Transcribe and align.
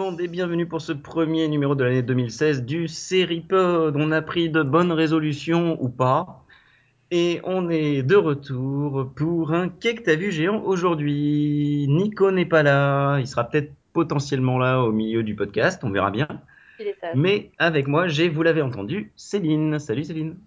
Monde 0.00 0.18
et 0.22 0.28
bienvenue 0.28 0.64
pour 0.64 0.80
ce 0.80 0.92
premier 0.92 1.46
numéro 1.46 1.74
de 1.74 1.84
l'année 1.84 2.00
2016 2.00 2.64
du 2.64 2.88
Seripod. 2.88 3.94
On 3.98 4.12
a 4.12 4.22
pris 4.22 4.48
de 4.48 4.62
bonnes 4.62 4.92
résolutions 4.92 5.76
ou 5.78 5.90
pas. 5.90 6.42
Et 7.10 7.42
on 7.44 7.68
est 7.68 8.02
de 8.02 8.16
retour 8.16 9.12
pour 9.14 9.52
un 9.52 9.68
que 9.68 10.00
t'as 10.02 10.16
vu 10.16 10.32
géant 10.32 10.62
aujourd'hui. 10.62 11.84
Nico 11.86 12.30
n'est 12.30 12.46
pas 12.46 12.62
là, 12.62 13.18
il 13.18 13.26
sera 13.26 13.44
peut-être 13.44 13.74
potentiellement 13.92 14.56
là 14.56 14.80
au 14.80 14.90
milieu 14.90 15.22
du 15.22 15.34
podcast, 15.34 15.84
on 15.84 15.90
verra 15.90 16.10
bien. 16.10 16.28
Il 16.78 16.86
est 16.86 16.98
sage. 16.98 17.14
Mais 17.14 17.50
avec 17.58 17.86
moi, 17.86 18.08
j'ai, 18.08 18.30
vous 18.30 18.42
l'avez 18.42 18.62
entendu, 18.62 19.12
Céline. 19.16 19.78
Salut 19.78 20.04
Céline. 20.04 20.38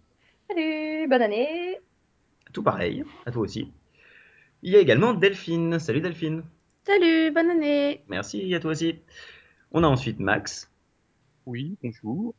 Salut, 0.50 1.08
bonne 1.08 1.22
année. 1.22 1.78
Tout 2.54 2.64
pareil, 2.64 3.04
à 3.28 3.32
toi 3.32 3.44
aussi. 3.44 3.72
Il 4.64 4.74
y 4.74 4.76
a 4.78 4.80
également 4.80 5.14
Delphine. 5.14 5.78
Salut 5.78 6.02
Delphine. 6.02 6.42
Salut, 6.88 7.32
bonne 7.32 7.52
année. 7.52 8.04
Merci 8.10 8.56
à 8.56 8.60
toi 8.60 8.72
aussi. 8.72 8.96
On 9.74 9.84
a 9.84 9.88
ensuite 9.88 10.20
Max. 10.20 10.70
Oui, 11.46 11.76
bonjour. 11.84 12.34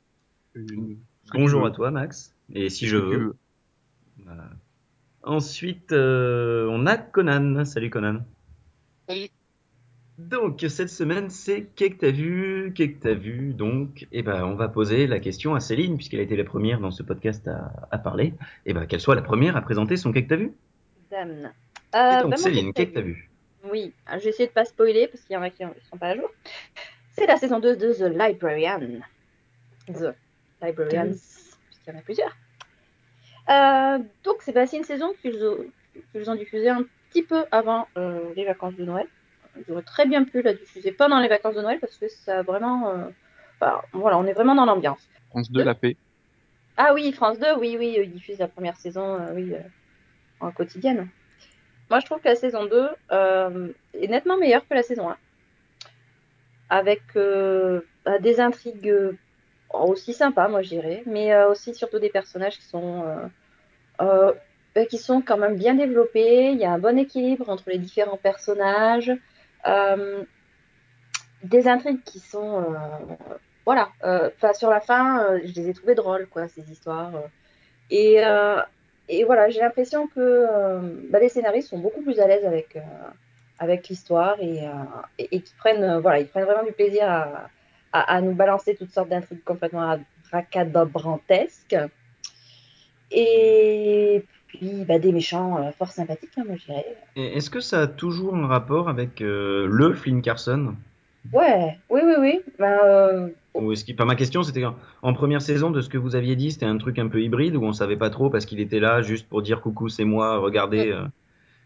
Euh, 0.57 0.65
Bonjour 1.33 1.67
à 1.67 1.71
toi 1.71 1.91
Max. 1.91 2.35
Et 2.55 2.69
si 2.71 2.87
je 2.87 2.97
veux. 2.97 3.37
Voilà. 4.25 4.49
Ensuite, 5.23 5.93
euh, 5.93 6.69
on 6.71 6.87
a 6.87 6.97
Conan. 6.97 7.65
Salut 7.65 7.91
Conan. 7.91 8.21
Salut. 9.09 9.29
Donc, 10.19 10.65
cette 10.69 10.91
semaine, 10.91 11.29
c'est 11.29 11.65
Qu'est-ce 11.75 11.95
que 11.95 11.99
t'as 11.99 12.11
vu? 12.13 12.73
Qu'est-ce 12.75 12.93
que 12.93 13.01
t'as 13.01 13.15
vu? 13.15 13.53
Donc, 13.53 14.07
eh 14.13 14.23
ben, 14.23 14.45
on 14.45 14.55
va 14.55 14.69
poser 14.69 15.09
la 15.09 15.19
question 15.19 15.57
à 15.57 15.61
Céline, 15.61 15.97
puisqu'elle 15.97 16.21
a 16.21 16.23
été 16.23 16.37
la 16.37 16.45
première 16.45 16.79
dans 16.79 16.93
ce 16.93 17.03
podcast 17.03 17.49
à, 17.49 17.89
à 17.91 17.99
parler. 17.99 18.35
Eh 18.65 18.75
ben, 18.75 18.87
qu'elle 18.87 19.01
soit 19.01 19.17
la 19.17 19.23
première 19.23 19.57
à 19.57 19.61
présenter 19.63 19.97
son 19.97 20.13
Qu'est-ce 20.13 20.25
que 20.27 20.29
t'as 20.29 20.37
vu? 20.37 20.53
Dame. 21.11 21.31
Et 21.31 21.37
Euh, 21.47 21.51
bah, 21.93 22.21
donc, 22.23 22.29
moi, 22.29 22.37
Céline, 22.37 22.73
qu'est-ce 22.73 22.91
que 22.91 22.95
t'as 22.95 23.01
vu? 23.01 23.29
Oui, 23.73 23.93
alors, 24.07 24.21
je 24.21 24.25
vais 24.25 24.31
essayer 24.31 24.47
de 24.47 24.53
pas 24.53 24.65
spoiler 24.67 25.09
parce 25.09 25.25
qu'il 25.25 25.35
y 25.35 25.37
en 25.37 25.43
a 25.43 25.51
qui 25.51 25.65
ne 25.65 25.71
sont 25.91 25.97
pas 25.97 26.09
à 26.11 26.17
jour. 26.17 26.29
C'est 27.17 27.27
la 27.27 27.37
saison 27.37 27.61
2 27.61 27.77
de 27.77 27.93
The 27.93 28.13
Librarian. 28.13 28.81
The 29.87 30.15
Librarians, 30.63 31.11
puisqu'il 31.67 31.89
y 31.89 31.91
en 31.91 31.99
a 31.99 32.03
plusieurs. 32.03 32.37
Euh, 33.51 33.99
donc, 34.25 34.37
c'est 34.41 34.53
passé 34.53 34.77
une 34.77 34.85
saison 34.85 35.13
qu'ils 35.21 35.45
ont, 35.45 35.59
qu'ils 36.13 36.31
ont 36.31 36.35
diffusée 36.35 36.71
un 36.71 36.85
petit 37.11 37.23
peu 37.23 37.45
avant 37.53 37.87
euh, 37.97 38.33
les 38.35 38.45
vacances 38.45 38.75
de 38.75 38.85
Noël. 38.85 39.07
Ils 39.57 39.73
auraient 39.73 39.83
très 39.83 40.07
bien 40.07 40.25
pu 40.25 40.43
la 40.43 40.55
diffuser 40.55 40.91
pendant 40.91 41.21
les 41.21 41.29
vacances 41.29 41.55
de 41.55 41.61
Noël 41.63 41.79
parce 41.81 41.97
que 41.97 42.09
ça 42.09 42.41
a 42.41 42.43
vraiment. 42.43 42.91
euh, 42.91 43.05
bah, 43.61 43.85
voilà, 43.93 44.19
on 44.19 44.27
est 44.27 44.33
vraiment 44.33 44.55
dans 44.55 44.67
l'ambiance. 44.67 45.09
France 45.31 45.51
2 45.51 45.63
l'a 45.63 45.75
fait. 45.75 45.97
Ah 46.77 46.93
oui, 46.93 47.13
France 47.13 47.39
2, 47.39 47.55
oui, 47.59 47.77
oui, 47.79 47.97
ils 47.99 48.11
diffusent 48.11 48.41
la 48.41 48.49
première 48.49 48.77
saison, 48.77 49.15
euh, 49.15 49.33
oui, 49.33 49.55
euh, 49.55 49.61
en 50.41 50.51
quotidienne. 50.51 51.09
Moi, 51.89 52.01
je 52.01 52.07
trouve 52.07 52.19
que 52.21 52.29
la 52.29 52.35
saison 52.35 52.67
2 52.67 52.89
euh, 53.13 53.69
est 53.95 54.09
nettement 54.09 54.37
meilleure 54.37 54.67
que 54.67 54.75
la 54.75 54.83
saison 54.83 55.09
1. 55.11 55.17
Avec 56.75 57.03
euh, 57.15 57.83
bah, 58.05 58.19
des 58.19 58.41
intrigues 58.41 58.89
euh, 58.89 59.13
aussi 59.73 60.13
sympas, 60.13 60.49
moi, 60.49 60.61
je 60.63 60.71
dirais, 60.71 61.05
mais 61.07 61.33
euh, 61.33 61.49
aussi 61.49 61.73
surtout 61.73 62.01
des 62.01 62.09
personnages 62.09 62.59
qui 62.59 62.65
sont, 62.65 63.05
bah, 64.01 64.87
qui 64.91 64.99
sont 64.99 65.23
quand 65.23 65.37
même 65.37 65.55
bien 65.55 65.75
développés. 65.75 66.51
Il 66.51 66.59
y 66.59 66.65
a 66.65 66.73
un 66.73 66.81
bon 66.81 66.99
équilibre 66.99 67.49
entre 67.49 67.71
les 67.71 67.79
différents 67.79 68.17
personnages. 68.17 69.13
Des 71.45 71.69
intrigues 71.69 72.03
qui 72.03 72.19
sont 72.19 72.65
voilà 73.65 73.89
sur 74.55 74.71
la 74.71 74.81
fin 74.81 75.39
je 75.45 75.53
les 75.55 75.69
ai 75.69 75.75
trouvées 75.75 75.95
drôles 75.95 76.27
quoi 76.27 76.49
ces 76.49 76.71
histoires 76.71 77.13
et 77.91 78.21
voilà 79.25 79.49
j'ai 79.51 79.61
l'impression 79.61 80.07
que 80.07 80.47
bah, 81.11 81.19
les 81.21 81.29
scénaristes 81.29 81.69
sont 81.69 81.79
beaucoup 81.79 82.03
plus 82.03 82.19
à 82.19 82.27
l'aise 82.27 82.45
avec 82.45 82.79
avec 83.59 83.89
l'histoire 83.89 84.37
et, 84.41 84.67
euh, 84.67 84.73
et, 85.19 85.29
et 85.37 85.41
qui 85.41 85.55
prennent 85.57 85.85
euh, 85.85 86.01
voilà 86.01 86.21
ils 86.21 86.27
prennent 86.27 86.45
vraiment 86.45 86.65
du 86.65 86.73
plaisir 86.73 87.05
à, 87.09 87.49
à, 87.93 88.17
à 88.17 88.21
nous 88.21 88.35
balancer 88.35 88.75
toutes 88.75 88.91
sortes 88.91 89.09
d'intrigues 89.09 89.45
complètement 89.45 89.97
racadabrantesques 90.33 91.77
et 93.11 94.25
puis 94.49 94.85
bah, 94.87 94.99
des 94.99 95.13
méchants 95.13 95.59
euh, 95.63 95.71
fort 95.73 95.93
sympathiques 95.93 96.33
hein, 96.37 96.43
moi 96.47 96.57
je 96.57 96.67
dirais. 96.67 96.97
Est-ce 97.17 97.51
que 97.51 97.61
ça 97.61 97.83
a 97.83 97.87
toujours 97.87 98.35
un 98.35 98.47
rapport 98.47 98.89
avec 98.89 99.21
euh, 99.21 99.67
le 99.71 99.95
Flynn 99.95 100.21
Carson? 100.23 100.75
Ouais 101.33 101.79
oui 101.91 102.01
oui 102.05 102.15
oui. 102.19 102.41
Ben, 102.59 102.79
euh, 102.85 103.29
Ou 103.55 103.73
est-ce 103.73 103.85
qu'il... 103.85 103.95
enfin, 103.95 104.05
ma 104.05 104.17
question, 104.17 104.43
c'était 104.43 104.65
en, 104.65 105.15
première 105.15 105.41
saison, 105.41 105.71
de 105.71 105.81
ce 105.81 105.89
que 105.89 105.97
vous 105.97 106.17
aviez 106.17 106.37
dit, 106.37 106.51
c'était 106.51 106.67
un 106.67 106.77
truc 106.77 106.99
un 106.99 107.09
peu 107.09 107.23
hybride 107.23 107.57
où 107.57 107.63
on 107.63 107.73
savait 107.73 107.97
pas 107.97 108.11
trop 108.11 108.31
parce 108.31 108.47
qu'il 108.47 108.61
était 108.61 108.81
là 108.81 109.01
juste 109.01 109.29
pour 109.29 109.43
dire 109.43 109.61
coucou, 109.61 109.89
c'est 109.89 110.05
moi, 110.05 110.39
regardez. 110.39 110.93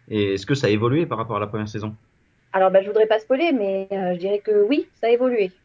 Et 0.09 0.35
est-ce 0.35 0.47
que 0.47 0.55
ça 0.55 0.67
a 0.69 0.71
évolué 0.71 1.07
par 1.07 1.19
rapport 1.19 1.37
à 1.37 1.41
la 1.41 1.47
première 1.47 1.69
saison? 1.69 1.97
Alors, 2.53 2.71
bah, 2.71 2.83
je 2.83 2.87
voudrais 2.89 3.07
pas 3.07 3.19
spoiler, 3.21 3.53
mais 3.53 3.89
euh, 3.93 4.15
je 4.15 4.19
dirais 4.19 4.41
que 4.41 4.63
oui, 4.63 4.91
ça 4.95 5.07
a 5.09 5.11
évolué. 5.11 5.61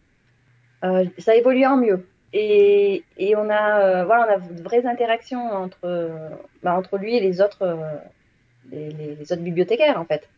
Euh, 0.86 1.06
ça 1.20 1.32
a 1.34 1.36
évolué 1.36 1.66
en 1.68 1.78
mieux. 1.78 2.12
Et, 2.34 3.08
et 3.18 3.36
on 3.38 3.50
a, 3.50 4.02
euh, 4.04 4.06
voilà, 4.06 4.28
on 4.28 4.36
a 4.36 4.40
de 4.54 4.64
vraies 4.64 4.86
interactions 4.88 5.40
entre, 5.52 5.86
euh, 5.86 6.30
bah, 6.64 6.76
entre 6.78 6.98
lui 6.98 7.16
et 7.18 7.22
les 7.22 7.42
autres, 7.42 7.64
euh, 7.64 8.00
les, 8.66 8.92
les- 8.94 9.16
les 9.16 9.34
autres 9.34 9.44
bibliothécaires, 9.44 10.00
en 10.00 10.06
fait. 10.06 10.32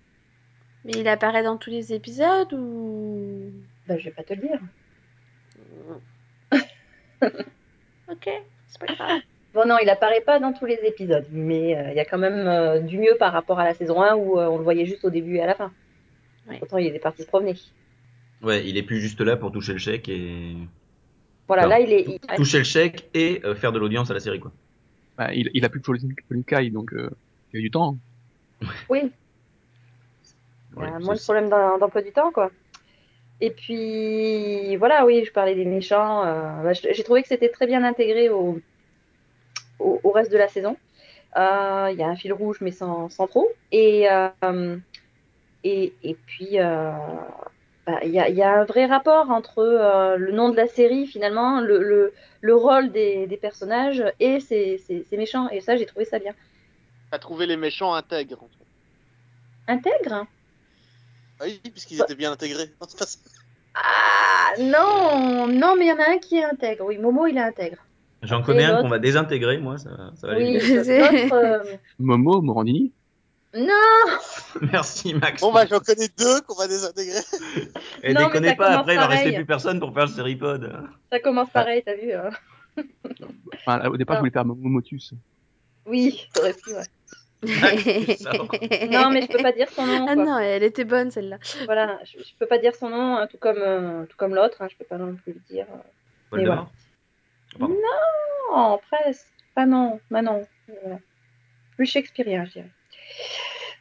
Mais 0.85 0.93
il 0.99 1.07
apparaît 1.09 1.43
dans 1.43 1.57
tous 1.57 1.71
les 1.71 1.93
épisodes 1.93 2.53
ou? 2.53 3.53
Bah, 3.87 3.97
je 3.97 4.05
vais 4.05 4.11
pas 4.11 4.23
te 4.23 4.33
le 4.33 4.41
dire. 4.41 4.61
Ok, 8.07 8.27
c'est 8.67 8.79
pas 8.79 8.87
grave. 8.87 9.19
Bon, 9.55 9.65
non, 9.65 9.77
il 9.81 9.89
apparaît 9.89 10.21
pas 10.21 10.39
dans 10.39 10.51
tous 10.53 10.65
les 10.65 10.79
épisodes, 10.83 11.25
mais 11.31 11.77
euh, 11.77 11.89
il 11.91 11.95
y 11.95 11.99
a 11.99 12.05
quand 12.05 12.17
même 12.17 12.45
euh, 12.47 12.79
du 12.79 12.97
mieux 12.99 13.15
par 13.17 13.31
rapport 13.31 13.57
à 13.57 13.63
la 13.63 13.73
saison 13.73 14.01
1 14.03 14.15
où 14.15 14.37
euh, 14.37 14.47
on 14.47 14.57
le 14.57 14.63
voyait 14.63 14.85
juste 14.85 15.05
au 15.05 15.09
début 15.09 15.37
et 15.37 15.41
à 15.41 15.45
la 15.47 15.55
fin. 15.55 15.71
Ouais. 16.47 16.59
Pourtant, 16.59 16.77
il 16.77 16.93
est 16.93 16.99
parti 16.99 17.21
se 17.23 17.27
promener. 17.27 17.55
Ouais, 18.43 18.67
il 18.67 18.75
est 18.77 18.83
plus 18.83 18.99
juste 18.99 19.21
là 19.21 19.37
pour 19.37 19.51
toucher 19.53 19.71
le 19.73 19.79
chèque 19.79 20.09
et. 20.09 20.53
Voilà, 21.47 21.67
là, 21.67 21.79
il 21.79 21.91
est. 21.93 22.01
il- 22.05 22.35
Toucher 22.35 22.57
le 22.59 22.63
chèque 22.65 23.09
et 23.13 23.39
euh, 23.45 23.55
faire 23.55 23.71
de 23.71 23.79
l'audience 23.79 24.11
à 24.11 24.13
la 24.13 24.19
série, 24.19 24.39
quoi. 24.41 24.51
Bah, 25.17 25.33
il, 25.33 25.49
il 25.53 25.63
a 25.63 25.69
plus 25.69 25.79
Pauline 25.79 26.13
Pauline 26.27 26.43
Kai, 26.43 26.69
donc 26.69 26.91
euh, 26.93 27.09
il 27.53 27.57
y 27.57 27.59
a 27.59 27.61
du 27.61 27.71
temps. 27.71 27.95
Oui, 28.89 28.99
Il 29.03 30.79
y 30.79 30.81
Ouais, 30.81 30.87
a 30.89 30.97
c'est- 30.99 31.05
moins 31.05 31.15
de 31.15 31.19
problèmes 31.21 31.49
d'em- 31.49 31.79
d'emploi 31.79 32.01
du 32.01 32.11
temps, 32.11 32.31
quoi. 32.31 32.51
Et 33.41 33.51
puis, 33.51 34.75
voilà, 34.77 35.05
oui, 35.05 35.23
je 35.25 35.31
parlais 35.31 35.55
des 35.55 35.65
méchants. 35.65 36.25
euh, 36.25 36.63
bah, 36.63 36.73
j'ai 36.73 37.03
trouvé 37.03 37.21
que 37.21 37.27
c'était 37.29 37.49
très 37.49 37.67
bien 37.67 37.83
intégré 37.83 38.29
au, 38.29 38.59
au, 39.79 39.99
au 40.03 40.11
reste 40.11 40.31
de 40.31 40.37
la 40.37 40.47
saison. 40.47 40.77
Euh, 41.37 41.89
Il 41.91 41.97
y 41.99 42.03
a 42.03 42.07
un 42.07 42.15
fil 42.15 42.33
rouge, 42.33 42.57
mais 42.61 42.71
sans, 42.71 43.09
sans 43.09 43.27
trop. 43.27 43.47
Et, 43.71 44.09
euh, 44.09 44.77
et, 45.63 45.93
et 46.03 46.13
puis, 46.13 46.59
euh, 46.59 46.91
bah, 47.85 47.99
il 48.03 48.11
y, 48.11 48.19
a, 48.19 48.29
y 48.29 48.41
a 48.41 48.61
un 48.61 48.63
vrai 48.65 48.85
rapport 48.85 49.29
entre 49.31 49.63
le 50.17 50.31
nom 50.31 50.49
de 50.49 50.55
la 50.55 50.67
série, 50.67 51.07
finalement, 51.07 51.59
le, 51.59 51.83
le, 51.83 52.13
le 52.41 52.55
rôle 52.55 52.91
des, 52.91 53.27
des 53.27 53.37
personnages 53.37 54.03
et 54.19 54.39
ces, 54.39 54.77
ces, 54.77 55.03
ces 55.09 55.17
méchants. 55.17 55.49
Et 55.49 55.59
ça, 55.61 55.75
j'ai 55.75 55.85
trouvé 55.85 56.05
ça 56.05 56.19
bien. 56.19 56.33
T'as 57.11 57.19
trouvé 57.19 57.45
les 57.45 57.57
méchants 57.57 57.93
intègres. 57.93 58.41
en 58.41 58.47
fait. 58.47 59.73
Intègre 59.73 60.13
hein 60.13 60.27
Ah 61.39 61.45
oui, 61.47 61.59
puisqu'ils 61.71 61.97
Bah. 61.97 62.05
étaient 62.05 62.15
bien 62.15 62.31
intégrés. 62.31 62.71
Non. 62.79 62.87
Ah 63.75 64.53
non, 64.59 65.47
non, 65.47 65.75
mais 65.75 65.85
il 65.85 65.89
y 65.89 65.91
en 65.91 65.99
a 65.99 66.09
un 66.11 66.17
qui 66.17 66.37
est 66.37 66.43
intègre. 66.45 66.85
Oui, 66.85 66.97
Momo, 66.97 67.27
il 67.27 67.37
est 67.37 67.41
intègre. 67.41 67.84
J'en 68.25 68.41
connais 68.41 68.63
un 68.65 68.81
qu'on 68.81 68.87
va 68.89 68.99
désintégrer, 68.99 69.57
moi, 69.57 69.77
ça, 69.77 69.89
ça 70.15 70.27
va 70.27 70.33
aller 70.33 70.45
Oui, 70.45 70.57
vite. 70.59 70.87
l'autre. 70.87 71.33
euh, 71.35 71.63
Momo, 71.99 72.41
Morandini. 72.41 72.91
Non, 73.57 73.73
Merci, 74.73 75.13
Max. 75.13 75.41
Bon, 75.41 75.53
bah, 75.53 75.65
j'en 75.69 75.79
connais 75.79 76.09
deux 76.17 76.41
qu'on 76.41 76.55
va 76.55 76.67
désintégrer. 76.67 77.19
Et 78.03 78.13
Non, 78.13 78.25
déconnez 78.25 78.55
pas, 78.55 78.79
après, 78.79 78.95
il 78.95 78.97
va 78.99 79.07
rester 79.07 79.31
plus 79.33 79.45
personne 79.45 79.79
pour 79.79 79.93
faire 79.93 80.07
le 80.07 80.11
Seripod. 80.11 80.73
ça 81.09 81.19
commence 81.19 81.49
pareil, 81.51 81.81
t'as 81.85 81.95
vu 81.95 82.11
hein. 82.13 82.29
Enfin, 83.55 83.87
au 83.87 83.95
départ, 83.95 84.15
Non. 84.15 84.17
je 84.17 84.19
voulais 84.21 84.31
faire 84.31 84.45
Momo 84.45 84.67
Motus. 84.67 85.13
Oui, 85.85 86.27
t'aurais 86.33 86.53
pu, 86.53 86.71
ouais. 86.73 86.83
Non, 88.91 89.09
mais 89.11 89.21
je 89.21 89.27
peux 89.31 89.41
pas 89.43 89.51
dire 89.53 89.69
son 89.69 89.85
nom. 89.85 90.05
Ah 90.09 90.15
Quoi. 90.15 90.25
non, 90.25 90.37
elle 90.39 90.63
était 90.63 90.83
bonne 90.83 91.11
celle-là. 91.11 91.37
Voilà, 91.65 91.99
je, 92.03 92.19
je 92.23 92.31
peux 92.39 92.47
pas 92.47 92.57
dire 92.57 92.75
son 92.75 92.89
nom, 92.89 93.17
hein, 93.17 93.27
tout 93.29 93.37
comme, 93.37 93.57
euh, 93.59 94.05
tout 94.05 94.17
comme 94.17 94.33
l'autre. 94.35 94.61
hein, 94.61 94.67
je 94.69 94.75
peux 94.77 94.83
pas 94.85 94.97
non 94.97 95.15
plus 95.15 95.33
le 95.33 95.39
dire. 95.49 95.65
Voldemort 96.31 96.69
Non, 97.59 98.79
presque. 98.89 99.27
Pas 99.53 99.65
non, 99.65 99.99
bah 100.11 100.21
non. 100.21 100.45
Plus 101.75 101.85
shakespearien, 101.85 102.45
je 102.45 102.51
dirais. 102.51 102.69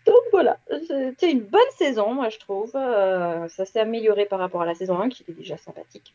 Donc 0.06 0.20
voilà, 0.32 0.58
c'était 0.86 1.30
une 1.30 1.40
bonne 1.40 1.60
saison, 1.76 2.12
moi 2.14 2.28
je 2.28 2.38
trouve. 2.38 2.70
Euh, 2.74 3.48
ça 3.48 3.64
s'est 3.64 3.80
amélioré 3.80 4.26
par 4.26 4.38
rapport 4.38 4.62
à 4.62 4.66
la 4.66 4.74
saison 4.74 5.00
1 5.00 5.08
qui 5.08 5.22
était 5.22 5.32
déjà 5.32 5.56
sympathique. 5.56 6.14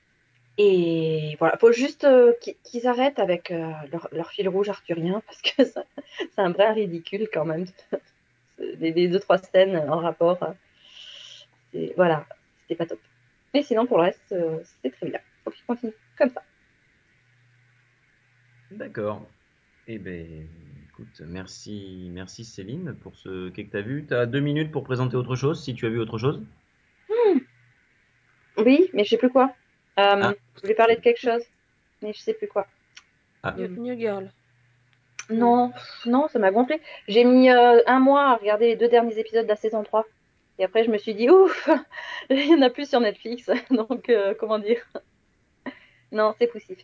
Et 0.57 1.35
voilà, 1.39 1.57
faut 1.57 1.71
juste 1.71 2.03
euh, 2.03 2.33
qu'ils 2.63 2.88
arrêtent 2.88 3.19
avec 3.19 3.50
euh, 3.51 3.71
leur, 4.11 4.29
fil 4.31 4.47
rouge 4.47 4.69
arthurien 4.69 5.21
parce 5.25 5.41
que 5.41 5.63
c'est 5.63 6.39
un 6.39 6.51
vrai 6.51 6.71
ridicule 6.71 7.29
quand 7.33 7.45
même. 7.45 7.65
Les, 8.59 9.07
deux 9.07 9.19
trois 9.19 9.38
scènes 9.38 9.77
en 9.89 10.00
rapport, 10.00 10.38
c'est- 11.71 11.94
voilà, 11.95 12.25
c'était 12.61 12.75
pas 12.75 12.85
top. 12.85 13.00
Mais 13.53 13.63
sinon 13.63 13.85
pour 13.88 13.97
le 13.97 14.03
reste, 14.03 14.35
c'était 14.75 14.95
très 14.95 15.07
bien. 15.07 15.19
Faut 15.44 15.51
qu'ils 15.51 15.65
continuent 15.65 15.94
comme 16.17 16.29
ça. 16.29 16.44
D'accord. 18.71 19.25
Eh 19.88 19.98
ben, 19.98 20.48
écoute, 20.89 21.21
merci, 21.25 22.10
merci 22.12 22.44
Céline 22.45 22.95
pour 23.01 23.16
ce 23.16 23.50
qu'est 23.50 23.66
que 23.66 23.71
t'as 23.71 23.81
vu. 23.81 24.06
T'as 24.07 24.25
deux 24.25 24.39
minutes 24.39 24.71
pour 24.71 24.83
présenter 24.83 25.16
autre 25.16 25.36
chose, 25.36 25.63
si 25.63 25.74
tu 25.74 25.86
as 25.86 25.89
vu 25.89 26.00
autre 26.00 26.18
chose. 26.18 26.44
Oui, 27.10 27.44
Oui, 28.57 28.89
mais 28.94 29.04
je 29.04 29.10
sais 29.10 29.18
plus 29.18 29.30
quoi. 29.31 29.54
Euh, 30.00 30.21
Ah. 30.21 30.33
Je 30.56 30.62
voulais 30.62 30.75
parler 30.75 30.95
de 30.95 31.01
quelque 31.01 31.19
chose, 31.19 31.42
mais 32.01 32.13
je 32.13 32.19
sais 32.19 32.33
plus 32.33 32.48
quoi. 32.48 32.68
New, 33.57 33.68
New 33.68 33.98
Girl. 33.98 34.31
Non, 35.30 35.71
non, 36.06 36.27
ça 36.27 36.39
m'a 36.39 36.51
gonflé. 36.51 36.81
J'ai 37.07 37.24
mis 37.24 37.50
euh, 37.50 37.81
un 37.88 38.00
mois 38.00 38.31
à 38.31 38.36
regarder 38.36 38.68
les 38.68 38.75
deux 38.75 38.89
derniers 38.89 39.18
épisodes 39.19 39.44
de 39.45 39.50
la 39.50 39.56
saison 39.56 39.83
3. 39.83 40.06
Et 40.57 40.63
après, 40.66 40.83
je 40.83 40.92
me 40.92 40.98
suis 40.98 41.13
dit, 41.13 41.30
ouf, 41.30 41.69
il 42.30 42.48
y 42.48 42.54
en 42.54 42.62
a 42.62 42.69
plus 42.69 42.89
sur 42.89 43.00
Netflix. 43.00 43.50
Donc, 43.71 44.10
euh, 44.10 44.33
comment 44.39 44.60
dire? 44.60 44.81
Non, 46.12 46.33
c'est 46.38 46.48
poussif. 46.48 46.80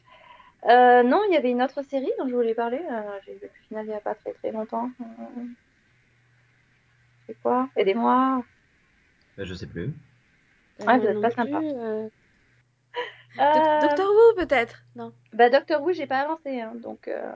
Euh, 0.67 1.03
non, 1.03 1.21
il 1.29 1.33
y 1.33 1.37
avait 1.37 1.51
une 1.51 1.61
autre 1.61 1.83
série 1.83 2.11
dont 2.19 2.27
je 2.27 2.33
voulais 2.35 2.55
parler. 2.55 2.81
euh, 2.91 3.19
J'ai 3.25 3.33
vu 3.33 3.39
le 3.43 3.49
final 3.67 3.85
il 3.85 3.89
n'y 3.89 3.93
a 3.95 4.01
pas 4.01 4.15
très 4.15 4.33
très 4.33 4.51
longtemps. 4.51 4.89
Euh, 5.01 5.43
C'est 7.27 7.35
quoi? 7.41 7.69
Aidez-moi. 7.75 8.43
Bah, 9.37 9.45
je 9.45 9.53
sais 9.53 9.67
plus. 9.67 9.93
Ouais, 10.79 10.85
Moi 10.85 10.97
vous 10.97 11.05
êtes 11.07 11.21
pas 11.21 11.29
sympa. 11.31 11.61
euh, 11.61 12.09
Euh, 13.39 13.53
Doc- 13.53 13.81
Doctor 13.81 14.05
Who, 14.07 14.35
peut-être? 14.37 14.83
Non. 14.95 15.13
Bah, 15.33 15.49
Doctor 15.49 15.81
Who, 15.81 15.93
j'ai 15.93 16.07
pas 16.07 16.19
avancé. 16.21 16.61
hein, 16.61 16.73
donc, 16.75 17.07
euh, 17.07 17.31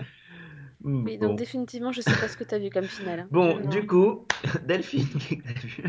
Hmm, 0.84 1.04
Oui, 1.06 1.18
donc 1.18 1.32
bon. 1.32 1.36
définitivement, 1.36 1.92
je 1.92 2.02
sais 2.02 2.16
pas 2.16 2.28
ce 2.30 2.38
que 2.38 2.44
t'as 2.46 2.58
vu 2.58 2.70
comme 2.70 2.88
finale. 2.88 3.20
hein. 3.20 3.28
Bon, 3.32 3.60
du 3.68 3.86
coup, 3.86 4.26
Delphine, 4.64 5.06
qu'est-ce 5.08 5.36
que 5.36 5.44
t'as 5.44 5.60
vu? 5.68 5.84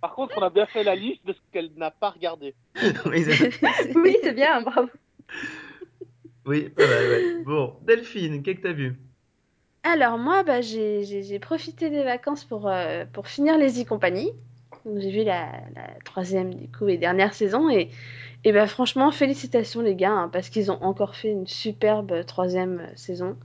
Par 0.00 0.14
contre, 0.14 0.32
on 0.38 0.42
a 0.42 0.50
bien 0.50 0.66
fait 0.66 0.84
la 0.84 0.94
liste 0.94 1.24
de 1.26 1.32
ce 1.32 1.38
qu'elle 1.52 1.72
n'a 1.76 1.90
pas 1.90 2.10
regardé. 2.10 2.54
Oui, 3.06 3.24
c'est- 3.24 3.50
oui, 3.94 4.16
c'est 4.22 4.32
bien, 4.32 4.60
bravo. 4.62 4.88
Oui, 6.46 6.68
pas 6.70 6.86
mal. 6.86 7.44
Bon, 7.44 7.74
Delphine, 7.82 8.42
qu'est-ce 8.42 8.58
que 8.58 8.62
t'as 8.62 8.72
vu? 8.72 8.96
Alors 9.82 10.18
moi, 10.18 10.42
bah, 10.42 10.60
j'ai 10.60 11.38
profité 11.40 11.90
des 11.90 12.02
vacances 12.02 12.44
pour, 12.44 12.68
euh, 12.68 13.04
finir 13.24 13.56
les 13.58 13.82
e-compagnies. 13.82 14.32
Donc 14.84 14.98
j'ai 15.00 15.10
vu 15.10 15.24
la, 15.24 15.46
la 15.74 15.88
troisième 16.04 16.54
du 16.54 16.68
coup 16.68 16.88
et 16.88 16.96
dernière 16.96 17.34
saison 17.34 17.68
et, 17.68 17.90
et 18.44 18.52
bah 18.52 18.66
franchement 18.68 19.10
félicitations 19.10 19.80
les 19.80 19.96
gars 19.96 20.12
hein, 20.12 20.28
parce 20.32 20.48
qu'ils 20.48 20.70
ont 20.70 20.80
encore 20.82 21.16
fait 21.16 21.30
une 21.30 21.46
superbe 21.46 22.24
troisième 22.24 22.88
saison. 22.94 23.36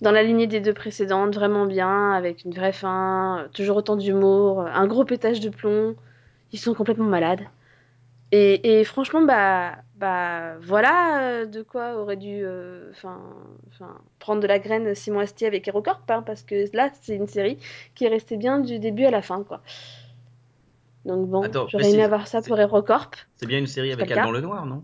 Dans 0.00 0.10
la 0.10 0.22
lignée 0.22 0.46
des 0.46 0.60
deux 0.60 0.74
précédentes, 0.74 1.34
vraiment 1.34 1.66
bien, 1.66 2.12
avec 2.12 2.44
une 2.44 2.52
vraie 2.52 2.72
fin, 2.72 3.48
toujours 3.54 3.78
autant 3.78 3.96
d'humour, 3.96 4.60
un 4.60 4.86
gros 4.86 5.04
pétage 5.04 5.40
de 5.40 5.50
plomb. 5.50 5.96
Ils 6.52 6.58
sont 6.58 6.74
complètement 6.74 7.06
malades. 7.06 7.42
Et, 8.32 8.80
et 8.80 8.84
franchement, 8.84 9.22
bah, 9.22 9.76
bah 9.96 10.58
voilà 10.60 11.42
euh, 11.42 11.46
de 11.46 11.62
quoi 11.62 11.96
aurait 11.96 12.16
dû 12.16 12.40
euh, 12.42 12.92
prendre 14.18 14.40
de 14.42 14.46
la 14.46 14.58
graine 14.58 14.94
Simon 14.94 15.20
Astier 15.20 15.46
avec 15.46 15.68
HeroCorp, 15.68 16.02
hein, 16.08 16.22
parce 16.22 16.42
que 16.42 16.64
là, 16.74 16.90
c'est 17.02 17.14
une 17.14 17.28
série 17.28 17.58
qui 17.94 18.04
est 18.04 18.08
restée 18.08 18.36
bien 18.36 18.58
du 18.60 18.78
début 18.78 19.04
à 19.04 19.10
la 19.10 19.22
fin, 19.22 19.42
quoi. 19.42 19.62
Donc 21.04 21.28
bon, 21.28 21.42
j'aurais 21.68 21.90
aimé 21.92 22.02
avoir 22.02 22.26
ça 22.26 22.42
pour 22.42 22.58
HeroCorp. 22.58 23.14
C'est 23.36 23.46
bien 23.46 23.58
une 23.58 23.66
série 23.66 23.92
avec 23.92 24.08
pas 24.08 24.14
le. 24.14 24.20
Alban 24.20 24.32
Lenoir, 24.32 24.66
non? 24.66 24.82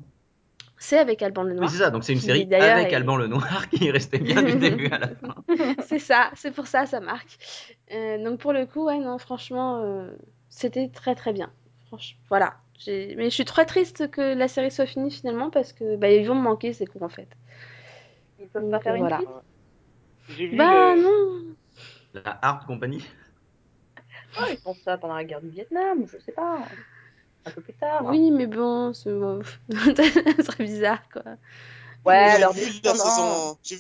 C'est 0.79 0.99
avec 0.99 1.23
Alban 1.23 1.43
Oui, 1.45 1.51
Lenoir. 1.51 1.71
c'est 1.71 1.79
ça, 1.79 1.91
donc 1.91 2.05
c'est 2.05 2.13
une 2.13 2.21
série 2.21 2.43
avec 2.53 2.93
est- 2.93 2.97
Alban 2.97 3.17
Lenoir 3.17 3.69
qui 3.71 3.87
est 3.87 3.91
resté 3.91 4.19
bien 4.19 4.43
du 4.43 4.55
début 4.59 4.87
à 4.91 4.99
la 4.99 5.09
fin. 5.09 5.35
c'est 5.87 5.99
ça, 6.01 6.31
c'est 6.35 6.51
pour 6.53 6.67
ça, 6.67 6.87
ça 6.87 7.01
marque. 7.01 7.39
Euh, 7.93 8.23
donc 8.23 8.41
pour 8.41 8.53
le 8.53 8.67
coup, 8.67 8.85
ouais, 8.87 8.99
non, 8.99 9.19
franchement, 9.19 9.81
euh, 9.83 10.11
c'était 10.49 10.89
très 10.89 11.15
très 11.15 11.33
bien. 11.33 11.51
Franchement, 11.87 12.19
voilà. 12.29 12.55
J'ai- 12.85 13.15
Mais 13.17 13.25
je 13.31 13.35
suis 13.35 13.45
très 13.45 13.67
triste 13.67 14.11
que 14.11 14.21
la 14.35 14.49
série 14.49 14.71
soit 14.71 14.87
finie 14.87 15.11
finalement 15.11 15.51
parce 15.51 15.73
que 15.73 15.97
bah, 15.97 16.11
ils 16.11 16.27
vont 16.27 16.35
me 16.35 16.43
manquer, 16.43 16.73
ces 16.73 16.87
cons 16.87 17.03
en 17.05 17.09
fait. 17.09 17.29
Ils 18.39 18.49
peuvent 18.49 18.63
Donc, 18.63 18.71
pas 18.71 18.81
faire 18.81 18.95
une 18.95 19.09
voilà. 19.09 19.17
suite 19.17 19.29
J'ai 20.29 20.47
vu 20.47 20.59
Bah 20.59 20.97
non, 20.97 21.55
La 22.15 22.39
Hard 22.43 22.65
Company 22.67 23.05
Ah, 24.37 24.51
ils 24.51 24.59
font 24.59 24.75
ça 24.85 24.99
pendant 24.99 25.15
la 25.15 25.25
guerre 25.25 25.41
du 25.43 25.51
Vietnam, 25.51 26.07
je 26.07 26.19
sais 26.19 26.33
pas. 26.33 26.69
Un 27.45 27.51
peu 27.51 27.61
plus 27.61 27.75
tard. 27.75 28.07
oui, 28.07 28.31
mais 28.31 28.47
bon, 28.47 28.93
c'est 28.95 29.11
ce 29.11 29.43
serait 30.45 30.65
bizarre 30.65 31.09
quoi. 31.13 31.23
Ouais, 32.05 32.15
J'ai 32.15 32.37
alors 32.37 32.53
vu 32.53 32.81
la 32.85 32.95
saison. 32.95 33.59
J'ai 33.63 33.79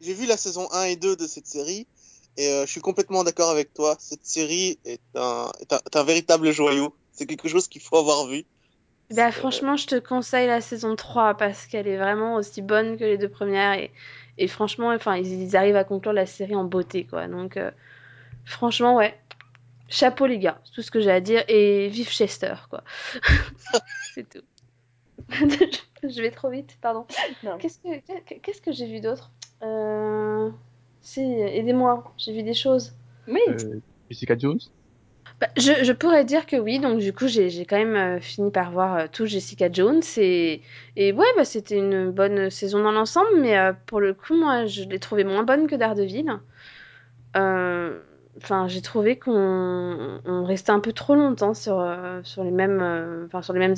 j'ai 0.00 0.14
vu 0.14 0.26
la 0.26 0.36
saison 0.38 0.70
1 0.72 0.84
et 0.84 0.96
2 0.96 1.16
de 1.16 1.26
cette 1.26 1.46
série 1.46 1.88
et 2.36 2.48
euh, 2.48 2.66
je 2.66 2.70
suis 2.72 2.80
complètement 2.82 3.24
d'accord 3.24 3.50
avec 3.50 3.72
toi. 3.74 3.96
Cette 4.00 4.24
série 4.26 4.80
est 4.84 5.02
un, 5.16 5.50
est 5.60 5.72
un, 5.72 5.78
est 5.78 5.96
un 5.96 6.04
véritable 6.04 6.52
joyau. 6.52 6.96
C'est 7.20 7.26
quelque 7.26 7.48
chose 7.48 7.68
qu'il 7.68 7.82
faut 7.82 7.98
avoir 7.98 8.26
vu. 8.28 8.46
Bah 9.14 9.28
Euh, 9.28 9.30
franchement, 9.30 9.76
je 9.76 9.86
te 9.86 9.96
conseille 9.96 10.46
la 10.46 10.62
saison 10.62 10.96
3 10.96 11.34
parce 11.34 11.66
qu'elle 11.66 11.86
est 11.86 11.98
vraiment 11.98 12.36
aussi 12.36 12.62
bonne 12.62 12.96
que 12.96 13.04
les 13.04 13.18
deux 13.18 13.28
premières 13.28 13.74
et, 13.74 13.90
et 14.38 14.48
franchement, 14.48 14.88
enfin, 14.88 15.18
ils, 15.18 15.42
ils 15.42 15.54
arrivent 15.54 15.76
à 15.76 15.84
conclure 15.84 16.14
la 16.14 16.24
série 16.24 16.54
en 16.54 16.64
beauté 16.64 17.04
quoi. 17.04 17.28
Donc 17.28 17.58
euh, 17.58 17.70
franchement, 18.46 18.96
ouais. 18.96 19.20
Chapeau 19.90 20.24
les 20.24 20.38
gars, 20.38 20.62
c'est 20.64 20.72
tout 20.72 20.80
ce 20.80 20.90
que 20.90 20.98
j'ai 20.98 21.10
à 21.10 21.20
dire 21.20 21.44
et 21.48 21.88
vive 21.88 22.08
Chester 22.08 22.54
quoi. 22.70 22.84
c'est 24.14 24.26
tout. 24.26 24.40
je 26.02 26.22
vais 26.22 26.30
trop 26.30 26.48
vite, 26.48 26.78
pardon. 26.80 27.04
Que 27.42 28.34
qu'est-ce 28.38 28.62
que 28.62 28.72
j'ai 28.72 28.86
vu 28.86 29.02
d'autre? 29.02 29.30
Euh... 29.62 30.50
Si, 31.02 31.20
aidez-moi, 31.20 32.14
j'ai 32.16 32.32
vu 32.32 32.42
des 32.42 32.54
choses. 32.54 32.94
Oui, 33.28 33.40
Euh, 33.48 33.78
Jessica 34.08 34.38
Jones? 34.38 34.60
Bah, 35.40 35.48
je, 35.56 35.92
pourrais 35.92 36.26
dire 36.26 36.44
que 36.44 36.56
oui, 36.56 36.80
donc 36.80 36.98
du 36.98 37.14
coup 37.14 37.26
j'ai 37.26 37.64
quand 37.64 37.78
même 37.78 37.96
euh, 37.96 38.20
fini 38.20 38.50
par 38.50 38.70
voir 38.72 38.96
euh, 38.96 39.06
tout 39.10 39.24
Jessica 39.24 39.72
Jones 39.72 40.02
et, 40.18 40.60
ouais, 40.98 41.12
bah, 41.34 41.46
c'était 41.46 41.78
une 41.78 42.10
bonne 42.10 42.50
saison 42.50 42.82
dans 42.82 42.92
l'ensemble, 42.92 43.40
mais 43.40 43.56
euh, 43.56 43.72
pour 43.86 44.00
le 44.00 44.12
coup, 44.12 44.36
moi 44.36 44.66
je 44.66 44.82
l'ai 44.84 44.98
trouvée 44.98 45.24
moins 45.24 45.42
bonne 45.42 45.66
que 45.66 45.76
Daredevil. 45.76 46.40
Enfin, 48.36 48.68
j'ai 48.68 48.82
trouvé 48.82 49.18
qu'on 49.18 50.20
on 50.24 50.44
restait 50.44 50.72
un 50.72 50.80
peu 50.80 50.92
trop 50.92 51.14
longtemps 51.14 51.54
sur, 51.54 51.82
les 52.44 52.50
mêmes, 52.50 52.80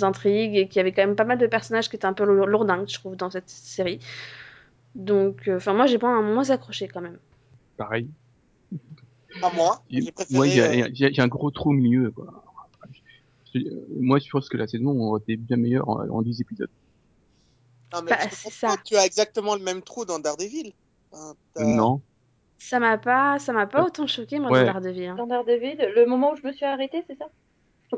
intrigues 0.03 0.57
et 0.57 0.69
qu'il 0.69 0.77
y 0.77 0.81
avait 0.81 0.93
quand 0.93 1.07
même 1.07 1.17
pas 1.17 1.25
mal 1.25 1.39
de 1.39 1.47
personnages 1.47 1.89
qui 1.89 1.97
étaient 1.97 2.07
un 2.07 2.13
peu 2.13 2.25
lour- 2.25 2.47
lourdingues, 2.47 2.89
je 2.89 2.95
trouve, 2.95 3.17
dans 3.17 3.31
cette 3.31 3.49
série. 3.49 4.01
Donc, 4.95 5.49
enfin, 5.49 5.75
moi 5.75 5.87
j'ai 5.87 5.99
moins, 5.99 6.23
moins 6.23 6.51
accroché 6.51 6.89
quand 6.89 7.01
même. 7.01 7.19
Pareil. 7.77 8.09
Pas 9.41 9.51
moi. 9.55 9.83
Il 9.91 10.05
y, 10.05 10.09
a- 10.09 10.13
euh, 10.69 10.75
il 10.75 10.79
y 10.79 10.83
a- 10.83 10.89
il 10.89 10.99
y 11.01 11.05
a- 11.05 11.09
il 11.09 11.17
y 11.17 11.21
a 11.21 11.25
un 11.25 11.29
gros 11.29 11.51
trou 11.51 11.71
au 11.71 11.73
milieu. 11.75 12.11
Quoi. 12.11 12.45
Euh, 13.57 13.61
Moi, 14.01 14.19
je 14.19 14.29
pense 14.31 14.49
que 14.49 14.57
la 14.57 14.67
saison 14.67 14.99
aurait 15.01 15.21
été 15.21 15.37
bien 15.37 15.57
meilleure 15.57 15.89
en, 15.89 16.09
en 16.09 16.23
10 16.23 16.41
épisodes. 16.41 16.71
non, 17.93 18.01
mais 18.03 18.11
Bah, 18.13 18.17
c'est 18.31 18.51
ça. 18.51 18.77
Tu 18.85 18.97
as 18.97 19.05
exactement 19.05 19.55
le 19.55 19.63
même 19.63 19.83
trou 19.83 20.05
dans 20.05 20.19
Daredevil. 20.19 20.73
Non. 21.59 22.01
Ça 22.59 22.79
m'a 22.79 22.97
pas, 22.97 23.39
ça 23.39 23.53
m'a 23.53 23.67
pas 23.67 23.85
autant 23.85 24.07
choqué 24.07 24.39
moi 24.39 24.51
ouais. 24.53 24.61
dans 24.65 24.73
Daredevil. 24.73 25.07
hein. 25.09 25.15
dans 25.17 25.27
Daredevil, 25.27 25.77
le 25.97 26.07
moment 26.07 26.33
où 26.33 26.37
je 26.37 26.47
me 26.47 26.53
suis 26.53 26.65
arrêtée, 26.65 27.03
c'est 27.09 27.19
ça? 27.19 27.27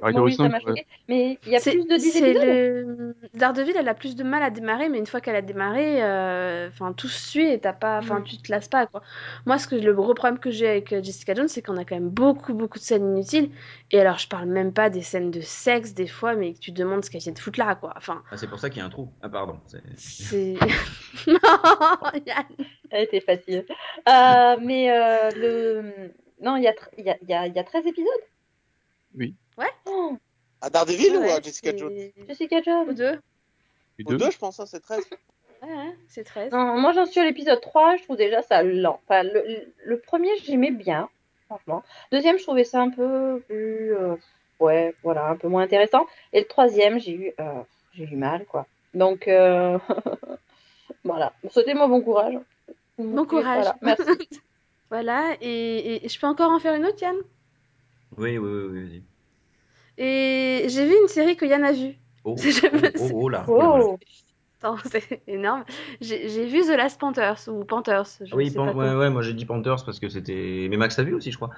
Pareil, 0.00 0.14
Moi, 0.16 0.24
oui, 0.24 0.34
ça 0.34 0.42
Horizon, 0.42 0.48
m'a 0.48 0.58
ouais. 0.58 0.62
choqué. 0.82 0.86
Mais 1.08 1.38
il 1.46 1.52
y 1.52 1.56
a 1.56 1.60
plus 1.60 1.84
de 1.84 1.96
10 1.96 2.10
c'est 2.10 2.30
épisodes 2.30 2.46
le... 2.46 3.16
Daredevil, 3.34 3.74
elle 3.78 3.88
a 3.88 3.94
plus 3.94 4.16
de 4.16 4.24
mal 4.24 4.42
à 4.42 4.50
démarrer, 4.50 4.88
mais 4.88 4.98
une 4.98 5.06
fois 5.06 5.20
qu'elle 5.20 5.36
a 5.36 5.42
démarré, 5.42 6.02
euh, 6.02 6.68
enfin 6.68 6.92
tout 6.92 7.08
se 7.08 7.30
suit 7.30 7.46
et 7.48 7.58
t'as 7.60 7.72
pas, 7.72 7.98
enfin 7.98 8.20
Mm. 8.20 8.24
tu 8.24 8.36
te 8.38 8.50
lasses 8.50 8.68
pas 8.68 8.86
quoi. 8.86 9.02
Moi, 9.46 9.58
ce 9.58 9.68
que 9.68 9.76
le 9.76 9.94
gros 9.94 10.14
problème 10.14 10.38
que 10.38 10.50
j'ai 10.50 10.68
avec 10.68 10.92
euh, 10.92 11.02
Jessica 11.02 11.34
Jones, 11.34 11.48
c'est 11.48 11.62
qu'on 11.62 11.76
a 11.76 11.84
quand 11.84 11.94
même 11.96 12.08
beaucoup 12.10 12.54
beaucoup 12.54 12.78
de 12.78 12.84
scènes 12.84 13.16
inutiles. 13.16 13.50
Et 13.92 14.00
alors, 14.00 14.18
je 14.18 14.26
parle 14.28 14.46
même 14.48 14.72
pas 14.72 14.90
des 14.90 15.02
scènes 15.02 15.30
de 15.30 15.40
sexe 15.40 15.94
des 15.94 16.06
fois, 16.08 16.34
mais 16.34 16.54
que 16.54 16.58
tu 16.58 16.72
te 16.72 16.78
demandes 16.78 17.04
ce 17.04 17.10
qu'elle 17.10 17.20
vient 17.20 17.32
de 17.32 17.38
foutre 17.38 17.58
là 17.60 17.74
quoi. 17.74 17.92
Enfin, 17.96 18.22
Ah, 18.30 18.36
c'est 18.36 18.48
pour 18.48 18.58
ça 18.58 18.70
qu'il 18.70 18.78
y 18.78 18.82
a 18.82 18.86
un 18.86 18.90
trou. 18.90 19.08
Ah, 19.22 19.28
pardon. 19.28 19.60
c'est- 19.96 20.54
non, 21.26 21.38
Yann. 22.26 22.44
Elle 22.90 23.04
était 23.04 23.20
facile. 23.20 23.64
Euh, 24.08 24.56
mais 24.60 24.90
euh, 24.90 25.30
le. 25.36 26.12
Non, 26.42 26.56
il 26.56 26.64
y, 26.64 26.68
a 26.68 26.72
tr- 26.72 26.88
il 26.98 27.04
y, 27.04 27.10
a, 27.10 27.16
il 27.22 27.28
y, 27.28 27.32
a, 27.32 27.46
il 27.46 27.54
y 27.54 27.58
a 27.58 27.64
13 27.64 27.86
épisodes? 27.86 28.10
Oui. 29.16 29.34
Oh, 29.86 30.16
À 30.60 30.70
Daredevil 30.70 31.16
ou 31.16 31.20
Ouais, 31.20 31.32
à 31.32 31.40
Jessica 31.40 31.76
Jones 31.76 31.92
Jessica 32.28 32.58
Ou 32.58 32.62
Jones. 32.64 32.94
deux. 32.94 33.20
Les 33.98 34.04
Aux 34.06 34.10
deux. 34.10 34.16
deux, 34.18 34.30
je 34.30 34.38
pense, 34.38 34.58
hein, 34.60 34.66
c'est 34.66 34.80
13. 34.80 35.04
Ouais, 35.62 35.68
ouais, 35.68 35.96
c'est 36.08 36.24
13. 36.24 36.52
Non, 36.52 36.78
moi 36.80 36.92
j'en 36.92 37.06
suis 37.06 37.20
à 37.20 37.24
l'épisode 37.24 37.60
3, 37.60 37.96
je 37.96 38.02
trouve 38.04 38.16
déjà 38.16 38.42
ça 38.42 38.62
lent. 38.62 39.00
Enfin, 39.04 39.22
le, 39.22 39.98
premier, 40.00 40.30
j'aimais 40.44 40.70
bien, 40.72 41.08
franchement. 41.46 41.82
Deuxième, 42.12 42.38
je 42.38 42.42
trouvais 42.42 42.64
ça 42.64 42.80
un 42.82 42.90
peu 42.90 43.40
plus. 43.46 43.94
euh, 43.94 44.16
ouais, 44.60 44.94
voilà, 45.02 45.26
un 45.28 45.36
peu 45.36 45.48
moins 45.48 45.62
intéressant. 45.62 46.06
Et 46.32 46.40
le 46.40 46.46
troisième, 46.46 46.98
j'ai 46.98 47.12
eu, 47.12 47.32
euh, 47.40 47.62
j'ai 47.92 48.04
eu 48.04 48.16
mal, 48.16 48.44
quoi. 48.46 48.66
Donc, 48.94 49.28
euh, 49.28 49.78
voilà. 51.04 51.32
Souhaitez-moi 51.50 51.86
bon 51.88 52.00
courage. 52.02 52.34
Bon 52.98 53.24
courage. 53.26 53.64
Voilà, 53.64 53.76
merci. 53.82 54.28
Voilà, 54.90 55.34
et, 55.40 56.04
et 56.04 56.08
je 56.08 56.20
peux 56.20 56.26
encore 56.26 56.52
en 56.52 56.60
faire 56.60 56.74
une 56.74 56.84
autre, 56.84 57.00
Yann? 57.02 57.16
Oui, 58.16 58.38
oui, 58.38 58.48
oui, 58.48 58.64
oui, 58.70 58.82
vas-y. 58.84 59.02
Et 59.98 60.66
j'ai 60.68 60.86
vu 60.86 60.94
une 61.02 61.08
série 61.08 61.36
que 61.36 61.44
Yann 61.46 61.64
a 61.64 61.72
vue. 61.72 61.94
Oh, 62.24 62.34
oh, 62.64 62.78
oh, 63.00 63.10
oh 63.12 63.28
là. 63.28 63.44
oh. 63.48 63.98
Oh, 64.66 64.76
c'est 64.90 65.22
énorme. 65.26 65.64
J'ai 66.00 66.46
vu 66.46 66.62
The 66.62 66.76
Last 66.76 66.98
Panthers, 66.98 67.48
ou 67.48 67.64
Panthers, 67.64 68.06
je 68.20 68.32
Ah 68.32 68.36
oui, 68.36 68.48
sais 68.48 68.56
Pan- 68.56 68.72
pas 68.72 68.96
ouais, 68.96 69.10
moi 69.10 69.20
j'ai 69.22 69.34
dit 69.34 69.44
Panthers 69.44 69.84
parce 69.84 70.00
que 70.00 70.08
c'était. 70.08 70.66
Mais 70.70 70.76
Max 70.78 70.98
a 70.98 71.02
vu 71.02 71.12
aussi, 71.14 71.30
je 71.30 71.36
crois. 71.36 71.50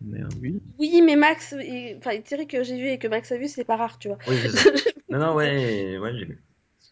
Mais, 0.00 0.20
euh, 0.20 0.28
Oui. 0.40 0.60
Oui, 0.78 1.02
mais 1.02 1.16
Max, 1.16 1.54
il- 1.58 1.96
enfin, 1.98 2.12
une 2.14 2.24
série 2.24 2.46
que 2.46 2.62
j'ai 2.62 2.76
vue 2.76 2.88
et 2.90 2.98
que 2.98 3.08
Max 3.08 3.32
a 3.32 3.36
vue, 3.38 3.48
c'est 3.48 3.64
pas 3.64 3.76
rare, 3.76 3.98
tu 3.98 4.08
vois. 4.08 4.18
Oui, 4.28 4.36
c'est 4.40 4.50
ça. 4.50 4.70
Non, 5.10 5.18
non, 5.18 5.34
ouais, 5.34 5.96
ouais, 5.98 6.12
j'ai 6.18 6.24
vu. 6.24 6.42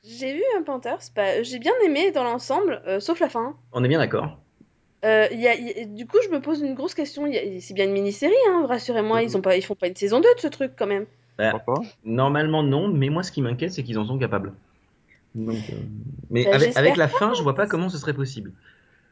J'ai 0.05 0.35
vu 0.35 0.43
un 0.57 0.63
Panthers, 0.63 0.99
bah, 1.17 1.43
j'ai 1.43 1.59
bien 1.59 1.73
aimé 1.85 2.13
dans 2.13 2.23
l'ensemble, 2.25 2.81
euh, 2.87 3.01
sauf 3.01 3.19
la 3.21 3.29
fin. 3.29 3.57
On 3.73 3.83
est 3.83 3.89
bien 3.89 3.99
d'accord. 3.99 4.39
Euh, 5.05 5.27
il 5.33 5.41
y 5.41 5.49
a, 5.49 5.55
il 5.55 5.67
y 5.67 5.81
a- 5.81 5.85
du 5.85 6.07
coup, 6.07 6.19
je 6.25 6.29
me 6.31 6.41
pose 6.41 6.61
une 6.61 6.75
grosse 6.75 6.95
question. 6.95 7.25
C'est 7.61 7.75
bien 7.75 7.87
une 7.87 7.93
mini-série, 7.93 8.35
hein, 8.51 8.67
rassurez-moi, 8.69 9.23
ils, 9.23 9.37
ont 9.37 9.41
pas, 9.41 9.57
ils 9.57 9.63
font 9.63 9.75
pas 9.75 9.89
une 9.89 9.97
saison 9.97 10.21
2 10.21 10.35
de 10.35 10.41
ce 10.41 10.47
truc 10.47 10.73
quand 10.79 10.87
même. 10.87 11.07
Bah, 11.39 11.51
Pourquoi 11.51 11.75
pas 11.77 11.81
normalement 12.05 12.63
non, 12.63 12.89
mais 12.89 13.09
moi 13.09 13.23
ce 13.23 13.33
qui 13.33 13.41
m'inquiète 13.43 13.73
c'est 13.73 13.83
qu'ils 13.83 13.99
en 13.99 14.05
sont 14.07 14.19
capables. 14.19 14.53
Donc, 15.35 15.57
euh, 15.71 15.77
mais 16.31 16.45
Bah, 16.45 16.59
avec, 16.77 16.97
la 16.97 17.09
fin, 17.09 17.33
je 17.35 17.43
vois 17.43 17.55
pas 17.55 17.67
comment 17.67 17.89
ce 17.89 17.99
serait 17.99 18.13
possible. 18.15 18.53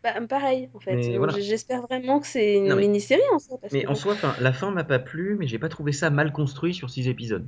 Bah, 0.04 0.12
pareil, 0.28 0.68
en 0.74 0.80
fait. 0.80 1.16
Voilà. 1.16 1.38
J'espère 1.38 1.82
vraiment 1.82 2.20
que 2.20 2.26
c'est 2.26 2.56
une 2.56 2.68
mais- 2.74 2.82
mini-série 2.82 3.20
en 3.32 3.38
soi. 3.38 3.58
Parce 3.60 3.72
Mais 3.72 3.82
que 3.84 3.88
en 3.88 3.94
soi, 3.94 4.14
fin, 4.14 4.34
la 4.40 4.52
fin 4.52 4.70
m'a 4.70 4.84
pas 4.84 4.98
plu, 4.98 5.36
mais 5.38 5.46
j'ai 5.46 5.58
pas 5.58 5.68
trouvé 5.68 5.92
ça 5.92 6.10
mal 6.10 6.32
construit 6.32 6.72
sur 6.74 6.88
six 6.88 7.08
épisodes. 7.08 7.46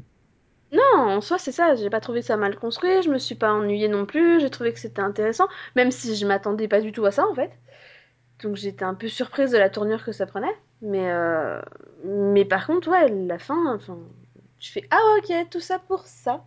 Non, 0.73 0.81
en 0.97 1.21
soi, 1.21 1.39
c'est 1.39 1.53
ça. 1.53 1.75
J'ai 1.77 1.91
pas 1.91 2.01
trouvé 2.01 2.23
ça 2.23 2.37
mal 2.37 2.57
construit. 2.57 3.03
Je 3.03 3.11
me 3.11 3.19
suis 3.19 3.35
pas 3.35 3.53
ennuyée 3.53 3.89
non 3.89 4.07
plus. 4.07 4.41
J'ai 4.41 4.49
trouvé 4.51 4.73
que 4.73 4.79
c'était 4.81 5.03
intéressant, 5.03 5.49
même 5.77 5.91
si 5.91 6.17
je 6.17 6.27
m'attendais 6.27 6.67
pas 6.69 6.81
du 6.81 6.93
tout 6.93 7.05
à 7.05 7.11
ça, 7.11 7.27
en 7.27 7.35
fait. 7.35 7.51
Donc 8.43 8.57
j'étais 8.57 8.85
un 8.85 8.95
peu 8.95 9.09
surprise 9.09 9.51
de 9.53 9.59
la 9.59 9.71
tournure 9.71 10.05
que 10.05 10.13
ça 10.13 10.27
prenait. 10.27 10.55
Mais, 10.81 11.11
euh, 11.11 11.61
mais 12.05 12.45
par 12.45 12.67
contre, 12.67 12.89
ouais, 12.91 13.09
la 13.09 13.39
fin, 13.39 13.75
enfin, 13.75 13.99
tu 14.59 14.73
fais 14.73 14.85
ah 14.91 14.99
ok, 15.19 15.49
tout 15.51 15.61
ça 15.61 15.79
pour 15.79 16.01
ça. 16.07 16.45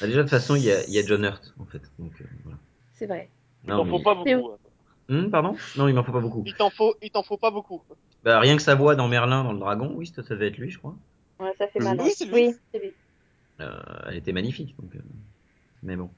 Bah, 0.00 0.06
déjà 0.06 0.18
de 0.18 0.22
toute 0.22 0.30
façon, 0.30 0.54
il 0.56 0.64
y 0.64 0.70
a, 0.70 0.84
il 0.84 0.92
y 0.92 0.98
a 0.98 1.06
John 1.06 1.24
Hurt 1.24 1.54
en 1.58 1.64
fait. 1.64 1.82
Donc 1.98 2.12
euh, 2.20 2.24
voilà. 2.44 2.58
C'est 2.94 3.06
vrai. 3.06 3.30
Il 3.64 3.70
Non, 3.70 3.78
t'en 3.78 3.84
mais- 3.84 3.90
faut 3.90 4.02
pas 4.02 4.14
beaucoup. 4.14 4.50
Hein. 4.52 4.58
Hum, 5.10 5.30
pardon? 5.30 5.56
Non, 5.76 5.88
il 5.88 5.94
m'en 5.94 6.02
faut 6.04 6.12
pas 6.12 6.20
beaucoup. 6.20 6.42
Il 6.46 6.54
t'en 6.54 6.70
faut, 6.70 6.94
il 7.02 7.10
t'en 7.10 7.22
faut 7.22 7.36
pas 7.36 7.50
beaucoup. 7.50 7.82
Bah, 8.22 8.38
rien 8.40 8.56
que 8.56 8.62
sa 8.62 8.74
voix 8.74 8.94
dans 8.96 9.08
Merlin, 9.08 9.44
dans 9.44 9.52
le 9.52 9.58
Dragon, 9.58 9.92
oui, 9.96 10.06
ça, 10.06 10.22
ça 10.22 10.34
devait 10.34 10.48
être 10.48 10.56
lui, 10.58 10.70
je 10.70 10.78
crois. 10.78 10.94
Ouais, 11.40 11.52
ça 11.58 11.66
fait 11.68 11.78
Oui, 11.78 11.84
mal. 11.84 12.00
oui, 12.00 12.12
c'est 12.16 12.24
lui. 12.26 12.32
Oui, 12.48 12.54
c'est 12.72 12.78
lui. 12.78 12.92
Euh, 13.60 13.70
elle 14.08 14.16
était 14.16 14.32
magnifique. 14.32 14.74
Donc, 14.80 14.94
euh, 14.96 15.00
Mais 15.82 15.96
bon. 15.96 16.10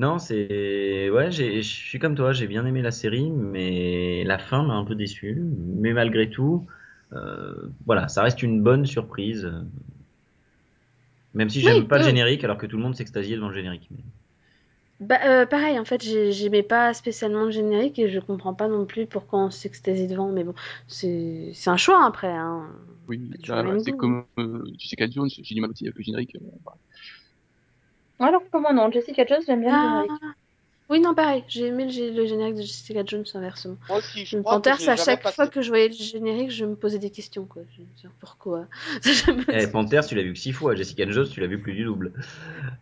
Non, 0.00 0.18
c'est. 0.18 1.10
Ouais, 1.10 1.30
j'ai- 1.30 1.62
je 1.62 1.68
suis 1.68 1.98
comme 1.98 2.14
toi, 2.14 2.32
j'ai 2.32 2.46
bien 2.46 2.64
aimé 2.66 2.80
la 2.82 2.90
série, 2.90 3.30
mais 3.30 4.24
la 4.24 4.38
fin 4.38 4.62
m'a 4.64 4.74
un 4.74 4.84
peu 4.84 4.94
déçu. 4.94 5.36
Mais 5.44 5.92
malgré 5.92 6.30
tout, 6.30 6.66
euh, 7.12 7.54
voilà, 7.86 8.08
ça 8.08 8.22
reste 8.22 8.42
une 8.42 8.62
bonne 8.62 8.86
surprise. 8.86 9.44
euh. 9.44 9.62
Même 11.34 11.48
si 11.50 11.60
j'aime 11.60 11.88
Oui, 11.88 11.88
pas 11.88 11.98
le 11.98 12.04
générique, 12.04 12.44
alors 12.44 12.56
que 12.56 12.66
tout 12.66 12.76
le 12.76 12.84
monde 12.84 12.94
s'extasiait 12.94 13.34
devant 13.34 13.48
le 13.48 13.54
générique. 13.56 13.88
Mais... 13.90 14.04
Bah, 15.00 15.18
euh, 15.24 15.46
pareil, 15.46 15.78
en 15.78 15.84
fait, 15.86 16.02
j'ai- 16.02 16.30
j'aimais 16.32 16.62
pas 16.62 16.92
spécialement 16.94 17.44
le 17.44 17.50
générique 17.50 17.98
et 17.98 18.08
je 18.10 18.20
comprends 18.20 18.54
pas 18.54 18.68
non 18.68 18.84
plus 18.86 19.06
pourquoi 19.06 19.38
on 19.40 19.50
s'extasie 19.50 20.06
devant. 20.06 20.30
Mais 20.30 20.44
bon, 20.44 20.54
c'est 20.88 21.52
c'est 21.54 21.70
un 21.70 21.76
choix 21.78 22.04
après. 22.06 22.28
Hein. 22.30 22.68
Oui, 23.08 23.30
toujours 23.42 23.56
là, 23.56 23.62
le 23.62 23.64
même 23.64 23.82
c'est 23.82 23.92
goût. 23.92 23.92
comme 23.92 24.24
euh, 24.38 24.62
Jessica 24.78 25.08
Jones, 25.10 25.28
j'ai 25.30 25.54
du 25.54 25.60
mal 25.60 25.70
aussi 25.70 25.84
avec 25.84 25.96
le 25.96 26.02
générique. 26.04 26.36
euh, 26.36 26.40
bah, 26.64 26.76
Alors 28.20 28.42
que 28.50 28.58
moi, 28.58 28.72
non. 28.72 28.90
Jessica 28.92 29.24
Jones, 29.26 29.42
j'aime 29.46 29.60
bien 29.62 29.70
le 29.72 29.76
Ah, 29.76 30.04
générique. 30.04 30.22
oui, 30.90 31.00
non, 31.00 31.14
pareil. 31.14 31.44
J'ai 31.48 31.66
aimé 31.66 31.84
le, 31.84 31.90
gé- 31.90 32.12
le 32.14 32.26
générique 32.26 32.56
de 32.56 32.62
Jessica 32.62 33.02
Jones 33.06 33.24
inversement. 33.34 33.76
Moi 33.88 33.98
aussi, 33.98 34.24
je 34.24 34.36
Le 34.36 34.42
crois 34.42 34.56
que 34.60 34.64
Panthers, 34.64 34.78
je 34.78 34.84
l'ai 34.86 34.90
à 34.90 34.96
chaque 34.96 35.28
fois 35.30 35.46
que 35.48 35.62
je 35.62 35.68
voyais 35.68 35.88
le 35.88 35.94
générique, 35.94 36.50
je 36.50 36.64
me 36.64 36.74
posais 36.76 36.98
des 36.98 37.10
questions, 37.10 37.46
quoi. 37.46 37.62
Je 37.76 37.82
me 37.82 37.86
disais, 37.96 38.08
pourquoi? 38.20 38.66
Eh, 39.52 39.66
Panthers, 39.68 40.06
tu 40.06 40.14
l'as 40.14 40.22
vu 40.22 40.32
que 40.32 40.38
six 40.38 40.52
fois. 40.52 40.74
Jessica 40.74 41.08
Jones, 41.10 41.28
tu 41.32 41.40
l'as 41.40 41.46
vu 41.46 41.60
plus 41.60 41.74
du 41.74 41.84
double. 41.84 42.12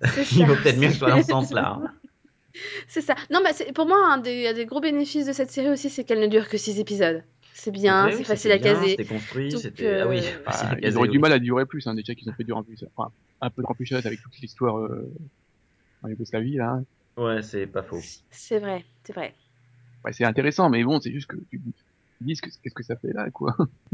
C'est 0.03 0.33
Il 0.37 0.47
vaut 0.47 0.57
peut-être 0.57 0.79
mieux 0.79 0.87
que 0.89 0.93
ce 0.95 0.99
soit 0.99 1.11
dans 1.11 1.23
ce 1.23 1.29
sens-là. 1.29 1.79
hein. 1.83 1.93
C'est 2.89 3.03
ça. 3.03 3.15
Non, 3.31 3.41
bah, 3.43 3.53
c'est- 3.53 3.73
pour 3.73 3.87
moi, 3.87 3.99
un 4.13 4.19
des, 4.19 4.49
un 4.49 4.53
des 4.55 4.67
gros 4.67 4.81
bénéfices 4.81 5.27
de 5.27 5.33
cette 5.33 5.51
série 5.51 5.69
aussi, 5.69 5.91
c'est 5.91 6.05
qu'elle 6.05 6.21
ne 6.21 6.27
dure 6.27 6.49
que 6.49 6.57
6 6.57 6.81
épisodes. 6.81 7.23
C'est 7.55 7.71
bien, 7.71 8.07
Ouais, 8.07 8.13
c'est 8.13 8.19
oui, 8.19 8.25
facile 8.25 8.53
à 8.53 8.55
c'était 8.55 8.69
bien, 8.71 8.81
caser. 8.81 8.91
C'était 8.91 9.05
construit, 9.05 9.51
Donc, 9.53 9.61
c'était. 9.61 10.01
Ah 10.01 10.09
oui, 10.09 10.19
euh, 10.19 10.43
facile 10.45 10.67
à 10.67 10.77
caser. 10.77 10.89
ils 10.89 10.97
auraient 10.99 11.09
du 11.09 11.19
mal 11.19 11.33
à 11.33 11.39
durer 11.39 11.67
plus, 11.67 11.87
hein, 11.87 11.95
déjà 11.95 12.15
qu'ils 12.15 12.29
ont 12.31 12.33
fait 12.35 12.45
durer 12.45 12.63
plus, 12.65 12.85
enfin, 12.97 13.11
un 13.41 13.51
peu 13.51 13.63
de 13.63 13.67
remplissage 13.67 14.07
avec 14.07 14.21
toute 14.23 14.37
l'histoire 14.39 14.79
euh, 14.79 15.13
en 16.03 16.09
Yougoslavie, 16.09 16.57
là. 16.57 16.71
hein. 16.73 16.85
Ouais, 17.17 17.43
c'est 17.43 17.67
pas 17.67 17.83
faux. 17.83 18.01
C'est 18.31 18.59
vrai, 18.61 18.85
c'est 19.05 19.13
vrai. 19.13 19.35
Ouais, 20.05 20.13
c'est 20.13 20.25
intéressant, 20.25 20.71
mais 20.71 20.85
bon, 20.85 21.01
c'est 21.01 21.13
juste 21.13 21.27
que 21.27 21.37
tu 21.51 21.61
tu 22.21 22.25
dis 22.25 22.35
ce 22.35 22.43
que- 22.43 22.51
qu'est-ce 22.63 22.75
que 22.75 22.83
ça 22.83 22.97
fait 22.97 23.13
là, 23.13 23.31
quoi. 23.31 23.57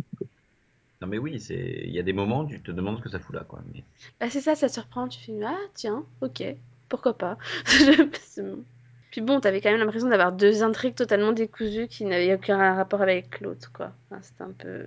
Non 1.00 1.08
mais 1.08 1.18
oui, 1.18 1.40
c'est. 1.40 1.82
Il 1.84 1.92
y 1.92 1.98
a 1.98 2.02
des 2.02 2.12
moments, 2.12 2.40
où 2.42 2.48
tu 2.48 2.60
te 2.62 2.70
demandes 2.70 2.98
ce 2.98 3.02
que 3.02 3.08
ça 3.10 3.18
fout 3.18 3.34
là, 3.34 3.44
quoi. 3.44 3.62
Mais... 3.72 3.84
Bah, 4.20 4.30
c'est 4.30 4.40
ça, 4.40 4.54
ça 4.54 4.68
surprend. 4.68 5.08
Tu 5.08 5.20
fais, 5.20 5.42
ah, 5.44 5.56
tiens, 5.74 6.04
ok, 6.20 6.42
pourquoi 6.88 7.16
pas. 7.18 7.36
Puis 9.10 9.20
bon, 9.20 9.40
t'avais 9.40 9.60
quand 9.60 9.70
même 9.70 9.78
l'impression 9.80 10.08
d'avoir 10.08 10.32
deux 10.32 10.62
intrigues 10.62 10.94
totalement 10.94 11.32
décousues 11.32 11.88
qui 11.88 12.04
n'avaient 12.04 12.34
aucun 12.34 12.74
rapport 12.74 13.00
avec 13.02 13.40
l'autre, 13.40 13.70
quoi. 13.72 13.92
Enfin, 14.10 14.20
c'était 14.22 14.42
un 14.42 14.52
peu. 14.52 14.86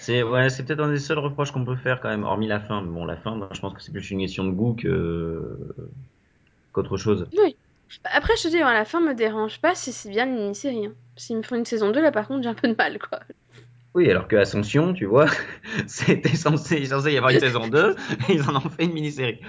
C'est 0.00 0.22
ouais, 0.22 0.48
c'est 0.50 0.64
peut-être 0.64 0.80
un 0.80 0.90
des 0.90 0.98
seuls 0.98 1.18
reproches 1.18 1.50
qu'on 1.52 1.64
peut 1.64 1.76
faire 1.76 2.00
quand 2.00 2.08
même, 2.08 2.24
hormis 2.24 2.46
la 2.46 2.60
fin. 2.60 2.82
Mais 2.82 2.90
bon, 2.90 3.04
la 3.04 3.16
fin, 3.16 3.38
je 3.52 3.60
pense 3.60 3.74
que 3.74 3.82
c'est 3.82 3.92
plus 3.92 4.10
une 4.10 4.20
question 4.20 4.44
de 4.44 4.50
goût 4.52 4.74
que 4.74 5.58
qu'autre 6.72 6.96
chose. 6.96 7.26
Oui. 7.38 7.56
Après, 8.04 8.36
je 8.36 8.44
te 8.44 8.48
dis, 8.48 8.58
à 8.60 8.72
la 8.74 8.84
fin 8.84 9.00
me 9.00 9.14
dérange 9.14 9.60
pas 9.60 9.74
si 9.74 9.92
c'est 9.92 10.10
bien 10.10 10.26
une 10.26 10.34
mini-série. 10.34 10.86
hein. 10.86 10.92
S'ils 11.16 11.36
me 11.36 11.42
font 11.42 11.56
une 11.56 11.64
saison 11.64 11.90
2, 11.90 12.02
là 12.02 12.12
par 12.12 12.26
contre, 12.28 12.42
j'ai 12.42 12.48
un 12.48 12.54
peu 12.54 12.68
de 12.68 12.74
mal, 12.74 12.98
quoi. 12.98 13.20
Oui, 13.94 14.10
alors 14.10 14.28
que 14.28 14.36
Ascension, 14.36 14.92
tu 14.92 15.06
vois, 15.06 15.26
c'était 15.86 16.36
censé, 16.36 16.84
censé 16.84 17.12
y 17.12 17.16
avoir 17.16 17.32
une 17.32 17.40
saison 17.40 17.66
2, 17.66 17.96
et 18.28 18.34
ils 18.34 18.42
en 18.42 18.56
ont 18.56 18.60
fait 18.68 18.84
une 18.84 18.92
mini-série. 18.92 19.40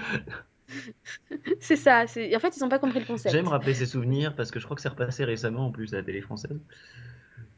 c'est 1.60 1.76
ça. 1.76 2.06
c'est- 2.06 2.34
En 2.34 2.40
fait, 2.40 2.56
ils 2.56 2.64
ont 2.64 2.68
pas 2.68 2.78
compris 2.78 3.00
le 3.00 3.06
concept. 3.06 3.34
J'aime 3.34 3.48
rappeler 3.48 3.74
ces 3.74 3.86
souvenirs 3.86 4.34
parce 4.34 4.50
que 4.50 4.58
je 4.58 4.64
crois 4.64 4.74
que 4.76 4.82
c'est 4.82 4.88
repassé 4.88 5.24
récemment 5.24 5.66
en 5.66 5.70
plus 5.70 5.92
à 5.94 5.98
la 5.98 6.02
télé 6.02 6.20
française. 6.20 6.58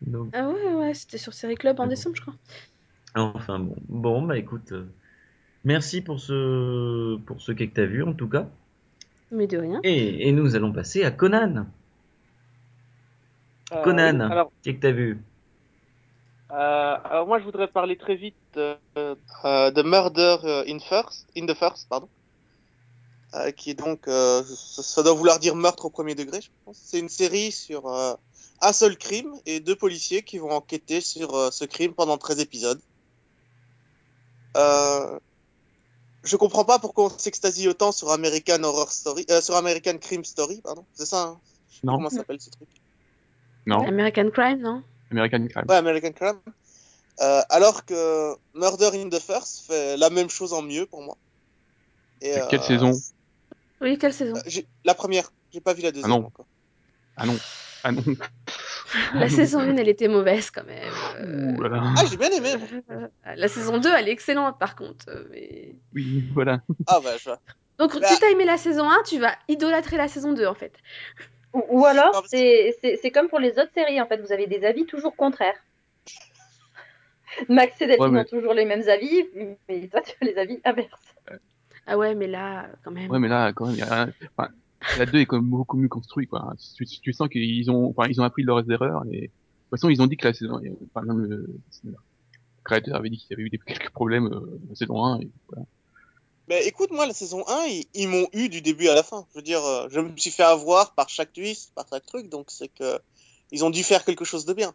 Donc, 0.03 0.31
Ah 0.33 0.49
ouais, 0.49 0.75
ouais, 0.75 0.95
c'était 0.95 1.19
sur 1.19 1.33
Série 1.35 1.57
Club 1.57 1.79
en 1.81 1.87
décembre, 1.87 2.17
je 2.17 2.23
crois. 2.23 2.35
enfin 3.15 3.59
bon, 3.59 3.77
bon 3.89 4.23
bah 4.23 4.39
écoute, 4.39 4.73
euh, 4.73 4.87
merci 5.65 6.01
pour 6.01 6.21
ce 6.21 7.17
pour 7.19 7.41
ce 7.41 7.53
que 7.53 7.65
t'as 7.65 7.85
vu 7.85 8.03
en 8.03 8.15
tout 8.15 8.29
cas. 8.29 8.49
Mais 9.31 9.47
de 9.47 9.59
rien. 9.59 9.81
Et, 9.85 10.29
et 10.29 10.33
nous 10.33 10.57
allons 10.57 10.73
passer 10.73 11.05
à 11.05 11.11
Conan. 11.11 11.67
Euh, 13.73 13.83
Conan, 13.85 14.21
alors, 14.21 14.53
qu'est-ce 14.63 14.77
que 14.77 14.81
t'as 14.81 14.91
vu? 14.91 15.19
Euh, 16.51 16.97
alors 17.05 17.27
moi, 17.29 17.39
je 17.39 17.45
voudrais 17.45 17.69
parler 17.69 17.97
très 17.97 18.17
vite 18.17 18.35
de 18.57 19.83
Murder 19.83 20.65
in 20.67 20.79
First, 20.81 21.29
in 21.37 21.47
the 21.47 21.55
First, 21.55 21.89
pardon, 21.89 22.09
euh, 23.35 23.53
qui 23.53 23.71
est 23.71 23.75
donc, 23.75 24.09
euh, 24.09 24.43
ça, 24.43 24.83
ça 24.83 25.03
doit 25.05 25.15
vouloir 25.15 25.39
dire 25.39 25.55
meurtre 25.55 25.85
au 25.85 25.91
premier 25.91 26.17
degré, 26.17 26.41
je 26.41 26.49
pense. 26.65 26.79
C'est 26.83 26.99
une 26.99 27.09
série 27.09 27.53
sur 27.53 27.87
euh, 27.87 28.15
un 28.61 28.73
seul 28.73 28.97
crime 28.97 29.33
et 29.47 29.61
deux 29.61 29.77
policiers 29.77 30.23
qui 30.23 30.39
vont 30.39 30.51
enquêter 30.51 31.01
sur 31.01 31.35
euh, 31.35 31.51
ce 31.51 31.65
crime 31.65 31.95
pendant 31.95 32.19
13 32.19 32.41
épisodes. 32.41 32.81
Euh, 34.57 35.19
je 36.25 36.37
comprends 36.37 36.65
pas 36.65 36.79
pourquoi 36.79 37.07
on 37.07 37.19
s'extasie 37.19 37.69
autant 37.69 37.93
sur 37.93 38.11
American 38.11 38.63
Horror 38.63 38.93
Story, 38.93 39.25
euh, 39.31 39.41
sur 39.41 39.55
American 39.57 39.99
Crime 39.99 40.25
Story, 40.25 40.61
pardon. 40.63 40.87
C'est 40.93 41.07
ça, 41.07 41.23
hein? 41.23 41.41
Non. 41.83 41.97
comment 41.97 42.11
ça 42.11 42.17
s'appelle 42.17 42.41
ce 42.41 42.51
truc? 42.51 42.69
Non, 43.67 43.87
American 43.87 44.31
Crime, 44.31 44.61
non? 44.61 44.83
American 45.11 45.47
Crime. 45.49 45.65
Ouais, 45.69 45.77
American 45.77 46.13
Crime. 46.13 46.41
Euh, 47.21 47.43
alors 47.51 47.85
que 47.85 48.35
Murder 48.55 48.91
in 48.95 49.09
the 49.09 49.21
First 49.21 49.67
fait 49.67 49.97
la 49.97 50.11
même 50.11 50.31
chose 50.31 50.53
en 50.53 50.63
mieux 50.63 50.87
pour 50.87 51.03
moi. 51.03 51.17
Et, 52.21 52.33
C'est 52.33 52.49
quelle 52.49 52.61
euh, 52.61 52.65
saison? 52.65 52.93
Oui, 53.81 53.99
quelle 53.99 54.15
saison? 54.15 54.37
Euh, 54.37 54.43
j'ai- 54.47 54.67
La 54.85 54.95
première, 54.95 55.31
j'ai 55.53 55.61
pas 55.61 55.75
vu 55.75 55.83
la 55.83 55.93
deuxième 55.93 56.11
non. 56.11 56.27
encore. 56.27 56.47
Ah 57.17 57.27
non. 57.27 57.39
Ah 57.83 57.93
non. 57.93 58.03
La 59.15 59.29
saison 59.29 59.61
1, 59.61 59.77
elle 59.77 59.89
était 59.89 60.09
mauvaise 60.09 60.51
quand 60.51 60.65
même. 60.65 60.93
Euh, 61.21 61.53
Ouh 61.57 61.61
là 61.63 61.69
là. 61.69 61.83
Ah, 61.97 62.05
j'ai 62.11 62.17
bien 62.17 62.31
aimé. 62.31 62.55
euh, 62.91 63.07
La 63.37 63.49
saison 63.49 63.79
2, 63.79 63.89
elle 63.97 64.09
est 64.09 64.13
excellente 64.13 64.59
par 64.59 64.75
contre. 64.77 65.07
euh, 65.09 65.25
Mais... 65.31 65.75
Oui, 65.95 66.25
voilà. 66.35 66.61
Ah 66.87 67.01
bah, 67.03 67.17
je 67.19 67.25
vois. 67.25 67.39
Donc, 67.79 67.99
Bah- 67.99 68.07
si 68.09 68.19
t'as 68.19 68.31
aimé 68.31 68.45
la 68.45 68.57
saison 68.57 68.89
1, 68.91 69.03
tu 69.07 69.19
vas 69.19 69.35
idolâtrer 69.49 69.97
la 69.97 70.09
saison 70.09 70.33
2 70.33 70.47
en 70.47 70.55
fait. 70.55 70.73
Ou, 71.53 71.63
ou 71.69 71.85
alors, 71.87 72.25
c'est 72.29 72.77
c'est- 72.81 72.99
c'est 73.03 73.11
comme 73.11 73.29
pour 73.29 73.39
les 73.41 73.51
autres 73.59 73.73
séries, 73.75 74.01
en 74.01 74.07
fait, 74.07 74.19
vous 74.21 74.33
avez 74.33 74.47
des 74.47 74.65
avis 74.65 74.87
toujours 74.87 75.17
contraires. 75.17 75.57
Max 77.49 77.81
et 77.81 77.87
Delphine 77.87 78.05
Ouais, 78.05 78.11
mais- 78.11 78.21
ont 78.21 78.25
toujours 78.25 78.55
les 78.55 78.65
mêmes 78.65 78.89
avis, 78.89 79.25
mais 79.69 79.89
toi, 79.89 80.01
tu 80.03 80.13
as 80.21 80.25
les 80.25 80.37
avis 80.37 80.61
inverses. 80.65 80.89
Ah 81.87 81.97
ouais, 81.97 82.15
mais 82.15 82.27
là, 82.27 82.67
quand 82.85 82.91
même. 82.91 83.11
Ouais, 83.11 83.19
mais 83.19 83.29
là, 83.29 83.53
quand 83.53 83.67
même, 83.67 83.75
il 83.75 83.79
y 83.81 83.83
a 83.83 84.07
enfin, 84.37 84.51
la 84.99 85.07
2 85.07 85.21
est 85.21 85.27
quand 85.27 85.37
même 85.37 85.51
beaucoup 85.51 85.77
mieux 85.77 85.89
construite, 85.89 86.31
quoi. 86.31 86.55
Tu, 86.77 87.13
sens 87.13 87.29
qu'ils 87.29 87.71
ont, 87.71 87.91
enfin, 87.91 88.09
ils 88.09 88.21
ont 88.21 88.25
appris 88.25 88.43
de 88.43 88.47
leurs 88.47 88.69
erreurs 88.71 89.05
et, 89.11 89.21
de 89.21 89.27
toute 89.27 89.81
façon, 89.81 89.89
ils 89.89 90.03
ont 90.03 90.07
dit 90.07 90.17
que 90.17 90.27
la 90.27 90.35
saison, 90.35 90.61
enfin, 90.95 91.07
même 91.07 91.21
le, 91.21 91.61
le 91.85 91.95
créateur 92.65 92.97
avait 92.97 93.11
dit 93.11 93.19
qu'il 93.19 93.31
y 93.31 93.35
avait 93.35 93.43
eu 93.45 93.51
quelques 93.51 93.91
problèmes, 93.91 94.27
euh, 94.27 94.61
la 94.69 94.75
saison 94.75 95.05
1 95.05 95.21
et 95.21 95.29
voilà. 95.49 95.67
Écoute, 96.67 96.91
moi, 96.91 97.07
la 97.07 97.15
saison 97.15 97.47
1, 97.47 97.67
ils, 97.67 97.85
ils 97.95 98.09
m'ont 98.09 98.27
eu 98.33 98.49
du 98.49 98.61
début 98.61 98.89
à 98.89 98.95
la 98.97 99.05
fin. 99.05 99.25
Je 99.31 99.39
veux 99.39 99.43
dire, 99.43 99.65
euh, 99.65 99.87
je 99.89 100.01
me 100.01 100.17
suis 100.17 100.33
fait 100.33 100.43
avoir 100.43 100.95
par 100.95 101.09
chaque 101.09 101.33
twist, 101.33 101.73
par 101.77 101.87
chaque 101.89 102.05
truc, 102.07 102.29
donc 102.29 102.51
c'est 102.51 102.67
que 102.67 102.99
ils 103.53 103.65
ont 103.65 103.71
dû 103.71 103.85
faire 103.85 104.05
quelque 104.05 104.25
chose 104.25 104.45
de 104.45 104.53
bien. 104.53 104.75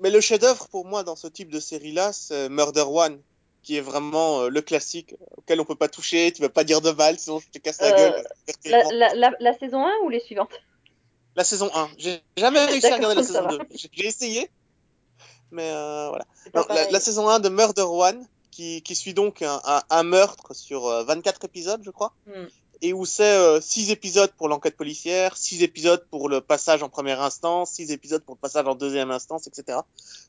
Mais 0.00 0.10
le 0.10 0.20
chef-d'œuvre 0.20 0.68
pour 0.68 0.86
moi 0.86 1.04
dans 1.04 1.14
ce 1.14 1.28
type 1.28 1.50
de 1.50 1.60
série-là, 1.60 2.12
c'est 2.12 2.48
Murder 2.48 2.84
One, 2.86 3.20
qui 3.64 3.76
est 3.76 3.80
vraiment 3.80 4.42
euh, 4.42 4.48
le 4.48 4.60
classique 4.62 5.14
auquel 5.36 5.60
on 5.60 5.64
peut 5.64 5.74
pas 5.74 5.88
toucher. 5.88 6.30
Tu 6.32 6.40
vas 6.42 6.48
pas 6.48 6.62
dire 6.64 6.80
de 6.80 6.90
mal, 6.92 7.18
sinon 7.18 7.40
je 7.40 7.48
te 7.50 7.58
casse 7.58 7.80
la 7.80 7.88
Euh, 7.88 7.96
gueule. 7.96 8.12
La, 8.22 8.30
virtuellement. 8.46 8.90
la, 8.92 9.14
la, 9.14 9.30
la 9.40 9.58
saison 9.58 9.84
1 9.84 9.90
ou 10.04 10.08
les 10.10 10.20
suivantes? 10.20 10.52
La 11.34 11.42
saison 11.42 11.68
1. 11.74 11.88
J'ai 11.98 12.22
jamais 12.36 12.64
réussi 12.64 12.86
à 12.86 12.94
regarder 12.96 13.16
la 13.16 13.22
saison 13.24 13.42
va. 13.42 13.48
2. 13.56 13.58
J'ai 13.74 14.06
essayé, 14.06 14.50
mais 15.50 15.68
euh, 15.70 16.08
voilà. 16.10 16.26
Non, 16.54 16.64
la, 16.90 17.00
saison 17.00 17.28
1 17.28 17.40
de 17.40 17.48
Murder 17.48 17.82
One, 17.82 18.24
qui, 18.52 18.82
qui 18.82 18.94
suit 18.94 19.14
donc 19.14 19.42
un, 19.42 19.60
un, 19.64 19.82
un 19.90 20.02
meurtre 20.04 20.54
sur 20.54 20.86
euh, 20.86 21.02
24 21.04 21.44
épisodes, 21.46 21.80
je 21.84 21.90
crois, 21.90 22.12
Hmm. 22.26 22.46
et 22.82 22.92
où 22.92 23.04
c'est 23.04 23.60
6 23.60 23.90
épisodes 23.90 24.30
pour 24.36 24.48
l'enquête 24.48 24.76
policière, 24.76 25.36
6 25.36 25.62
épisodes 25.62 26.06
pour 26.10 26.28
le 26.28 26.40
passage 26.40 26.82
en 26.84 26.88
première 26.88 27.20
instance, 27.22 27.70
6 27.72 27.90
épisodes 27.90 28.22
pour 28.22 28.34
le 28.36 28.40
passage 28.40 28.66
en 28.68 28.74
deuxième 28.76 29.10
instance, 29.10 29.46
etc. 29.48 29.78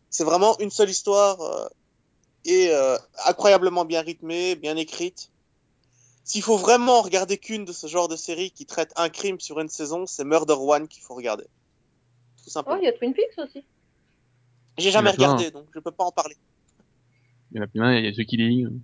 C'est 0.10 0.24
vraiment 0.24 0.58
une 0.60 0.72
seule 0.72 0.90
histoire 0.90 1.40
euh, 1.42 1.68
et 2.46 2.70
euh, 2.72 2.98
incroyablement 3.26 3.84
bien 3.86 4.02
rythmée, 4.02 4.56
bien 4.56 4.78
écrite. 4.78 5.32
s'il 6.24 6.42
faut 6.42 6.58
vraiment 6.58 7.02
regarder 7.02 7.38
qu'une 7.38 7.66
de 7.66 7.74
ce 7.74 7.86
genre 7.88 8.08
de 8.08 8.16
série 8.16 8.50
qui 8.52 8.66
traite 8.66 8.92
un 8.96 9.10
crime 9.10 9.40
sur 9.40 9.60
une 9.60 9.70
saison, 9.70 10.06
c'est 10.08 10.24
Murder 10.24 10.56
One 10.58 10.88
qu'il 10.88 11.04
faut 11.04 11.14
regarder. 11.16 11.44
Tout 11.44 12.44
Oh, 12.48 12.50
simplement. 12.50 12.78
il 12.78 12.86
y 12.86 12.88
a 12.88 12.94
Twin 12.94 13.14
Peaks 13.14 13.38
aussi. 13.38 13.64
J'ai 14.78 14.92
jamais 14.92 15.14
plein. 15.14 15.28
regardé, 15.28 15.52
donc 15.52 15.68
je 15.74 15.80
peux 15.80 15.92
pas 15.92 16.04
en 16.04 16.12
parler. 16.12 16.36
Il 17.52 17.58
y 17.58 17.60
en 17.60 17.64
a 17.64 17.68
plein, 17.68 17.96
il 17.98 18.06
y 18.06 18.08
a 18.08 18.12
The 18.12 18.28
Killing. 18.28 18.82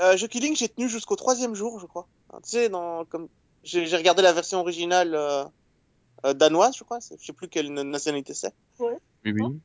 Euh, 0.00 0.16
The 0.16 0.28
Killing, 0.28 0.54
j'ai 0.56 0.68
tenu 0.68 0.88
jusqu'au 0.88 1.16
troisième 1.16 1.54
jour, 1.54 1.78
je 1.80 1.86
crois. 1.86 2.08
Hein, 2.32 2.40
Tu 2.44 2.50
sais, 2.50 2.68
dans, 2.68 3.04
comme, 3.06 3.28
j'ai 3.62 3.86
j'ai 3.86 3.96
regardé 3.96 4.22
la 4.22 4.32
version 4.32 4.60
originale 4.60 5.14
euh, 5.14 5.44
euh, 6.26 6.34
danoise, 6.34 6.76
je 6.76 6.84
crois. 6.84 7.00
c'est- 7.00 7.16
Je 7.20 7.24
sais 7.26 7.32
plus 7.32 7.48
quelle 7.48 7.72
nationalité 7.72 8.34
c'est. 8.34 8.54
Oui, 8.78 8.92
oui. 9.24 9.60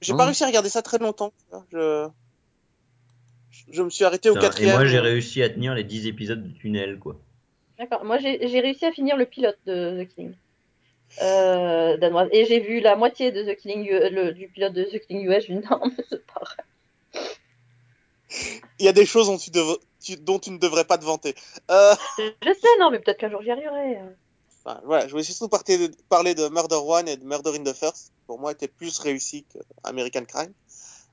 J'ai 0.00 0.14
pas 0.14 0.24
réussi 0.26 0.44
à 0.44 0.46
regarder 0.46 0.68
ça 0.68 0.82
très 0.82 0.98
longtemps. 0.98 1.32
Je, 1.72 2.08
je 3.70 3.82
me 3.82 3.90
suis 3.90 4.04
arrêté 4.04 4.28
au 4.30 4.34
Putain, 4.34 4.46
et 4.48 4.50
quatrième. 4.50 4.76
moi, 4.76 4.84
j'ai 4.86 4.98
réussi 4.98 5.42
à 5.42 5.48
tenir 5.50 5.74
les 5.74 5.84
10 5.84 6.06
épisodes 6.06 6.42
du 6.42 6.54
tunnel, 6.54 6.98
quoi. 6.98 7.16
D'accord. 7.78 8.04
Moi, 8.04 8.18
j'ai 8.18 8.46
j'ai 8.48 8.60
réussi 8.60 8.84
à 8.86 8.92
finir 8.92 9.16
le 9.16 9.26
pilote 9.26 9.58
de 9.66 10.02
The 10.04 10.08
Killing. 10.08 10.34
Euh, 11.22 11.96
danoise. 11.98 12.28
Et 12.32 12.44
j'ai 12.44 12.60
vu 12.60 12.80
la 12.80 12.96
moitié 12.96 13.32
de 13.32 13.42
The 13.42 13.56
Killing, 13.56 13.88
le, 13.88 14.32
du 14.32 14.48
pilote 14.48 14.72
de 14.74 14.84
The 14.84 15.00
Killing 15.06 15.26
US. 15.28 15.46
Je 15.46 15.52
me 15.54 15.60
dis, 15.60 15.68
non, 15.70 15.80
mais 15.84 16.04
c'est 16.08 16.26
pas 16.26 16.40
vrai. 16.40 16.64
Il 18.78 18.84
y 18.84 18.88
a 18.88 18.92
des 18.92 19.06
choses 19.06 19.26
dont 19.28 19.38
tu, 19.38 19.50
dev- 19.50 19.78
tu- 20.00 20.16
dont 20.16 20.38
tu 20.38 20.50
ne 20.50 20.58
devrais 20.58 20.84
pas 20.84 20.98
te 20.98 21.04
vanter. 21.04 21.34
Euh, 21.70 21.94
Je 22.18 22.52
sais, 22.52 22.78
non, 22.80 22.90
mais 22.90 22.98
peut-être 22.98 23.18
qu'un 23.18 23.30
jour 23.30 23.42
j'y 23.42 23.50
arriverai. 23.50 23.98
Enfin, 24.66 24.80
voilà, 24.84 25.06
je 25.06 25.12
voulais 25.12 25.22
surtout 25.22 25.48
parler 26.08 26.34
de 26.34 26.48
Murder 26.48 26.80
One 26.82 27.08
et 27.08 27.16
de 27.16 27.24
Murder 27.24 27.52
in 27.56 27.62
the 27.64 27.72
First. 27.74 28.12
Pour 28.26 28.40
moi, 28.40 28.52
était 28.52 28.68
plus 28.68 28.98
réussi 28.98 29.44
que 29.52 29.58
American 29.84 30.24
Crime. 30.24 30.52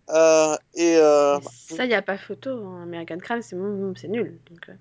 Euh, 0.10 0.58
et 0.74 0.98
euh, 0.98 1.40
Ça, 1.70 1.86
il 1.86 1.88
n'y 1.88 1.94
a 1.94 2.02
pas 2.02 2.18
photo. 2.18 2.50
hein. 2.66 2.82
American 2.84 3.20
Crime, 3.20 3.42
c'est 3.42 3.56
c'est 4.02 4.08
nul. 4.10 4.38
Donc, 4.50 4.70
euh. 4.70 4.74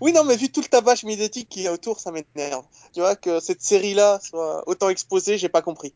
oui, 0.00 0.12
non, 0.12 0.24
mais 0.24 0.36
vu 0.36 0.48
tout 0.50 0.60
le 0.60 0.66
tabac 0.66 0.96
médiatique 1.04 1.48
qui 1.48 1.66
est 1.66 1.68
autour, 1.68 2.00
ça 2.00 2.10
m'énerve. 2.10 2.64
Tu 2.94 3.00
vois 3.00 3.14
que 3.14 3.38
cette 3.40 3.62
série-là 3.62 4.18
soit 4.22 4.66
autant 4.68 4.88
exposée, 4.88 5.38
j'ai 5.38 5.48
pas 5.48 5.62
compris. 5.62 5.94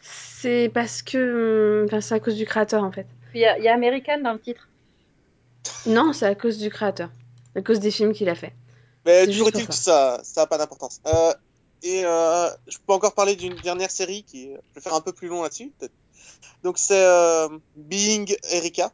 C'est 0.00 0.70
parce 0.72 1.02
que. 1.02 1.84
Enfin, 1.86 2.00
c'est 2.00 2.14
à 2.14 2.20
cause 2.20 2.36
du 2.36 2.46
créateur, 2.46 2.82
en 2.84 2.92
fait. 2.92 3.06
Il 3.34 3.40
y, 3.40 3.44
a- 3.44 3.58
il 3.58 3.64
y 3.64 3.68
a 3.68 3.74
American 3.74 4.20
dans 4.22 4.32
le 4.32 4.40
titre? 4.40 4.68
Non, 5.86 6.12
c'est 6.12 6.26
à 6.26 6.34
cause 6.34 6.58
du 6.58 6.70
créateur. 6.70 7.10
À 7.54 7.62
cause 7.62 7.80
des 7.80 7.90
films 7.90 8.12
qu'il 8.12 8.28
a 8.28 8.34
fait. 8.34 8.52
Mais 9.04 9.26
toujours 9.26 9.48
est-il 9.48 9.66
que 9.66 9.74
ça, 9.74 10.20
ça 10.24 10.42
a 10.42 10.46
pas 10.46 10.58
d'importance. 10.58 11.00
Euh, 11.06 11.32
et 11.82 12.04
euh, 12.04 12.50
je 12.66 12.76
peux 12.86 12.92
encore 12.92 13.14
parler 13.14 13.36
d'une 13.36 13.60
dernière 13.60 13.90
série 13.90 14.24
qui, 14.24 14.50
je 14.50 14.56
vais 14.74 14.80
faire 14.80 14.94
un 14.94 15.00
peu 15.00 15.12
plus 15.12 15.28
long 15.28 15.42
là-dessus. 15.42 15.72
peut-être. 15.78 15.94
Donc 16.62 16.78
c'est 16.78 17.02
euh, 17.04 17.48
Being 17.74 18.34
Erika, 18.50 18.92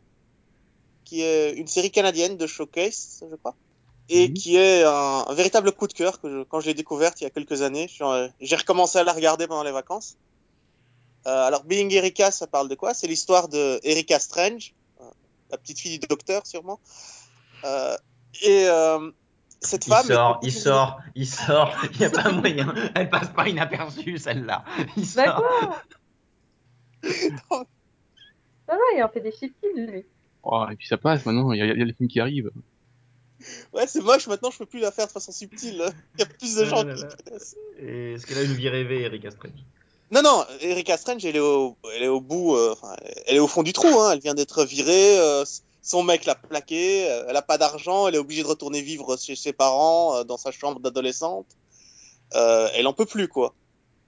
qui 1.05 1.23
est 1.23 1.53
une 1.55 1.67
série 1.67 1.91
canadienne 1.91 2.37
de 2.37 2.47
Showcase, 2.47 3.23
je 3.29 3.37
crois, 3.37 3.57
et 4.09 4.29
Mhm. 4.29 4.35
qui 4.35 4.57
est 4.57 4.85
un, 4.85 5.25
un 5.27 5.35
véritable 5.35 5.73
coup 5.73 5.89
de 5.89 5.93
cœur 5.93 6.21
que 6.21 6.31
je- 6.31 6.45
quand 6.45 6.61
je 6.61 6.67
l'ai 6.67 6.75
découverte 6.75 7.21
il 7.21 7.25
y 7.25 7.27
a 7.27 7.31
quelques 7.31 7.63
années, 7.63 7.89
j'ai 8.41 8.57
recommencé 8.57 8.99
à 8.99 9.05
la 9.05 9.13
regarder 9.13 9.47
pendant 9.49 9.65
les 9.65 9.73
vacances. 9.73 10.17
Euh, 11.27 11.47
alors 11.47 11.65
Being 11.65 11.91
Erika, 11.93 12.31
ça 12.31 12.47
parle 12.47 12.69
de 12.69 12.77
quoi? 12.77 12.95
C'est 12.95 13.09
l'histoire 13.09 13.49
de 13.49 13.81
Erika 13.83 14.21
Strange, 14.21 14.75
euh, 15.00 15.11
la 15.50 15.59
petite 15.59 15.80
fille 15.80 15.99
du 15.99 16.07
docteur 16.07 16.47
sûrement. 16.47 16.80
Euh, 17.65 17.97
et 18.43 18.69
euh, 18.69 19.11
cette 19.67 19.87
Il 19.87 19.91
femme. 19.93 20.07
sort, 20.07 20.41
il 20.43 20.52
sort, 20.52 21.00
il 21.15 21.26
sort. 21.26 21.75
Il 21.93 21.99
n'y 21.99 22.05
a 22.07 22.11
pas 22.11 22.31
moyen. 22.33 22.75
Elle 22.95 23.11
passe 23.11 23.29
pas 23.29 23.49
inaperçue, 23.49 24.17
celle-là. 24.19 24.65
Il 24.97 25.05
Bah 25.15 25.25
sort. 25.26 25.83
quoi 27.49 27.67
Ça 28.69 28.75
va, 28.75 28.81
il 28.97 29.02
en 29.02 29.09
fait 29.09 29.21
des 29.21 29.31
subtils, 29.33 29.87
lui. 29.87 30.05
Oh, 30.43 30.65
et 30.71 30.76
puis 30.76 30.87
ça 30.87 30.97
passe 30.97 31.25
maintenant, 31.26 31.52
il 31.52 31.59
y, 31.59 31.63
a- 31.63 31.67
il 31.67 31.79
y 31.79 31.83
a 31.83 31.85
les 31.85 31.93
films 31.93 32.09
qui 32.09 32.21
arrivent. 32.21 32.50
Ouais, 33.73 33.87
c'est 33.87 34.00
moche, 34.00 34.26
maintenant 34.29 34.50
je 34.50 34.59
peux 34.59 34.67
plus 34.67 34.81
la 34.81 34.91
faire 34.91 35.07
de 35.07 35.13
façon 35.13 35.31
subtile. 35.31 35.85
Il 36.15 36.21
y 36.21 36.23
a 36.23 36.26
plus 36.26 36.55
de 36.57 36.65
gens 36.65 36.83
qui 36.85 37.02
Est-ce 37.85 38.26
qu'elle 38.26 38.39
a 38.39 38.43
une 38.43 38.55
vie 38.55 38.69
rêvée, 38.69 39.02
Erika 39.02 39.31
Strange 39.31 39.52
Non, 40.11 40.23
non, 40.23 40.45
Erika 40.61 40.97
Strange, 40.97 41.25
elle 41.25 41.37
est 41.37 41.41
au, 41.41 41.76
elle 41.95 42.05
est 42.05 42.09
au 42.09 42.21
bout, 42.21 42.57
euh, 42.57 42.73
enfin, 42.73 42.97
elle 43.26 43.37
est 43.37 43.41
au 43.41 43.47
fond 43.47 43.63
du 43.63 43.73
trou, 43.73 43.89
hein. 44.00 44.13
Elle 44.13 44.21
vient 44.21 44.35
d'être 44.35 44.65
virée, 44.65 45.19
euh, 45.19 45.45
son 45.87 46.03
mec 46.03 46.25
l'a 46.25 46.35
plaqué, 46.35 47.09
euh, 47.09 47.27
elle 47.29 47.37
a 47.37 47.43
pas 47.43 47.59
d'argent, 47.59 48.09
elle 48.09 48.17
est 48.17 48.19
obligée 48.19 48.43
de 48.43 48.49
retourner 48.49 48.83
vivre 48.83 49.17
chez 49.17 49.37
ses 49.37 49.53
parents, 49.53 50.17
euh, 50.17 50.25
dans 50.25 50.37
sa 50.37 50.51
chambre 50.51 50.81
d'adolescente. 50.81 51.47
Euh, 52.35 52.69
elle 52.75 52.89
en 52.89 52.93
peut 52.93 53.07
plus, 53.07 53.29
quoi. 53.29 53.55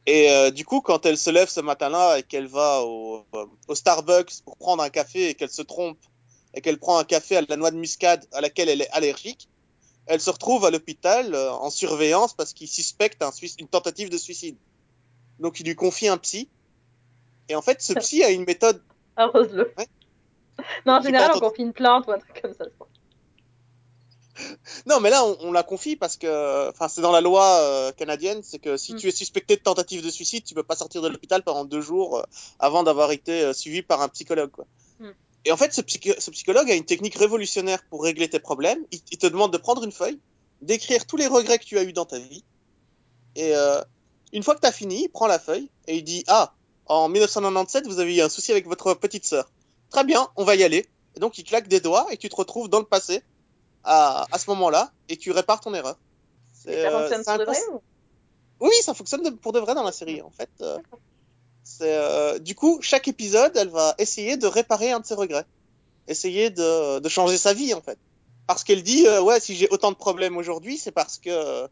Et 0.05 0.29
euh, 0.29 0.51
du 0.51 0.65
coup, 0.65 0.81
quand 0.81 1.07
elle 1.07 1.17
se 1.17 1.31
lève 1.31 1.49
ce 1.49 1.61
matin-là 1.61 2.19
et 2.19 2.25
qu'elle 2.25 2.49
va 2.49 2.83
au, 2.83 3.25
euh, 3.37 3.47
au 3.69 3.77
Starbucks 3.77 4.43
pour 4.45 4.57
prendre 4.57 4.83
un 4.83 4.91
café 4.91 5.29
et 5.29 5.35
qu'elle 5.35 5.51
se 5.51 5.63
trompe 5.63 5.99
et 6.53 6.61
qu'elle 6.61 6.79
prend 6.79 6.99
un 6.99 7.05
café 7.05 7.37
à 7.37 7.43
la 7.49 7.57
noix 7.57 7.71
de 7.71 7.77
muscade 7.77 8.27
à 8.33 8.41
laquelle 8.41 8.69
elle 8.69 8.81
est 8.81 8.91
allergique, 8.91 9.49
elle 10.07 10.21
se 10.21 10.31
retrouve 10.31 10.65
à 10.65 10.73
l'hôpital 10.73 11.33
euh, 11.33 11.53
en 11.53 11.71
surveillance 11.71 12.35
parce 12.35 12.55
qu'il 12.55 12.67
suspecte 12.67 13.23
un 13.23 13.31
une 13.61 13.69
tentative 13.69 14.11
de 14.11 14.19
suicide. 14.19 14.57
Donc 15.39 15.61
il 15.61 15.67
lui 15.67 15.77
confie 15.77 16.09
un 16.09 16.19
psy. 16.19 16.49
Et 17.49 17.55
en 17.55 17.63
fait, 17.63 17.81
ce 17.81 17.93
psy 17.93 18.25
a 18.25 18.31
une 18.31 18.45
méthode. 18.45 18.83
Arrose-le. 19.15 19.73
Ouais. 19.79 19.87
Non, 20.87 20.95
en 20.95 21.03
général, 21.03 21.31
on 21.37 21.41
confie 21.41 21.63
une 21.63 21.73
plainte 21.73 22.07
ou 22.07 22.13
un 22.13 22.19
truc 22.19 22.41
comme 22.43 22.55
ça. 22.55 22.65
Non, 24.87 25.01
mais 25.01 25.11
là, 25.11 25.25
on, 25.25 25.37
on 25.41 25.53
la 25.53 25.65
confie 25.65 25.97
parce 25.97 26.17
que, 26.17 26.69
enfin, 26.71 26.87
c'est 26.89 27.01
dans 27.01 27.11
la 27.11 27.21
loi 27.21 27.45
euh, 27.61 27.91
canadienne, 27.93 28.41
c'est 28.45 28.61
que 28.61 28.77
si 28.77 28.95
Mm. 28.95 28.97
tu 28.99 29.09
es 29.09 29.11
suspecté 29.11 29.57
de 29.57 29.61
tentative 29.63 30.05
de 30.05 30.11
suicide, 30.11 30.45
tu 30.45 30.55
peux 30.55 30.63
pas 30.63 30.77
sortir 30.77 31.03
de 31.03 31.09
l'hôpital 31.09 31.43
pendant 31.43 31.65
deux 31.65 31.81
jours 31.81 32.19
euh, 32.19 32.23
avant 32.61 32.85
d'avoir 32.85 33.11
été 33.11 33.43
euh, 33.43 33.53
suivi 33.53 33.83
par 33.83 34.01
un 34.01 34.09
psychologue. 34.09 34.51
Quoi. 34.53 34.67
Mm. 35.01 35.09
Et 35.47 35.53
en 35.53 35.57
fait, 35.57 35.73
ce, 35.75 35.81
psycho- 35.81 36.15
ce 36.21 36.31
psychologue 36.31 36.71
a 36.71 36.75
une 36.75 36.85
technique 36.85 37.17
révolutionnaire 37.17 37.83
pour 37.91 38.05
régler 38.05 38.29
tes 38.31 38.39
problèmes. 38.39 38.85
Il, 38.93 39.01
il 39.11 39.19
te 39.19 39.27
demande 39.27 39.53
de 39.53 39.59
prendre 39.59 39.83
une 39.83 39.91
feuille, 39.93 40.21
d'écrire 40.63 41.05
tous 41.07 41.17
les 41.17 41.27
regrets 41.27 41.59
que 41.59 41.65
tu 41.65 41.77
as 41.79 41.83
eu 41.83 41.93
dans 41.93 42.05
ta 42.07 42.19
vie, 42.21 42.45
et 43.37 43.53
une 44.33 44.43
fois 44.43 44.57
que 44.57 44.61
tu 44.61 44.67
as 44.67 44.73
fini, 44.73 45.05
il 45.05 45.09
prend 45.09 45.29
la 45.29 45.39
feuille 45.39 45.71
et 45.87 45.97
il 45.97 46.03
dit 46.03 46.25
ah, 46.27 46.53
en 46.87 47.09
1997, 47.09 47.87
vous 47.87 48.01
avez 48.01 48.17
eu 48.17 48.21
un 48.21 48.29
souci 48.29 48.51
avec 48.51 48.67
votre 48.67 48.95
petite 48.95 49.25
sœur. 49.27 49.49
Très 49.91 50.05
bien, 50.05 50.29
on 50.37 50.45
va 50.45 50.55
y 50.57 50.63
aller. 50.65 50.87
Et 51.17 51.21
donc 51.21 51.39
il 51.39 51.45
claque 51.45 51.69
des 51.69 51.81
doigts 51.81 52.07
et 52.11 52.17
tu 52.17 52.29
te 52.29 52.37
retrouves 52.37 52.69
dans 52.69 52.79
le 52.79 52.85
passé 52.85 53.23
à, 53.85 54.27
à 54.31 54.39
ce 54.39 54.49
moment-là 54.51 54.93
et 55.09 55.17
tu 55.17 55.31
répares 55.31 55.61
ton 55.61 55.73
erreur. 55.75 55.97
C'est, 56.53 56.73
Et 56.75 56.83
ça 56.83 56.89
euh, 56.89 57.09
fonctionne 57.09 57.25
pour 57.25 57.39
de 57.39 57.45
vrai 57.45 57.59
ou... 57.73 57.81
Oui, 58.61 58.73
ça 58.83 58.95
fonctionne 58.95 59.23
de- 59.23 59.31
pour 59.31 59.53
de 59.53 59.61
vrai 59.61 59.75
dans 59.75 59.85
la 59.85 59.93
série 59.93 60.21
en 60.23 60.31
fait. 60.31 60.51
euh, 60.61 60.79
c'est 61.65 61.97
euh, 61.97 62.39
du 62.39 62.55
coup 62.55 62.79
chaque 62.83 63.09
épisode, 63.09 63.57
elle 63.57 63.69
va 63.69 63.95
essayer 63.99 64.37
de 64.37 64.47
réparer 64.47 64.91
un 64.91 65.01
de 65.01 65.07
ses 65.07 65.15
regrets, 65.15 65.45
essayer 66.07 66.51
de, 66.51 66.99
de 66.99 67.09
changer 67.09 67.39
sa 67.39 67.53
vie 67.55 67.73
en 67.75 67.81
fait. 67.81 67.99
Parce 68.47 68.65
qu'elle 68.65 68.83
dit 68.83 69.07
euh, 69.07 69.21
ouais 69.23 69.41
si 69.41 69.55
j'ai 69.55 69.69
autant 69.71 69.91
de 69.91 69.97
problèmes 69.97 70.37
aujourd'hui, 70.37 70.77
c'est 70.79 70.93
parce 70.93 71.19
que 71.19 71.31
euh, 71.31 71.69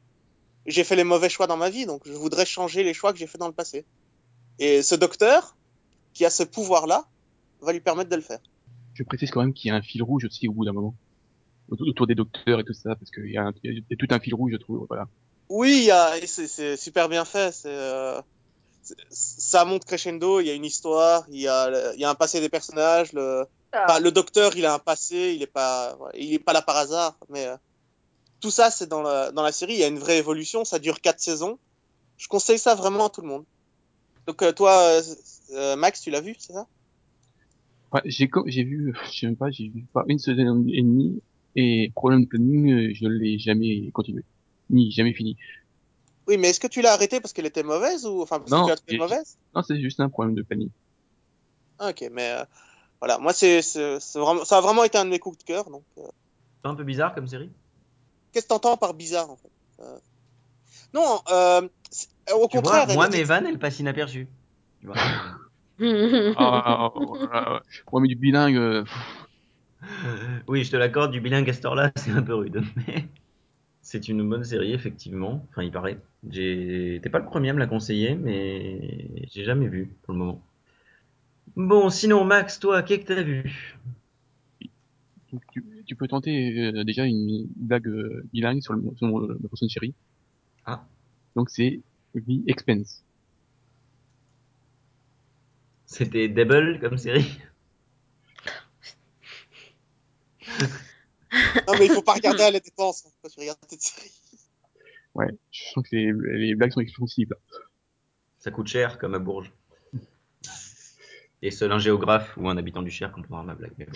j'ai 0.66 0.85
fait 0.85 0.96
les 0.96 1.05
mauvais 1.05 1.29
choix 1.29 1.46
dans 1.46 1.57
ma 1.57 1.70
vie, 1.70 1.87
donc 1.87 2.02
je 2.07 2.12
voudrais 2.12 2.46
changer 2.46 2.83
les 2.83 2.94
choix 2.94 3.12
que 3.12 3.18
j'ai 3.18 3.26
fait 3.26 3.38
dans 3.38 3.46
le 3.48 3.52
passé. 3.55 3.85
Et 4.59 4.83
ce 4.83 4.94
docteur 4.94 5.57
qui 6.14 6.24
a 6.24 6.31
ce 6.31 6.42
pouvoir-là 6.42 7.07
va 7.61 7.73
lui 7.73 7.81
permettre 7.81 8.11
de 8.11 8.16
le 8.16 8.23
faire. 8.23 8.40
Je 8.95 9.03
précise 9.03 9.31
quand 9.31 9.40
même 9.40 9.53
qu'il 9.53 9.69
y 9.69 9.73
a 9.73 9.75
un 9.77 9.83
fil 9.83 10.03
rouge 10.03 10.25
aussi 10.25 10.49
au 10.49 10.53
bout 10.53 10.64
d'un 10.64 10.73
moment. 10.73 10.95
Autour, 11.69 12.07
des 12.07 12.14
docteurs 12.14 12.61
et 12.61 12.64
tout 12.64 12.73
ça, 12.75 12.95
parce 12.95 13.11
qu'il 13.11 13.31
y, 13.31 13.37
a 13.37 13.42
un- 13.42 13.53
il 13.64 13.85
y 13.90 13.95
a 13.95 13.97
tout 13.99 14.07
un 14.11 14.21
fil 14.21 14.35
rouge, 14.35 14.53
je 14.53 14.59
trouve. 14.59 14.87
Voilà. 14.88 15.07
Oui, 15.49 15.79
il 15.79 15.85
y 15.85 15.90
a- 15.90 16.16
et 16.19 16.27
c'est 16.27 16.47
c'est 16.47 16.77
super 16.77 17.09
bien 17.09 17.25
fait. 17.25 17.53
C'est 17.53 17.69
euh, 17.69 18.21
ça 19.11 19.64
monte 19.64 19.85
crescendo. 19.85 20.40
Il 20.40 20.47
y 20.47 20.51
a 20.51 20.55
une 20.55 20.64
histoire, 20.64 21.25
il 21.29 21.40
y 21.40 21.49
a, 21.49 21.92
il 21.95 22.01
y 22.01 22.05
a 22.05 22.11
un 22.11 22.14
passé 22.14 22.40
des 22.40 22.49
personnages. 22.49 23.12
Le, 23.12 23.47
Ah, 23.73 23.85
enfin, 23.88 24.01
le 24.01 24.12
docteur, 24.12 24.57
il 24.57 24.64
a 24.64 24.75
un 24.75 24.79
passé. 24.79 25.35
Il 25.35 25.42
est 25.42 25.47
pas, 25.49 25.99
il 26.14 26.33
est 26.33 26.38
pas 26.38 26.53
là 26.53 26.62
par 26.62 26.77
hasard. 26.77 27.19
Mais 27.29 27.47
euh, 27.47 27.57
tout 28.40 28.51
ça, 28.53 28.71
c'est 28.71 28.87
dans 28.88 29.03
la, 29.03 29.33
dans 29.33 29.42
la 29.42 29.53
série. 29.53 29.75
Il 29.75 29.81
y 29.81 29.85
a 29.85 29.88
une 29.88 29.99
vraie 29.99 30.19
évolution. 30.19 30.64
Ça 30.64 30.79
dure 30.79 31.01
quatre 31.01 31.21
saisons. 31.21 31.59
Je 32.16 32.29
conseille 32.29 32.59
ça 32.59 32.75
vraiment 32.77 33.07
à 33.07 33.11
tout 33.11 33.23
le 33.23 33.29
monde. 33.29 33.45
Donc 34.29 34.42
euh, 34.42 34.53
toi, 34.53 35.01
euh, 35.53 35.77
Max, 35.77 36.01
tu 36.01 36.11
l'as 36.11 36.21
vu, 36.21 36.37
c'est 36.38 36.53
ça? 36.53 36.66
Ouais, 37.92 38.03
j'ai 38.05 38.29
j'ai 38.46 38.64
vu, 38.64 38.94
je 39.07 39.18
sais 39.18 39.27
même 39.27 39.37
pas, 39.37 39.51
j'ai 39.51 39.68
vu 39.68 39.85
pas 39.92 40.05
une 40.09 40.18
saison 40.18 40.64
et 40.68 40.83
demie, 40.83 41.22
et 41.55 41.90
problème 41.94 42.22
de 42.25 42.29
planning, 42.29 42.72
euh, 42.72 42.90
je 42.94 43.07
l'ai 43.07 43.38
jamais 43.38 43.90
continué. 43.92 44.22
Ni 44.70 44.90
jamais 44.90 45.12
fini. 45.14 45.37
Oui, 46.27 46.37
mais 46.38 46.49
est-ce 46.49 46.59
que 46.61 46.66
tu 46.66 46.83
l'as 46.83 46.92
arrêté 46.92 47.20
parce 47.20 47.33
qu'elle 47.33 47.46
était 47.46 47.62
mauvaise 47.62 48.05
ou 48.05 48.20
enfin 48.22 48.40
parce 48.40 48.51
Non, 48.51 48.62
que 48.62 48.64
tu 48.64 48.70
l'as 48.70 48.77
trouvée 48.77 48.99
mauvaise? 48.99 49.37
Non, 49.55 49.62
c'est 49.62 49.81
juste 49.81 50.01
un 50.01 50.09
problème 50.09 50.35
de 50.35 50.42
planning. 50.42 50.70
Ah, 51.79 51.90
Ok, 51.90 52.05
mais 52.11 52.31
euh, 52.33 52.44
voilà, 53.01 53.18
moi 53.18 53.33
c'est 53.33 53.62
c'est 53.62 54.01
c'est 54.01 54.18
vraiment, 54.18 54.44
ça 54.44 54.59
a 54.59 54.61
vraiment 54.61 54.83
été 54.85 54.99
un 54.99 55.05
de 55.05 55.11
mes 55.11 55.18
coups 55.18 55.38
de 55.38 55.44
cœur. 55.44 55.70
Donc, 55.70 55.85
euh, 55.99 56.09
C'est 56.64 56.68
un 56.68 56.75
peu 56.75 56.85
bizarre 56.85 57.14
comme 57.14 57.29
série. 57.29 57.51
qu'est-ce 58.33 58.46
que 58.46 58.49
t'entends 58.49 58.77
par 58.77 58.94
bizarre 58.94 59.31
en 59.31 59.37
fait? 59.37 59.53
Euh, 59.81 59.99
Non, 60.94 61.20
euh, 61.29 61.68
au 62.35 62.49
Tu 62.49 62.57
contraire. 62.57 62.87
vois, 62.87 62.94
moi, 62.94 63.09
mes 63.09 63.22
vannes, 63.25 63.46
elles 63.46 63.59
passent 63.59 63.79
inaperçues. 63.81 64.27
Tu 64.81 64.87
vois. 64.87 64.96
Ah, 66.34 66.90
ah, 67.32 67.60
ouais, 67.92 68.00
mais 68.02 68.08
du 68.08 68.16
bilingue, 68.16 68.56
euh, 68.56 68.84
oui, 70.48 70.64
je 70.64 70.70
te 70.70 70.76
l'accorde, 70.76 71.12
du 71.12 71.20
bilingue 71.20 71.48
à 71.50 71.52
cette 71.52 71.64
heure-là, 71.64 71.92
c'est 71.96 72.10
un 72.10 72.22
peu 72.22 72.34
rude. 72.34 72.62
Mais 72.76 73.08
c'est 73.82 74.08
une 74.08 74.28
bonne 74.28 74.44
série, 74.44 74.72
effectivement. 74.74 75.46
Enfin, 75.50 75.62
il 75.64 75.72
paraît. 75.72 75.98
T'es 76.30 77.00
pas 77.10 77.20
le 77.20 77.26
premier 77.26 77.50
à 77.50 77.54
me 77.54 77.58
la 77.60 77.66
conseiller, 77.66 78.16
mais 78.16 79.28
j'ai 79.32 79.44
jamais 79.44 79.68
vu 79.68 79.96
pour 80.04 80.14
le 80.14 80.20
moment. 80.20 80.42
Bon, 81.56 81.90
sinon, 81.90 82.24
Max, 82.24 82.60
toi, 82.60 82.82
qu'est-ce 82.84 83.00
que 83.02 83.06
t'as 83.14 83.22
vu? 83.22 83.76
Tu- 85.52 85.84
tu 85.86 85.96
peux 85.96 86.08
tenter 86.08 86.58
euh, 86.72 86.84
déjà 86.84 87.04
une 87.04 87.46
blague 87.56 87.86
euh, 87.88 88.22
bilingue 88.32 88.60
sur, 88.62 88.74
le, 88.74 88.82
sur 88.96 89.06
le- 89.18 89.38
la 89.40 89.48
prochaine 89.48 89.68
série. 89.68 89.94
Ah. 90.66 90.86
Donc 91.36 91.50
c'est 91.50 91.84
The 92.16 92.42
Expense. 92.48 93.06
C'était 95.87 96.29
Double 96.29 96.79
comme 96.81 96.99
série. 96.99 97.40
Non, 101.66 101.75
mais 101.79 101.87
il 101.87 101.92
faut 101.92 102.03
pas 102.03 102.14
regarder 102.14 102.42
à 102.42 102.51
la 102.51 102.61
dépense 102.61 103.05
hein, 103.07 103.11
quand 103.22 103.29
tu 103.29 103.40
regardes 103.40 103.59
cette 103.68 103.83
série. 103.83 104.12
Ouais, 105.14 105.29
je 105.51 105.64
sens 105.72 105.85
que 105.88 105.96
les, 105.96 106.12
les 106.38 106.55
blagues 106.55 106.72
sont 106.72 106.81
extensibles. 106.81 107.37
Ça 108.38 108.51
coûte 108.51 108.66
cher 108.66 108.99
comme 108.99 109.14
à 109.14 109.18
Bourges. 109.18 109.53
Et 111.42 111.51
seul 111.51 111.72
un 111.72 111.79
géographe 111.79 112.37
ou 112.37 112.49
un 112.49 112.57
habitant 112.57 112.83
du 112.83 112.90
Cher 112.90 113.12
comprendra 113.12 113.42
ma 113.44 113.55
blague. 113.55 113.88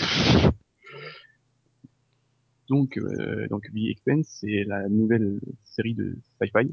Donc, 2.68 2.98
euh, 2.98 3.48
donc 3.48 3.64
The 3.64 3.90
Expense, 3.90 4.28
c'est 4.40 4.64
la 4.64 4.88
nouvelle 4.88 5.40
série 5.64 5.94
de 5.94 6.16
sci-fi. 6.38 6.68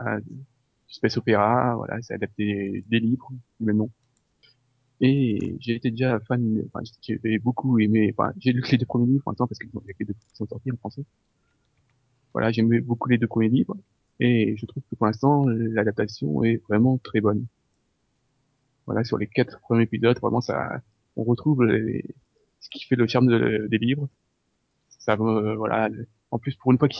Du 0.00 0.44
space 0.92 1.16
opéra, 1.18 1.74
voilà, 1.76 2.00
c'est 2.02 2.14
adapté 2.14 2.84
des 2.88 3.00
livres, 3.00 3.30
du 3.60 3.66
même 3.66 3.78
nom. 3.78 3.90
Et 5.02 5.56
j'ai 5.60 5.74
été 5.74 5.90
déjà 5.90 6.18
fan, 6.20 6.62
enfin, 6.72 6.80
j'ai 7.02 7.38
beaucoup 7.38 7.78
aimé, 7.78 8.14
enfin, 8.16 8.32
j'ai 8.38 8.52
lu 8.52 8.62
que 8.62 8.70
les 8.70 8.78
deux 8.78 8.86
premiers 8.86 9.06
livres, 9.06 9.24
maintenant, 9.26 9.46
parce 9.46 9.58
que 9.58 9.66
les 9.98 10.06
deux 10.06 10.14
sont 10.34 10.46
sortis 10.46 10.70
en 10.72 10.76
français. 10.76 11.04
Voilà, 12.34 12.52
j'aimais 12.52 12.80
beaucoup 12.80 13.08
les 13.08 13.16
deux 13.18 13.26
premiers 13.26 13.48
livres. 13.48 13.76
Et 14.20 14.54
je 14.56 14.66
trouve 14.66 14.82
que 14.90 14.94
pour 14.96 15.06
l'instant, 15.06 15.46
l'adaptation 15.48 16.44
est 16.44 16.62
vraiment 16.68 16.98
très 16.98 17.20
bonne. 17.20 17.46
Voilà, 18.86 19.04
sur 19.04 19.18
les 19.18 19.26
quatre 19.26 19.60
premiers 19.60 19.84
épisodes, 19.84 20.18
vraiment, 20.20 20.40
ça, 20.40 20.80
on 21.16 21.24
retrouve 21.24 21.64
ce 22.60 22.68
qui 22.70 22.84
fait 22.84 22.96
le 22.96 23.06
charme 23.06 23.26
de- 23.28 23.66
des 23.70 23.78
livres. 23.78 24.08
Ça, 25.00 25.14
euh, 25.20 25.56
voilà. 25.56 25.90
En 26.32 26.38
plus, 26.38 26.56
pour 26.56 26.72
une 26.72 26.78
fois 26.78 26.88
que 26.88 26.94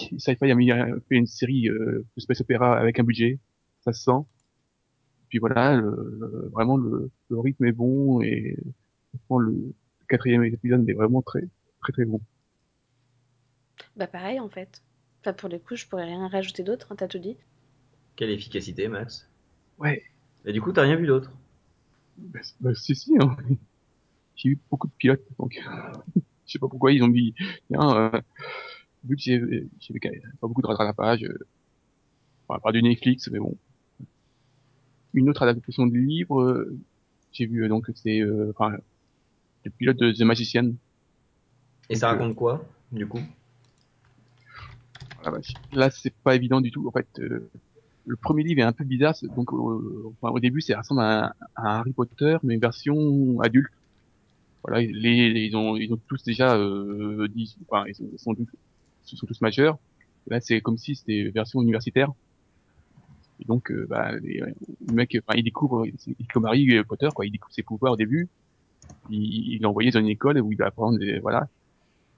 mis- 0.57 0.72
a 0.72 0.87
fait 1.09 1.16
une 1.16 1.26
série 1.26 1.68
euh, 1.68 2.07
de 2.16 2.20
space 2.22 2.40
opéra 2.42 2.78
avec 2.78 2.98
un 3.00 3.05
budget, 3.05 3.40
ça 3.83 3.92
se 3.92 4.03
sent. 4.05 4.27
Puis 5.29 5.38
voilà, 5.38 5.77
le- 5.77 6.16
le- 6.21 6.49
vraiment 6.53 6.77
le, 6.77 7.11
le 7.31 7.40
rythme 7.40 7.64
est 7.64 7.73
bon 7.73 8.21
et 8.23 8.57
franchement, 9.27 9.38
le 9.40 9.75
quatrième 10.09 10.45
épisode 10.45 10.88
est 10.88 10.95
vraiment 10.95 11.23
très 11.23 11.42
très 11.83 11.92
très 11.92 12.05
bon. 12.05 12.21
Bah 13.97 14.07
pareil 14.07 14.38
en 14.38 14.51
fait. 14.51 14.83
Enfin 15.23 15.33
pour 15.33 15.49
le 15.49 15.59
coup, 15.59 15.77
je 15.77 15.87
pourrais 15.87 16.05
rien 16.05 16.29
rajouter 16.29 16.62
d'autre, 16.62 16.88
hein, 16.90 16.97
t'as 16.97 17.09
tout 17.09 17.18
dit. 17.18 17.38
Quelle 18.16 18.31
efficacité, 18.31 18.88
Max? 18.88 19.29
Ouais, 19.77 20.03
Et 20.45 20.53
du 20.53 20.61
coup, 20.61 20.71
t'as 20.73 20.83
rien 20.83 20.95
vu 20.95 21.09
d'autre? 21.09 21.33
Bah, 22.16 22.40
bah, 22.61 22.75
si 22.75 22.95
si. 22.95 23.12
Hein. 23.21 23.37
J'ai 24.37 24.51
eu 24.51 24.61
beaucoup 24.71 24.88
de 24.88 24.92
pilotes, 24.99 25.25
donc 25.38 25.55
je 26.47 26.53
sais 26.53 26.59
pas 26.59 26.68
pourquoi 26.68 26.92
ils 26.92 27.03
ont 27.03 27.09
mis. 27.09 27.35
Tiens, 27.68 28.11
euh, 28.14 28.21
vu 29.05 29.16
que 29.16 29.23
j'ai 29.23 29.40
j'ai 29.81 29.95
pas 30.40 30.49
beaucoup 30.49 30.62
de 30.62 30.68
rattrapage, 30.68 31.25
euh, 31.25 31.38
enfin, 32.49 32.61
pas 32.61 32.73
du 32.73 32.83
Netflix, 32.83 33.29
mais 33.33 33.38
bon. 33.38 33.57
Une 35.14 35.29
autre 35.29 35.42
adaptation 35.42 35.87
de 35.87 35.96
livre, 35.96 36.40
euh, 36.40 36.77
j'ai 37.33 37.46
vu 37.46 37.64
euh, 37.64 37.68
donc 37.68 37.90
c'est 37.94 38.20
euh, 38.20 38.51
enfin 38.57 38.77
le 39.64 39.70
pilote 39.70 39.96
de 39.98 40.12
The 40.12 40.22
Magician. 40.22 40.72
Et 41.88 41.96
ça 41.96 42.09
raconte 42.09 42.35
quoi, 42.35 42.64
du 42.90 43.07
coup? 43.07 43.20
Ah 45.25 45.31
bah, 45.31 45.38
là, 45.72 45.90
c'est 45.90 46.14
pas 46.25 46.35
évident 46.35 46.61
du 46.61 46.70
tout. 46.70 46.88
En 46.88 46.90
fait, 46.92 47.07
le 48.07 48.16
premier 48.16 48.42
livre 48.42 48.61
est 48.61 48.64
un 48.64 48.72
peu 48.72 48.85
bizarre. 48.85 49.14
c'est- 49.16 49.29
Donc, 49.35 49.53
enfin, 49.53 50.33
au 50.33 50.40
début, 50.40 50.61
ça 50.61 50.79
ressemble 50.79 51.03
à, 51.03 51.35
Harry 51.57 51.92
Potter, 51.92 52.37
mais 52.42 52.57
version 52.57 53.40
adulte. 53.40 53.70
Voilà, 54.64 54.81
les, 54.81 55.31
les- 55.33 55.40
ils 55.46 55.57
ont, 55.57 55.77
ils 55.77 55.92
ont 55.92 56.01
tous 56.09 56.22
déjà 56.25 56.57
euh, 56.57 57.29
10, 57.29 57.57
enfin, 57.68 57.85
ils 57.88 57.94
sont, 57.94 58.09
ils 58.12 58.18
sont, 58.18 58.35
tous- 58.35 58.46
ils 59.12 59.16
sont 59.18 59.27
tous 59.27 59.40
majeurs. 59.40 59.79
Là, 60.29 60.40
c'est 60.40 60.61
comme 60.61 60.79
si 60.79 60.94
c'était 60.96 61.31
version 61.35 61.61
universitaire. 61.62 62.11
Et 63.42 63.44
donc, 63.44 63.70
euh, 63.72 63.87
bah, 63.90 64.12
les, 64.22 64.38
le 64.38 64.92
mec, 64.94 65.18
enfin, 65.26 65.37
il 65.37 65.42
découvre, 65.42 65.85
c'est 65.98 66.14
comme 66.33 66.46
Harry 66.46 66.83
Potter, 66.85 67.09
quoi. 67.14 67.26
Il 67.26 67.33
découvre 67.33 67.52
ses 67.52 67.64
pouvoirs 67.64 67.92
au 67.94 67.96
début. 67.96 68.28
Il, 69.11 69.52
il 69.55 69.62
est 69.62 69.66
envoyé 69.66 69.90
dans 69.90 70.00
une 70.00 70.09
école 70.09 70.38
où 70.40 70.52
il 70.52 70.59
va 70.59 70.66
apprendre, 70.66 70.98
des, 70.98 71.18
voilà. 71.18 71.48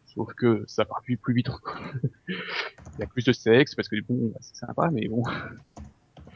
Sauf 0.06 0.32
que 0.34 0.64
ça 0.66 0.84
part 0.84 1.00
plus, 1.02 1.16
plus 1.16 1.34
vite. 1.34 1.48
il 2.28 3.00
y 3.00 3.02
a 3.02 3.06
plus 3.06 3.24
de 3.24 3.32
sexe 3.32 3.74
parce 3.74 3.88
que 3.88 3.96
bon, 4.02 4.30
bah, 4.32 4.38
c'est 4.40 4.56
sympa, 4.56 4.90
mais 4.92 5.08
bon, 5.08 5.22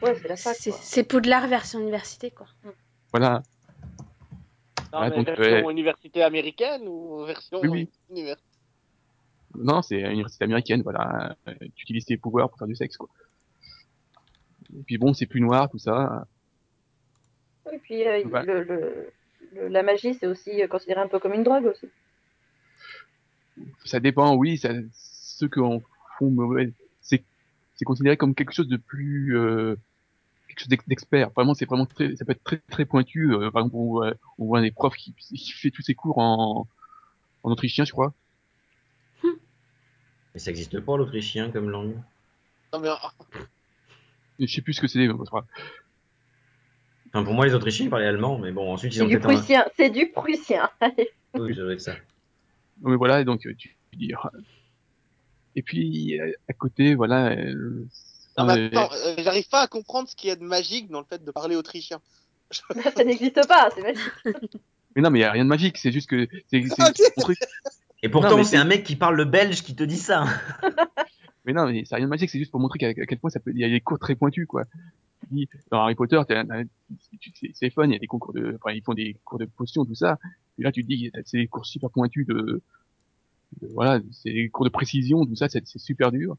Ouais, 0.01 0.15
c'est 0.15 0.27
la 0.29 0.37
fac, 0.37 0.55
C'est 0.55 1.03
Poudlard 1.03 1.47
version 1.47 1.79
université 1.79 2.31
quoi. 2.31 2.47
voilà. 3.11 3.43
Non, 4.91 4.99
Ouais, 5.01 5.09
mais 5.11 5.15
donc, 5.17 5.25
version 5.27 5.65
ouais. 5.67 5.71
université 5.71 6.23
américaine 6.23 6.81
ou 6.87 7.23
version 7.25 7.59
Oui, 7.61 7.67
oui. 7.69 7.89
université? 8.09 8.41
Non, 9.55 9.81
c'est 9.81 9.99
une 9.99 10.11
université 10.11 10.45
américaine, 10.45 10.81
voilà. 10.83 11.35
Euh, 11.47 11.53
Tu 11.75 11.83
utilises 11.83 12.05
tes 12.05 12.17
pouvoirs 12.17 12.49
pour 12.49 12.57
faire 12.59 12.67
du 12.67 12.75
sexe, 12.75 12.97
quoi. 12.97 13.09
Et 14.77 14.83
puis 14.83 14.97
bon, 14.97 15.13
c'est 15.13 15.25
plus 15.25 15.41
noir, 15.41 15.69
tout 15.69 15.79
ça. 15.79 16.27
Et 17.71 17.79
puis 17.79 18.05
euh, 18.07 18.23
Ouais. 18.25 18.45
le, 18.45 18.63
le- 18.63 19.11
le- 19.55 19.67
la 19.67 19.83
magie, 19.83 20.13
c'est 20.15 20.27
aussi 20.27 20.61
euh, 20.61 20.67
considéré 20.67 21.01
un 21.01 21.07
peu 21.07 21.19
comme 21.19 21.33
une 21.33 21.43
drogue 21.43 21.65
aussi. 21.65 21.87
Ça 23.85 23.99
dépend, 23.99 24.35
oui, 24.35 24.57
ça, 24.57 24.69
ceux 24.93 25.49
qui 25.49 25.59
en 25.59 25.81
font 26.17 26.29
mauvais, 26.29 26.71
c'est, 27.01 27.23
considéré 27.85 28.17
comme 28.17 28.35
quelque 28.35 28.53
chose 28.53 28.67
de 28.67 28.77
plus, 28.77 29.37
euh, 29.37 29.75
quelque 30.47 30.59
chose 30.59 30.67
d'ex- 30.67 30.87
d'expert. 30.87 31.29
Vraiment, 31.31 31.53
c'est 31.53 31.65
vraiment 31.65 31.85
très, 31.85 32.15
ça 32.15 32.25
peut 32.25 32.33
être 32.33 32.43
très, 32.43 32.57
très 32.69 32.85
pointu. 32.85 33.33
Euh, 33.33 33.49
par 33.51 33.61
exemple, 33.61 33.75
on 33.75 33.85
voit, 33.85 34.13
on 34.37 34.45
voit 34.45 34.61
des 34.61 34.71
profs 34.71 34.95
qui, 34.95 35.13
qui 35.13 35.51
fait 35.51 35.71
tous 35.71 35.81
ses 35.81 35.95
cours 35.95 36.17
en, 36.19 36.67
en 37.43 37.51
autrichien, 37.51 37.85
je 37.85 37.91
crois. 37.91 38.13
Et 40.35 40.39
ça 40.39 40.51
existe 40.51 40.79
pas 40.79 40.97
l'autrichien 40.97 41.51
comme 41.51 41.69
langue? 41.69 41.95
Non, 42.73 42.79
mais 42.79 42.89
Je 44.39 44.45
sais 44.53 44.61
plus 44.61 44.73
ce 44.73 44.81
que 44.81 44.87
c'est, 44.87 45.05
c'est. 45.07 45.13
Enfin, 47.11 47.23
pour 47.23 47.33
moi, 47.33 47.45
les 47.45 47.53
Autrichiens 47.53 47.85
ils 47.85 47.89
parlaient 47.89 48.05
allemand, 48.07 48.37
mais 48.37 48.51
bon, 48.51 48.71
ensuite 48.71 48.93
ils 48.93 48.97
C'est 48.97 49.03
ont 49.03 49.07
du 49.07 49.19
peut-être 49.19 49.29
un. 49.31 49.35
prussien. 49.37 49.65
C'est 49.77 49.89
du 49.89 50.07
prussien. 50.09 50.69
Oui, 51.35 51.51
être 51.51 51.79
ça. 51.79 51.93
Non, 52.81 52.89
mais 52.89 52.95
voilà, 52.95 53.23
donc 53.23 53.45
euh, 53.45 53.53
tu 53.55 53.75
dis. 53.93 54.11
ah. 54.15 54.31
Et 55.55 55.61
puis 55.61 56.19
euh, 56.19 56.31
à 56.49 56.53
côté, 56.53 56.95
voilà. 56.95 57.31
euh, 57.33 57.85
non, 58.37 58.45
mais 58.45 58.65
attends, 58.75 58.89
euh, 59.05 59.15
j'arrive 59.19 59.47
pas 59.47 59.61
à 59.61 59.67
comprendre 59.67 60.09
ce 60.09 60.15
qu'il 60.15 60.29
y 60.29 60.31
a 60.31 60.35
de 60.35 60.43
magique 60.43 60.89
dans 60.89 60.99
le 60.99 61.05
fait 61.05 61.23
de 61.23 61.29
parler 61.31 61.55
autrichien. 61.55 61.99
ça 62.95 63.03
n'existe 63.03 63.47
pas, 63.47 63.69
c'est 63.75 63.83
magique. 63.83 64.01
Mais 64.95 65.03
non, 65.03 65.11
mais 65.11 65.19
il 65.19 65.21
y 65.21 65.25
a 65.25 65.31
rien 65.31 65.43
de 65.43 65.49
magique. 65.49 65.77
C'est 65.77 65.91
juste 65.91 66.09
que 66.09 66.27
c'est 66.51 66.63
c'est. 66.67 67.33
Et 68.01 68.09
pourtant, 68.09 68.31
Non, 68.31 68.37
mais 68.37 68.43
c'est 68.43 68.51
c'est- 68.51 68.57
un 68.57 68.63
mec 68.65 68.83
qui 68.83 68.95
parle 68.95 69.15
le 69.17 69.25
belge 69.25 69.61
qui 69.61 69.75
te 69.75 69.83
dit 69.83 69.97
ça. 69.99 70.25
Mais 71.49 71.53
non, 71.53 71.65
mais 71.65 71.83
c'est 71.83 71.95
rien 71.95 72.05
de 72.05 72.09
magique. 72.11 72.29
C'est 72.29 72.37
juste 72.37 72.51
pour 72.51 72.59
montrer 72.59 72.77
qu'à 72.77 72.93
quel 72.93 73.17
point 73.17 73.31
ça 73.31 73.39
peut. 73.39 73.49
Il 73.51 73.57
y 73.57 73.63
a 73.63 73.69
des 73.69 73.81
cours 73.81 73.97
très 73.97 74.13
pointus, 74.13 74.45
quoi. 74.45 74.65
Dans 75.71 75.81
Harry 75.81 75.95
Potter, 75.95 76.21
c'est 77.55 77.69
fun. 77.71 77.85
Il 77.85 77.93
y 77.93 77.95
a 77.95 77.97
des 77.97 78.05
concours 78.05 78.33
de. 78.33 78.53
Enfin, 78.61 78.71
ils 78.71 78.83
font 78.83 78.93
des 78.93 79.17
cours 79.25 79.39
de 79.39 79.45
potions, 79.45 79.83
tout 79.83 79.95
ça. 79.95 80.19
Et 80.59 80.61
là, 80.61 80.71
tu 80.71 80.83
te 80.83 80.87
dis, 80.87 81.11
c'est 81.25 81.37
des 81.39 81.47
cours 81.47 81.65
super 81.65 81.89
pointus 81.89 82.27
de. 82.27 82.61
voilà, 83.61 83.99
c'est 84.11 84.31
des 84.31 84.49
cours 84.49 84.63
de 84.63 84.69
précision, 84.69 85.25
tout 85.25 85.35
ça. 85.35 85.49
C'est 85.49 85.65
super 85.65 86.11
dur. 86.11 86.37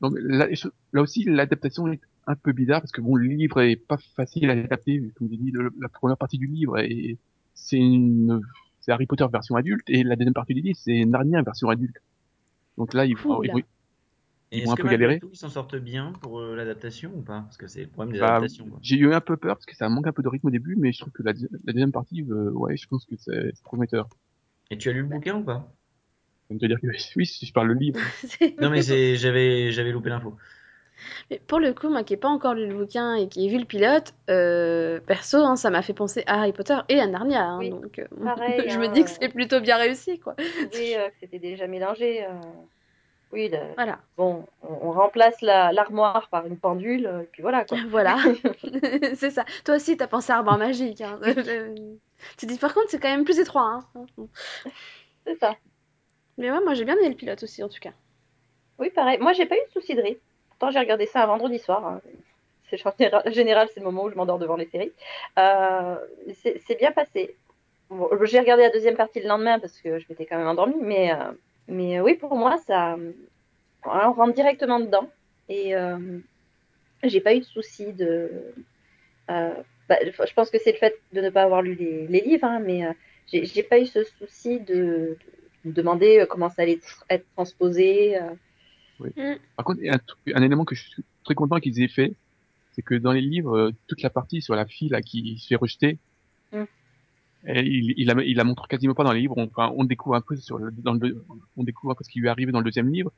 Donc 0.00 0.14
là, 0.18 0.48
aussi, 0.94 1.22
l'adaptation 1.22 1.86
est 1.86 2.00
un 2.26 2.34
peu 2.34 2.50
bizarre 2.50 2.80
parce 2.80 2.90
que 2.90 3.00
bon, 3.00 3.14
le 3.14 3.28
livre 3.28 3.60
est 3.60 3.76
pas 3.76 3.98
facile 4.16 4.50
à 4.50 4.54
adapter. 4.54 5.00
Comme 5.14 5.28
j'ai 5.30 5.36
dit, 5.36 5.52
la 5.80 5.88
première 5.88 6.16
partie 6.16 6.38
du 6.38 6.48
livre 6.48 6.76
est 6.80 7.18
c'est 7.54 7.78
une 7.78 8.40
c'est 8.80 8.90
Harry 8.90 9.06
Potter 9.06 9.26
version 9.32 9.54
adulte 9.54 9.88
et 9.88 10.02
la 10.02 10.16
deuxième 10.16 10.34
partie 10.34 10.54
du 10.54 10.60
livre 10.60 10.76
c'est 10.82 11.04
Narnia 11.04 11.40
version 11.42 11.68
adulte. 11.68 11.98
Donc 12.78 12.94
là, 12.94 13.04
ils 13.06 13.14
vont- 13.16 13.42
Et 14.52 14.58
Ils 14.58 14.62
est-ce 14.62 14.76
que 14.76 14.82
peu 14.82 14.84
malgré 14.84 15.18
tout, 15.18 15.30
ils 15.32 15.36
s'en 15.36 15.48
sortent 15.48 15.74
bien 15.74 16.12
pour 16.20 16.38
euh, 16.38 16.54
l'adaptation 16.54 17.12
ou 17.12 17.22
pas? 17.22 17.40
Parce 17.40 17.56
que 17.56 17.66
c'est 17.66 17.82
le 17.82 17.90
problème 17.90 18.12
des 18.12 18.20
Bah, 18.20 18.20
adaptations. 18.20 18.68
quoi. 18.70 18.80
j'ai 18.80 18.96
eu 18.96 19.12
un 19.14 19.20
peu 19.20 19.36
peur 19.36 19.56
parce 19.56 19.66
que 19.66 19.74
ça 19.76 19.88
manque 19.88 20.06
un 20.06 20.12
peu 20.12 20.22
de 20.22 20.28
rythme 20.28 20.48
au 20.48 20.50
début, 20.50 20.76
mais 20.76 20.92
je 20.92 20.98
trouve 21.00 21.12
que 21.12 21.22
la, 21.22 21.32
deux- 21.32 21.48
la 21.64 21.72
deuxième 21.72 21.92
partie, 21.92 22.22
euh, 22.30 22.50
ouais, 22.52 22.76
je 22.76 22.86
pense 22.88 23.04
que 23.06 23.16
c'est 23.16 23.50
c'est 23.54 23.62
prometteur. 23.64 24.08
Et 24.72 24.76
tu 24.76 24.88
as 24.88 24.92
lu 24.92 25.02
le 25.02 25.06
bouquin 25.06 25.36
ou 25.36 25.44
pas? 25.44 25.72
Ça 26.48 26.54
veut 26.60 26.68
dire 26.68 26.80
que 26.80 26.86
oui, 27.16 27.26
si 27.26 27.46
je 27.46 27.52
parle 27.52 27.68
le 27.68 27.74
livre. 27.74 27.98
Non, 28.60 28.70
mais 28.70 28.82
c'est 28.82 29.16
j'avais 29.16 29.72
j'avais 29.72 29.92
loupé 29.92 30.08
l'info. 30.10 30.36
Mais 31.30 31.38
pour 31.46 31.58
le 31.60 31.72
coup, 31.74 31.88
moi 31.88 32.04
qui 32.04 32.12
n'ai 32.12 32.16
pas 32.16 32.28
encore 32.28 32.54
lu 32.54 32.66
le 32.66 32.74
bouquin 32.76 33.14
et 33.14 33.28
qui 33.28 33.46
ai 33.46 33.48
vu 33.50 33.58
le 33.58 33.64
pilote, 33.64 34.14
euh, 34.30 35.00
perso, 35.00 35.38
hein, 35.38 35.56
ça 35.56 35.70
m'a 35.70 35.82
fait 35.82 35.94
penser 35.94 36.22
à 36.26 36.40
Harry 36.40 36.52
Potter 36.52 36.78
et 36.88 37.00
à 37.00 37.06
Narnia. 37.06 37.44
hein, 37.44 37.58
Oui, 37.58 37.70
donc 37.70 37.98
euh, 37.98 38.06
pareil, 38.22 38.68
je 38.68 38.78
hein, 38.78 38.80
me 38.80 38.88
dis 38.88 39.04
que 39.04 39.10
c'est 39.10 39.28
plutôt 39.28 39.60
bien 39.60 39.76
réussi, 39.76 40.18
quoi. 40.20 40.34
Oui, 40.72 40.94
euh, 40.96 41.08
que 41.10 41.14
c'était 41.20 41.38
déjà 41.38 41.66
mélangé. 41.66 42.24
euh. 42.24 42.30
Oui, 43.32 43.48
le- 43.48 43.74
Voilà. 43.76 43.98
bon, 44.16 44.46
on, 44.62 44.88
on 44.88 44.92
remplace 44.92 45.40
la- 45.40 45.72
l'armoire 45.72 46.28
par 46.28 46.46
une 46.46 46.58
pendule, 46.58 47.06
euh, 47.06 47.22
et 47.22 47.26
puis 47.32 47.40
voilà 47.42 47.64
quoi. 47.64 47.78
Voilà, 47.88 48.16
c'est 49.14 49.30
ça. 49.30 49.44
Toi 49.64 49.76
aussi, 49.76 49.96
t'as 49.96 50.06
pensé 50.06 50.32
à 50.32 50.36
Arbre 50.38 50.56
Magique. 50.58 51.00
Hein. 51.00 51.18
tu 52.38 52.46
dis 52.46 52.58
par 52.58 52.74
contre, 52.74 52.90
c'est 52.90 53.00
quand 53.00 53.08
même 53.10 53.24
plus 53.24 53.38
étroit. 53.38 53.80
Hein. 53.94 54.06
C'est 55.26 55.36
ça. 55.38 55.56
Mais 56.38 56.50
ouais, 56.50 56.60
moi 56.62 56.74
j'ai 56.74 56.84
bien 56.84 56.96
aimé 56.96 57.08
le 57.08 57.14
pilote 57.14 57.42
aussi, 57.42 57.62
en 57.62 57.68
tout 57.68 57.80
cas. 57.80 57.92
Oui, 58.78 58.90
pareil. 58.90 59.18
Moi, 59.20 59.32
j'ai 59.32 59.46
pas 59.46 59.54
eu 59.54 59.64
de 59.66 59.72
soucis 59.72 59.94
de 59.94 60.02
rythme. 60.02 60.20
Pourtant, 60.48 60.70
j'ai 60.70 60.78
regardé 60.80 61.06
ça 61.06 61.22
un 61.22 61.26
vendredi 61.26 61.58
soir. 61.58 61.86
hein. 61.86 62.00
C'est 62.70 62.84
en 62.86 63.30
général, 63.30 63.68
c'est 63.72 63.80
le 63.80 63.84
moment 63.86 64.04
où 64.04 64.10
je 64.10 64.14
m'endors 64.16 64.38
devant 64.38 64.56
les 64.56 64.64
séries. 64.66 64.92
Euh, 65.38 65.96
c'est 66.42 66.58
c'est 66.66 66.74
bien 66.78 66.90
passé. 66.90 67.36
bon, 67.90 68.08
j'ai 68.24 68.40
regardé 68.40 68.62
la 68.62 68.70
deuxième 68.70 68.96
partie 68.96 69.20
le 69.20 69.28
lendemain 69.28 69.58
parce 69.58 69.78
que 69.78 69.98
je 69.98 70.06
m'étais 70.08 70.24
quand 70.24 70.38
même 70.38 70.48
endormie, 70.48 70.74
mais, 70.80 71.12
euh, 71.12 71.16
mais 71.68 71.98
euh, 71.98 72.02
oui, 72.02 72.14
pour 72.14 72.34
moi, 72.36 72.56
ça, 72.66 72.96
on 73.84 74.12
rentre 74.12 74.34
directement 74.34 74.80
dedans 74.80 75.08
et 75.48 75.74
euh, 75.74 76.18
j'ai 77.04 77.20
pas 77.20 77.34
eu 77.34 77.40
de 77.40 77.44
souci 77.44 77.92
de. 77.92 78.30
euh, 79.30 79.54
bah, 79.88 79.96
je 80.04 80.32
pense 80.34 80.50
que 80.50 80.58
c'est 80.62 80.72
le 80.72 80.78
fait 80.78 80.94
de 81.12 81.20
ne 81.20 81.30
pas 81.30 81.42
avoir 81.42 81.62
lu 81.62 81.74
les, 81.74 82.06
les 82.06 82.20
livres, 82.20 82.44
hein, 82.44 82.60
mais 82.60 82.86
euh, 82.86 82.92
j'ai 83.30 83.44
j'ai 83.44 83.62
pas 83.62 83.78
eu 83.80 83.86
ce 83.86 84.04
souci 84.04 84.60
de, 84.60 85.16
de 85.64 85.68
me 85.68 85.72
demander 85.72 86.24
comment 86.30 86.48
ça 86.48 86.62
allait 86.62 86.78
être 87.10 87.26
transposé. 87.34 88.16
euh. 88.20 89.34
Par 89.56 89.64
contre, 89.64 89.80
un, 89.84 89.98
un 90.34 90.42
élément 90.42 90.64
que 90.64 90.74
je 90.74 90.82
suis 90.88 91.04
très 91.24 91.34
content 91.34 91.58
qu'ils 91.58 91.82
aient 91.82 91.88
fait, 91.88 92.14
c'est 92.72 92.82
que 92.82 92.94
dans 92.94 93.12
les 93.12 93.20
livres, 93.20 93.72
toute 93.88 94.02
la 94.02 94.10
partie 94.10 94.40
sur 94.40 94.54
la 94.54 94.64
fille 94.66 94.88
là 94.88 95.02
qui 95.02 95.38
se 95.38 95.48
fait 95.48 95.56
rejeter, 95.56 95.98
Mm. 96.52 96.64
Et 97.46 97.60
il, 97.60 97.94
il, 97.96 98.06
la, 98.06 98.22
il 98.22 98.36
la 98.36 98.44
montre 98.44 98.68
quasiment 98.68 98.94
pas 98.94 99.04
dans 99.04 99.12
les 99.12 99.20
livres. 99.20 99.34
On, 99.36 99.46
enfin, 99.46 99.72
on 99.76 99.84
découvre 99.84 100.14
un 100.16 100.20
peu 100.20 100.36
sur 100.36 100.58
le, 100.58 100.70
dans 100.70 100.94
le, 100.94 101.24
on 101.56 101.64
découvre 101.64 101.92
un 101.92 101.94
peu 101.96 102.04
ce 102.04 102.10
qui 102.10 102.20
lui 102.20 102.28
est 102.28 102.30
arrivé 102.30 102.52
dans 102.52 102.58
le 102.60 102.64
deuxième 102.64 102.90
livre. 102.92 103.12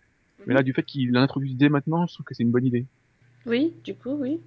Mais 0.47 0.55
là, 0.55 0.63
du 0.63 0.73
fait 0.73 0.83
qu'il 0.83 1.13
l'introduise 1.13 1.57
dès 1.57 1.69
maintenant, 1.69 2.07
je 2.07 2.15
trouve 2.15 2.27
que 2.27 2.35
c'est 2.35 2.43
une 2.43 2.51
bonne 2.51 2.67
idée. 2.67 2.87
Oui, 3.47 3.75
du 3.85 3.95
coup, 3.95 4.13
oui. 4.13 4.41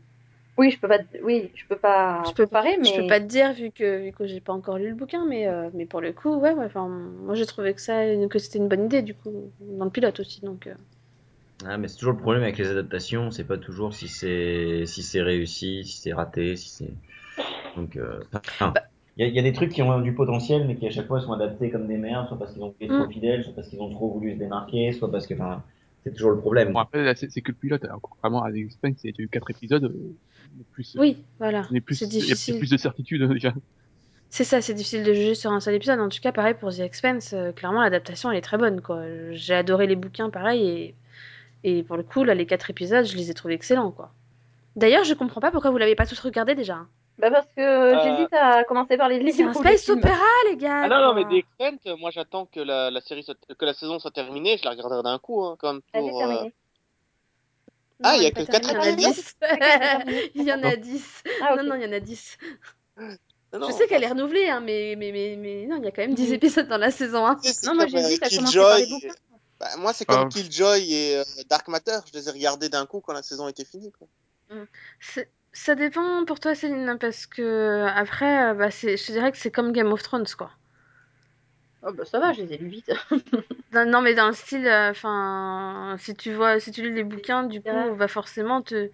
Oui, 0.57 0.71
je 0.71 0.79
peux 0.79 0.87
pas, 0.87 0.99
oui, 1.23 1.51
je 1.53 1.65
peux 1.67 1.75
pas 1.75 2.23
Je 2.27 2.33
peux 2.33 2.45
comparer, 2.45 2.77
mais 2.79 2.85
Je 2.85 3.01
peux 3.01 3.07
pas 3.07 3.19
te 3.19 3.25
dire 3.25 3.53
vu 3.53 3.69
que 3.71 4.05
vu 4.05 4.11
que 4.11 4.25
j'ai 4.25 4.41
pas 4.41 4.53
encore 4.53 4.79
lu 4.79 4.89
le 4.89 4.95
bouquin, 4.95 5.23
mais 5.25 5.47
euh, 5.47 5.69
mais 5.75 5.85
pour 5.85 6.01
le 6.01 6.13
coup, 6.13 6.35
ouais, 6.35 6.53
ouais. 6.53 6.65
Enfin, 6.65 6.87
moi 6.87 7.35
j'ai 7.35 7.45
trouvé 7.45 7.75
que 7.75 7.81
ça 7.81 8.03
que 8.27 8.39
c'était 8.39 8.57
une 8.57 8.67
bonne 8.67 8.85
idée 8.85 9.03
du 9.03 9.13
coup 9.13 9.31
dans 9.61 9.85
le 9.85 9.91
pilote 9.91 10.19
aussi, 10.19 10.41
donc. 10.41 10.65
euh. 10.65 10.73
Ah, 11.65 11.77
mais 11.77 11.87
c'est 11.87 11.97
toujours 11.97 12.13
le 12.13 12.19
problème 12.19 12.43
avec 12.43 12.57
les 12.57 12.67
adaptations, 12.69 13.29
c'est 13.31 13.43
pas 13.43 13.57
toujours 13.57 13.93
si 13.93 14.07
c'est 14.07 14.83
si 14.85 15.03
c'est 15.03 15.21
réussi, 15.21 15.83
si 15.83 16.01
c'est 16.01 16.13
raté, 16.13 16.55
si 16.55 16.69
c'est 16.69 16.93
donc 17.75 17.95
euh, 17.95 18.19
enfin, 18.33 18.73
il 19.17 19.21
y, 19.21 19.25
a, 19.25 19.27
il 19.29 19.35
y 19.35 19.39
a 19.39 19.41
des 19.41 19.53
trucs 19.53 19.71
qui 19.71 19.81
ont 19.81 19.99
du 20.01 20.13
potentiel 20.13 20.67
mais 20.67 20.75
qui 20.75 20.87
à 20.87 20.91
chaque 20.91 21.07
fois 21.07 21.19
sont 21.21 21.33
adaptés 21.33 21.69
comme 21.71 21.87
des 21.87 21.97
merdes, 21.97 22.27
soit 22.27 22.37
parce 22.39 22.53
qu'ils 22.53 22.63
ont 22.63 22.71
été 22.79 22.87
trop 22.87 23.05
Mm. 23.05 23.11
fidèles, 23.11 23.43
soit 23.43 23.53
parce 23.53 23.67
qu'ils 23.69 23.81
ont 23.81 23.89
trop 23.89 24.11
voulu 24.11 24.33
se 24.33 24.39
démarquer, 24.39 24.91
soit 24.93 25.11
parce 25.11 25.27
que 25.27 25.33
enfin 25.33 25.63
c'est 26.03 26.13
toujours 26.13 26.31
le 26.31 26.37
problème. 26.39 26.71
Bon, 26.71 26.79
après, 26.79 27.15
c'est 27.15 27.41
que 27.41 27.51
le 27.51 27.57
pilote. 27.57 27.83
Alors, 27.83 27.99
contrairement 28.01 28.43
à 28.43 28.51
The 28.51 28.55
Expanse, 28.55 29.03
il 29.03 29.07
y 29.17 29.21
a 29.21 29.23
eu 29.23 29.27
quatre 29.29 29.49
épisodes. 29.51 29.83
euh, 29.83 30.15
plus, 30.71 30.95
Oui, 30.97 31.17
voilà. 31.39 31.67
il 31.71 31.75
y 31.75 31.77
a- 31.77 31.81
il 31.89 31.99
y 31.99 32.05
a 32.05 32.07
difficile. 32.09 32.59
plus 32.59 32.69
de 32.69 32.77
certitude 32.77 33.21
hein, 33.23 33.27
déjà. 33.33 33.53
C'est 34.29 34.43
ça, 34.45 34.61
c'est 34.61 34.73
difficile 34.73 35.03
de 35.03 35.13
juger 35.13 35.35
sur 35.35 35.51
un 35.51 35.59
seul 35.59 35.75
épisode. 35.75 35.99
En 35.99 36.09
tout 36.09 36.19
cas, 36.21 36.31
pareil 36.31 36.53
pour 36.53 36.71
The 36.73 36.79
Expanse, 36.79 37.33
euh, 37.33 37.51
clairement 37.51 37.81
l'adaptation 37.81 38.31
elle 38.31 38.37
est 38.37 38.41
très 38.41 38.57
bonne 38.57 38.81
quoi. 38.81 39.03
J'ai 39.31 39.53
adoré 39.55 39.87
les 39.87 39.95
bouquins, 39.95 40.29
pareil, 40.29 40.65
et 40.67 40.95
et 41.63 41.83
pour 41.83 41.97
le 41.97 42.03
coup 42.03 42.23
là 42.23 42.35
les 42.35 42.45
quatre 42.45 42.69
épisodes, 42.69 43.05
je 43.05 43.17
les 43.17 43.31
ai 43.31 43.33
trouvés 43.33 43.55
excellents 43.55 43.91
quoi. 43.91 44.13
D'ailleurs, 44.77 45.03
je 45.05 45.13
comprends 45.15 45.41
pas 45.41 45.51
pourquoi 45.51 45.71
vous 45.71 45.77
l'avez 45.79 45.95
pas 45.95 46.05
tous 46.07 46.19
regardé 46.19 46.55
déjà. 46.55 46.75
hein. 46.75 46.89
Bah 47.17 47.31
parce 47.31 47.47
que 47.55 47.61
Euh, 47.61 47.99
j'hésite 48.03 48.33
à 48.33 48.63
commencer 48.63 48.95
par 48.97 49.09
les 49.09 49.19
livres. 49.19 49.35
C'est 49.35 49.43
un 49.43 49.53
space 49.53 49.89
opéra 49.89 50.23
les 50.49 50.57
gars. 50.57 50.83
Ah 50.83 50.87
non, 50.89 50.99
non, 51.01 51.13
mais. 51.13 51.23
The 51.25 51.43
Expanse, 51.45 51.99
moi 51.99 52.11
j'attends 52.11 52.45
que 52.45 52.59
la, 52.59 52.91
la 52.91 53.01
série 53.01 53.23
soit, 53.23 53.35
que 53.57 53.65
la 53.65 53.73
saison 53.73 53.99
soit 53.99 54.11
terminée, 54.11 54.57
je 54.57 54.63
la 54.65 54.71
regarderai 54.71 55.03
d'un 55.03 55.17
coup, 55.19 55.43
hein, 55.43 55.55
comme 55.59 55.81
Elle 55.93 56.05
est 56.05 56.09
pour. 56.09 56.21
euh. 56.23 56.45
Ah, 58.03 58.15
il 58.15 58.21
y 58.23 58.25
a 58.27 58.31
que 58.31 58.43
pas 58.43 58.45
quatre 58.45 58.69
terminée, 58.69 59.01
il 59.01 59.01
y 59.01 59.05
en 59.05 59.09
a 59.09 59.13
épisodes 59.15 59.15
10. 59.15 59.35
C'est 59.41 59.57
terminé. 59.57 60.31
Il 60.35 60.43
y 60.43 60.53
en 60.53 60.63
a 60.63 60.75
10. 60.75 61.23
Ah, 61.41 61.53
ok. 61.53 61.57
Non, 61.57 61.63
non, 61.69 61.75
il 61.75 61.81
y 61.81 61.85
en 61.87 61.93
a 61.93 61.99
10. 61.99 62.37
non, 62.97 63.59
non, 63.59 63.67
Je 63.67 63.71
sais 63.73 63.87
qu'elle 63.87 64.03
est 64.03 64.07
bah, 64.07 64.13
renouvelée, 64.13 64.47
hein, 64.49 64.59
mais, 64.59 64.93
mais, 64.95 65.11
mais, 65.11 65.35
mais 65.35 65.65
non, 65.65 65.77
il 65.77 65.85
y 65.85 65.87
a 65.87 65.91
quand 65.91 66.03
même 66.03 66.13
10 66.13 66.27
Mhm. 66.27 66.33
épisodes 66.35 66.67
dans 66.67 66.77
la 66.77 66.91
saison 66.91 67.25
1. 67.25 67.39
c'est- 67.41 67.53
c'est 67.53 67.65
Non, 67.67 67.73
moi, 67.73 67.85
comme, 67.85 67.93
j'hésite 67.97 68.21
euh, 68.21 68.25
à 68.27 68.29
commencer 68.29 68.57
par 68.59 68.75
les 68.77 68.83
Killjoy. 68.85 69.01
bouquins. 69.01 69.15
Bah, 69.59 69.67
moi, 69.79 69.93
c'est 69.93 70.05
comme 70.05 70.25
Ah. 70.25 70.29
Killjoy 70.29 70.93
et 70.93 71.17
euh, 71.17 71.23
Dark 71.49 71.67
Matter, 71.67 71.97
je 72.05 72.13
les 72.19 72.29
ai 72.29 72.31
regardés 72.31 72.69
d'un 72.69 72.85
coup 72.85 73.01
quand 73.01 73.13
la 73.13 73.23
saison 73.23 73.47
était 73.47 73.65
finie. 73.65 73.91
Quoi. 73.91 74.07
Ça 75.65 75.75
dépend 75.75 76.23
pour 76.25 76.39
toi, 76.39 76.53
Céline, 76.55 76.97
parce 76.99 77.25
que 77.25 77.85
après, 77.95 78.51
euh, 78.51 78.53
bah, 78.53 78.71
c'est- 78.71 78.95
je 78.95 79.05
te 79.07 79.11
dirais 79.11 79.31
que 79.31 79.37
c'est 79.37 79.51
comme 79.51 79.71
Game 79.71 79.91
of 79.91 80.03
Thrones, 80.03 80.27
quoi. 80.37 80.51
Oh, 81.83 81.91
bah 81.93 82.05
ça 82.05 82.19
va, 82.19 82.33
je 82.33 82.41
les 82.41 82.53
ai 82.53 82.57
lus 82.57 82.69
vite. 82.69 82.91
Dans- 83.71 83.89
non, 83.89 84.01
mais 84.01 84.13
dans 84.13 84.27
le 84.27 84.33
style, 84.33 84.67
euh, 84.67 84.91
enfin, 84.91 85.95
si 85.99 86.15
tu 86.15 86.33
vois, 86.33 86.59
si 86.59 86.71
tu 86.71 86.81
lis 86.83 86.93
les 86.93 87.03
bouquins, 87.03 87.43
du 87.43 87.61
coup, 87.61 87.95
va 87.95 88.07
forcément 88.07 88.61
te, 88.61 88.89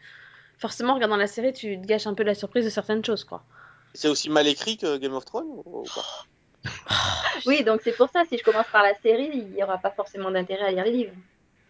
forcément, 0.58 0.93
en 0.93 0.95
regardant 0.95 1.17
la 1.17 1.28
série, 1.28 1.54
tu 1.54 1.80
te 1.82 1.86
gâches 1.86 2.08
un 2.08 2.13
peu 2.15 2.23
la 2.23 2.36
surprise 2.36 2.65
de 2.65 2.69
certaines 2.69 3.06
choses, 3.06 3.23
quoi. 3.23 3.43
C'est 3.93 4.08
aussi 4.08 4.30
mal 4.30 4.47
écrit 4.47 4.78
que 4.78 4.97
Game 4.97 5.13
of 5.13 5.26
Thrones 5.26 5.47
ou, 5.49 5.63
ou 5.65 5.84
pas? 5.84 6.06
Oui, 7.45 7.63
donc 7.63 7.82
c'est 7.84 7.95
pour 7.95 8.10
ça, 8.10 8.23
si 8.26 8.38
je 8.38 8.43
commence 8.43 8.67
par 8.71 8.84
la 8.84 8.93
série, 8.95 9.30
il 9.34 9.49
n'y 9.49 9.63
aura 9.63 9.78
pas 9.78 9.91
forcément 9.91 10.32
d'intérêt 10.32 10.65
à 10.65 10.71
lire 10.71 10.84
les 10.86 10.91
livres. 10.91 11.15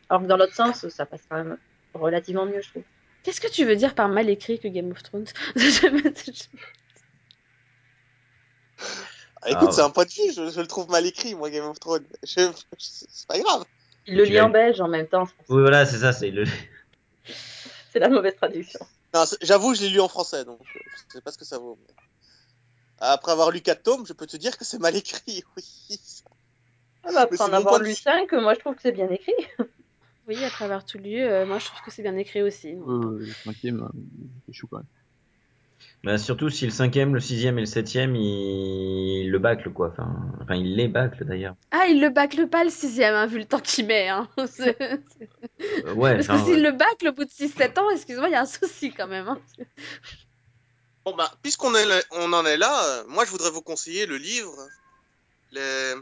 Alors 0.10 0.24
que 0.24 0.28
dans 0.28 0.38
l'autre 0.38 0.56
sens, 0.56 0.88
ça 0.90 1.06
passe 1.06 1.26
quand 1.30 1.38
même 1.38 1.58
relativement 1.94 2.46
mieux, 2.46 2.62
je 2.62 2.70
trouve. 2.70 2.84
Qu'est-ce 3.24 3.42
que 3.42 3.48
tu 3.50 3.66
veux 3.66 3.76
dire 3.76 3.96
par 3.96 4.10
mal 4.10 4.30
écrit 4.30 4.60
que 4.60 4.68
Game 4.68 4.92
of 4.92 5.02
Thrones 5.04 5.26
Je 5.56 5.88
me- 5.88 6.14
je- 6.16 6.58
Ah, 9.42 9.52
écoute, 9.52 9.68
Ah, 9.70 9.72
c'est 9.74 9.82
un 9.82 9.90
point 9.90 10.06
de 10.06 10.10
vue, 10.10 10.34
je, 10.34 10.50
je 10.52 10.62
le 10.62 10.68
trouve 10.68 10.90
mal 10.90 11.06
écrit, 11.06 11.36
moi, 11.36 11.50
Game 11.50 11.66
of 11.66 11.80
Thrones. 11.80 12.06
Je- 12.24 12.52
C'est 12.78 13.28
pas 13.28 13.40
grave. 13.40 13.66
Il 14.06 14.16
le 14.16 14.24
lit 14.26 14.40
en 14.42 14.50
belge 14.50 14.80
en 14.82 14.88
même 14.88 15.08
temps. 15.08 15.28
Oui 15.50 15.62
voilà 15.62 15.86
c'est 15.86 16.00
ça 16.00 16.12
c'est 16.12 16.30
le 16.30 16.44
c'est 17.92 18.00
la 18.00 18.10
mauvaise 18.10 18.36
traduction. 18.36 18.80
J'avoue, 19.42 19.76
je 19.76 19.82
l'ai 19.84 19.90
lu 19.90 20.02
en 20.02 20.08
français, 20.10 20.44
donc 20.44 20.60
euh, 20.76 20.80
je 21.08 21.14
sais 21.14 21.22
pas 21.22 21.32
ce 21.32 21.38
que 21.38 21.46
ça 21.46 21.58
vaut. 21.58 21.78
mais- 21.88 21.94
Après 23.00 23.32
avoir 23.32 23.52
lu 23.52 23.62
4 23.62 23.84
tomes, 23.84 24.06
je 24.06 24.12
peux 24.14 24.26
te 24.28 24.36
dire 24.36 24.58
que 24.58 24.66
c'est 24.66 24.80
mal 24.80 24.96
écrit, 24.96 25.44
oui. 25.58 26.00
Ah 27.06 27.12
bah, 27.14 27.22
après 27.22 27.42
en 27.42 27.54
avoir 27.54 27.76
point 27.76 27.80
de 27.80 27.84
lu 27.84 27.90
vue. 27.92 27.96
5, 27.96 28.32
moi 28.34 28.54
je 28.56 28.60
trouve 28.60 28.76
que 28.76 28.82
c'est 28.82 28.92
bien 28.92 29.10
écrit. 29.10 29.34
Oui, 30.28 30.44
après 30.44 30.66
avoir 30.66 30.86
tout 30.86 30.98
lu, 30.98 31.20
euh, 31.22 31.46
moi 31.46 31.60
je 31.60 31.66
trouve 31.66 31.82
que 31.82 31.92
c'est 31.92 32.02
bien 32.04 32.16
écrit 32.18 32.42
aussi. 32.42 32.74
donc, 32.76 33.20
le 33.20 33.28
cinquième, 33.44 33.82
euh, 33.84 33.88
c'est 34.46 34.54
chou 34.54 34.68
quand 34.68 34.78
même. 34.78 34.86
bah, 36.04 36.18
surtout 36.18 36.50
si 36.50 36.66
le 36.66 36.72
cinquième 36.72 37.14
le 37.14 37.20
sixième 37.20 37.58
et 37.58 37.62
le 37.62 37.66
septième 37.68 38.16
il 38.16 39.30
le 39.30 39.40
bâcle 39.40 39.72
quoi 39.74 39.90
enfin 39.92 40.16
enfin 40.42 40.56
il 40.56 40.76
les 40.76 40.88
bâcle 40.88 41.26
d'ailleurs 41.26 41.56
Ah, 41.72 41.88
il 41.90 42.00
le 42.02 42.10
bâcle 42.10 42.48
pas 42.48 42.64
le 42.64 42.70
sixième, 42.70 43.14
hein, 43.16 43.26
vu 43.26 43.38
le 43.40 43.46
temps 43.46 43.60
qu'il 43.60 43.86
met. 43.86 44.08
Hein. 44.10 44.30
C'est- 44.48 44.78
c'est- 44.78 45.30
Euh, 45.86 45.94
ouais 45.94 46.16
Parce 46.16 46.28
que 46.28 46.34
enfin, 46.34 46.46
s'il 46.46 46.54
ouais. 46.56 46.62
le 46.62 46.72
bâcle 46.72 47.08
au 47.10 47.14
bout 47.14 47.26
de 47.26 47.30
6-7 47.30 47.78
ans, 47.78 47.90
excuse-moi, 47.90 48.28
il 48.30 48.32
y 48.32 48.36
a 48.36 48.42
un 48.42 48.46
souci 48.46 48.92
quand 48.92 49.08
même. 49.08 49.28
Hein. 49.28 49.40
Bon, 51.06 51.16
bah, 51.16 51.30
puisqu'on 51.42 51.74
est 51.76 51.86
là- 51.86 52.02
on 52.12 52.32
en 52.34 52.46
est 52.46 52.58
là, 52.58 52.74
euh, 52.86 53.04
moi, 53.10 53.26
je 53.26 53.32
voudrais 53.32 53.50
vous 53.52 53.62
conseiller 53.62 54.06
le 54.06 54.18
livre 54.18 54.56
Les, 55.52 55.94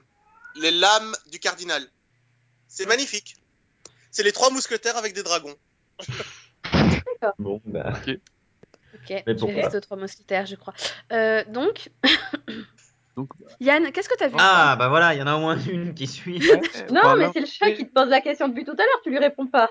les 0.55 0.71
lames 0.71 1.13
du 1.31 1.39
cardinal. 1.39 1.84
C'est 2.67 2.86
magnifique. 2.88 3.36
C'est 4.12 4.24
les 4.24 4.32
trois 4.34 4.52
mousquetaires 4.52 4.97
avec 4.97 5.13
des 5.13 5.24
dragons. 5.24 5.56
bon 7.39 7.62
bah 7.65 7.93
Ok, 8.93 9.10
Mais 9.10 9.24
je 9.26 9.32
vais 9.32 9.36
pourquoi 9.36 9.62
rester 9.62 9.78
aux 9.78 9.82
trois 9.82 9.97
mousquetaires, 9.97 10.45
je 10.45 10.56
crois. 10.56 10.74
Euh, 11.13 11.43
donc, 11.45 11.89
Donc, 13.15 13.30
Yann, 13.62 13.91
qu'est-ce 13.91 14.10
que 14.10 14.17
t'as 14.17 14.28
vu 14.28 14.36
ah 14.38 14.76
bah 14.78 14.89
voilà 14.89 15.13
il 15.13 15.19
y 15.19 15.24
en 15.24 15.28
a 15.28 15.36
au 15.36 15.39
moins 15.39 15.58
une 15.58 15.93
qui 15.93 16.08
suit 16.08 16.39
ouais, 16.39 16.62
Non, 16.91 17.02
enfin, 17.04 17.15
mais 17.15 17.30
c'est 17.34 17.39
le 17.39 17.45
chat 17.45 17.71
qui 17.71 17.88
te 17.88 17.93
pose 17.93 18.10
la 18.10 18.21
question 18.21 18.50
depuis 18.50 18.65
tout 18.65 18.71
à 18.71 18.76
l'heure, 18.84 19.02
tu 19.04 19.10
lui 19.10 19.19
réponds 19.19 19.47
pas. 19.47 19.69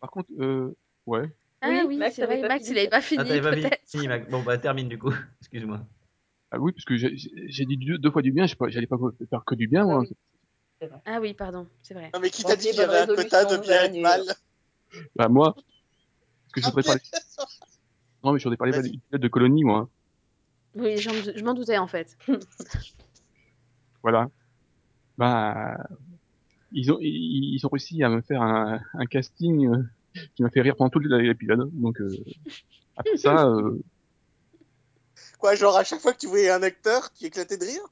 Par 0.00 0.10
contre, 0.10 0.28
euh, 0.38 0.76
ouais. 1.06 1.30
Ah 1.62 1.68
Oui, 1.70 1.82
oui, 1.86 1.96
Max 1.98 2.16
c'est 2.16 2.24
vrai, 2.24 2.40
pas 2.40 2.48
Max, 2.48 2.64
fini. 2.64 2.76
il 2.76 2.78
avait 2.80 2.88
pas 2.88 2.96
ah 2.96 3.00
fini, 3.00 3.24
t'avais 3.28 3.40
pas 3.40 4.08
Mac. 4.08 4.30
bon 4.30 4.42
bah 4.42 4.56
termine 4.58 4.88
du 4.88 4.98
coup 4.98 5.12
excuse-moi 5.40 5.80
Ah 6.50 6.58
oui, 6.58 6.72
parce 6.72 6.84
que 6.84 6.96
j'ai- 6.96 7.66
dit 7.66 7.76
deux, 7.76 7.98
deux 7.98 8.10
fois 8.10 8.22
du 8.22 8.32
bien, 8.32 8.44
je 8.46 8.50
sais 8.50 8.56
pas- 8.56 8.68
j'allais 8.68 8.86
pas 8.86 8.96
faire 9.28 9.44
que 9.46 9.54
du 9.54 9.68
bien, 9.68 9.84
moi. 9.84 10.02
Ah 10.80 10.86
oui. 10.86 10.98
Ah 11.04 11.20
oui, 11.20 11.34
pardon, 11.34 11.66
c'est 11.82 11.94
vrai. 11.94 12.10
Non, 12.14 12.20
mais 12.20 12.30
qui 12.30 12.42
t'a 12.42 12.56
dit 12.56 12.68
qu'il 12.68 12.76
y 12.76 12.82
avait 12.82 12.98
un 12.98 13.06
quota 13.06 13.44
de 13.44 13.56
bien 13.58 13.84
et 13.84 13.88
de 13.90 14.00
mal 14.00 14.22
Bah, 15.14 15.28
moi. 15.28 15.54
Parce 15.54 16.52
que 16.54 16.60
je 16.60 16.66
Ah, 16.66 16.70
voudrais 16.70 16.82
parler. 16.82 17.00
Non, 18.24 18.32
mais 18.32 18.38
je 18.38 18.44
voudrais 18.44 18.56
parler 18.56 18.80
pilote 19.08 19.22
de 19.22 19.28
colonie, 19.28 19.64
moi. 19.64 19.88
Oui, 20.74 20.98
j'en- 20.98 21.12
je 21.12 21.44
m'en 21.44 21.54
doutais 21.54 21.78
en 21.78 21.86
fait. 21.86 22.16
Voilà. 24.02 24.30
Bah, 25.18 25.76
ils 26.72 26.90
ont, 26.90 26.96
ils, 27.02 27.54
ils 27.54 27.66
ont 27.66 27.68
réussi 27.68 28.02
à 28.02 28.08
me 28.08 28.22
faire 28.22 28.40
un, 28.40 28.80
un 28.94 29.06
casting 29.06 29.68
euh, 29.68 29.82
qui 30.34 30.42
m'a 30.42 30.48
fait 30.48 30.62
rire 30.62 30.74
pendant 30.76 30.88
tout 30.88 31.00
l'épisode. 31.00 31.68
Donc, 31.74 32.00
euh, 32.00 32.16
après 32.96 33.18
ça, 33.18 33.46
euh, 33.46 33.78
Quoi, 35.38 35.54
genre, 35.54 35.76
à 35.76 35.84
chaque 35.84 36.00
fois 36.00 36.12
que 36.12 36.18
tu 36.18 36.26
voyais 36.28 36.50
un 36.50 36.62
acteur, 36.62 37.12
tu 37.12 37.26
éclatais 37.26 37.58
de 37.58 37.64
rire 37.64 37.82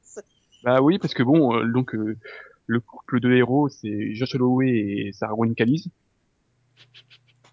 bah 0.65 0.81
oui, 0.83 0.99
parce 0.99 1.15
que 1.15 1.23
bon, 1.23 1.55
euh, 1.57 1.65
donc, 1.73 1.95
euh, 1.95 2.17
le 2.69 2.81
couple 2.81 3.19
de 3.21 3.33
héros, 3.33 3.69
c'est 3.69 4.15
Josh 4.15 4.35
Holloway 4.37 4.69
et 4.69 5.11
Sarah 5.13 5.35
Wayne 5.35 5.55
Callies. 5.57 5.91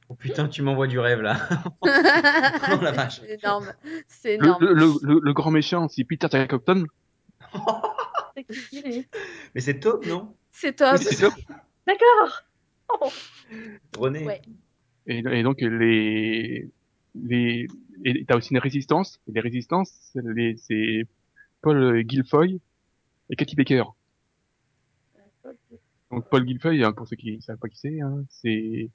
oh 0.10 0.14
putain 0.16 0.48
tu 0.48 0.62
m'envoies 0.62 0.88
du 0.88 1.00
rêve 1.00 1.22
là 1.22 1.38
Oh, 1.82 1.88
la 2.82 2.92
vache. 2.92 3.22
C'est 3.22 3.40
énorme, 3.42 3.74
c'est 4.08 4.38
Le, 4.38 4.44
énorme. 4.46 4.64
le, 4.66 4.74
le, 4.74 4.86
le, 5.02 5.20
le 5.24 5.34
grand 5.34 5.52
méchant, 5.52 5.88
c'est 5.88 6.04
Peter 6.04 6.28
Jacobson. 6.32 6.86
Mais 9.56 9.62
c'est 9.62 9.80
top 9.80 10.06
non? 10.06 10.36
C'est 10.52 10.74
top. 10.76 10.98
Ça. 10.98 11.30
D'accord 11.88 12.44
René 13.98 14.26
Ouais. 14.26 14.42
Et, 15.08 15.20
et 15.20 15.44
donc 15.44 15.62
les 15.62 16.70
les 17.16 17.68
et 18.04 18.26
t'as 18.26 18.36
aussi 18.36 18.52
une 18.52 18.60
résistance. 18.60 19.20
Et 19.28 19.32
les 19.32 19.40
résistances, 19.42 19.92
c'est 20.14 21.08
Paul 21.62 22.04
Guilfoyle 22.04 22.60
et 23.30 23.36
Katy 23.36 23.56
Baker. 23.56 23.84
Donc 26.16 26.30
Paul 26.30 26.46
Guilfoyle, 26.46 26.82
hein, 26.84 26.94
pour 26.94 27.08
ceux 27.08 27.18
qui 27.18 27.42
savent 27.42 27.58
pas 27.58 27.68
qui 27.68 27.78
c'est, 27.78 28.00
hein, 28.00 28.24
c'est 28.30 28.90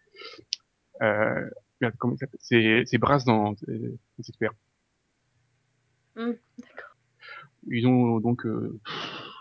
euh, 1.02 1.50
merde, 1.83 1.94
comment 1.98 2.14
il 2.14 2.18
s'appelle? 2.18 2.40
C'est 2.40 2.85
c'est 2.87 2.96
Brass 2.96 3.26
dans 3.26 3.52
euh, 3.68 3.98
les 4.18 4.28
experts. 4.28 4.54
Hmm, 6.16 6.33
D'accord. 6.59 6.96
Ils 7.68 7.87
ont 7.87 8.20
donc, 8.20 8.46
euh, 8.46 8.80
Il 8.87 8.92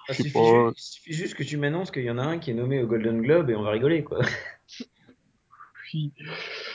je 0.09 0.13
sais 0.13 0.23
suffit, 0.23 0.33
pas. 0.33 0.43
ju- 0.67 0.73
il 0.75 0.81
suffit 0.81 1.13
juste 1.13 1.35
que 1.35 1.43
tu 1.43 1.55
m'annonces 1.55 1.89
qu'il 1.89 2.03
y 2.03 2.09
en 2.11 2.17
a 2.17 2.23
un 2.23 2.37
qui 2.39 2.51
est 2.51 2.53
nommé 2.53 2.81
au 2.83 2.87
Golden 2.87 3.21
Globe 3.21 3.49
et 3.49 3.55
on 3.55 3.63
va 3.63 3.71
rigoler, 3.71 4.03
quoi. 4.03 4.19
puis, 5.85 6.13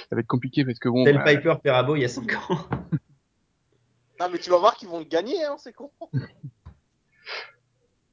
ça 0.08 0.16
va 0.16 0.20
être 0.20 0.26
compliqué 0.26 0.64
parce 0.64 0.78
que 0.78 0.88
bon, 0.88 1.04
Tel 1.04 1.16
bah, 1.16 1.24
Piper 1.24 1.56
Perabo 1.62 1.96
il 1.96 2.00
y 2.00 2.04
a 2.06 2.08
5 2.08 2.32
ans. 2.50 2.66
Non, 4.20 4.30
mais 4.32 4.38
tu 4.38 4.48
vas 4.48 4.56
voir 4.58 4.74
qu'ils 4.76 4.88
vont 4.88 5.00
le 5.00 5.04
gagner, 5.04 5.44
hein, 5.44 5.56
c'est 5.58 5.74
con. 5.74 5.90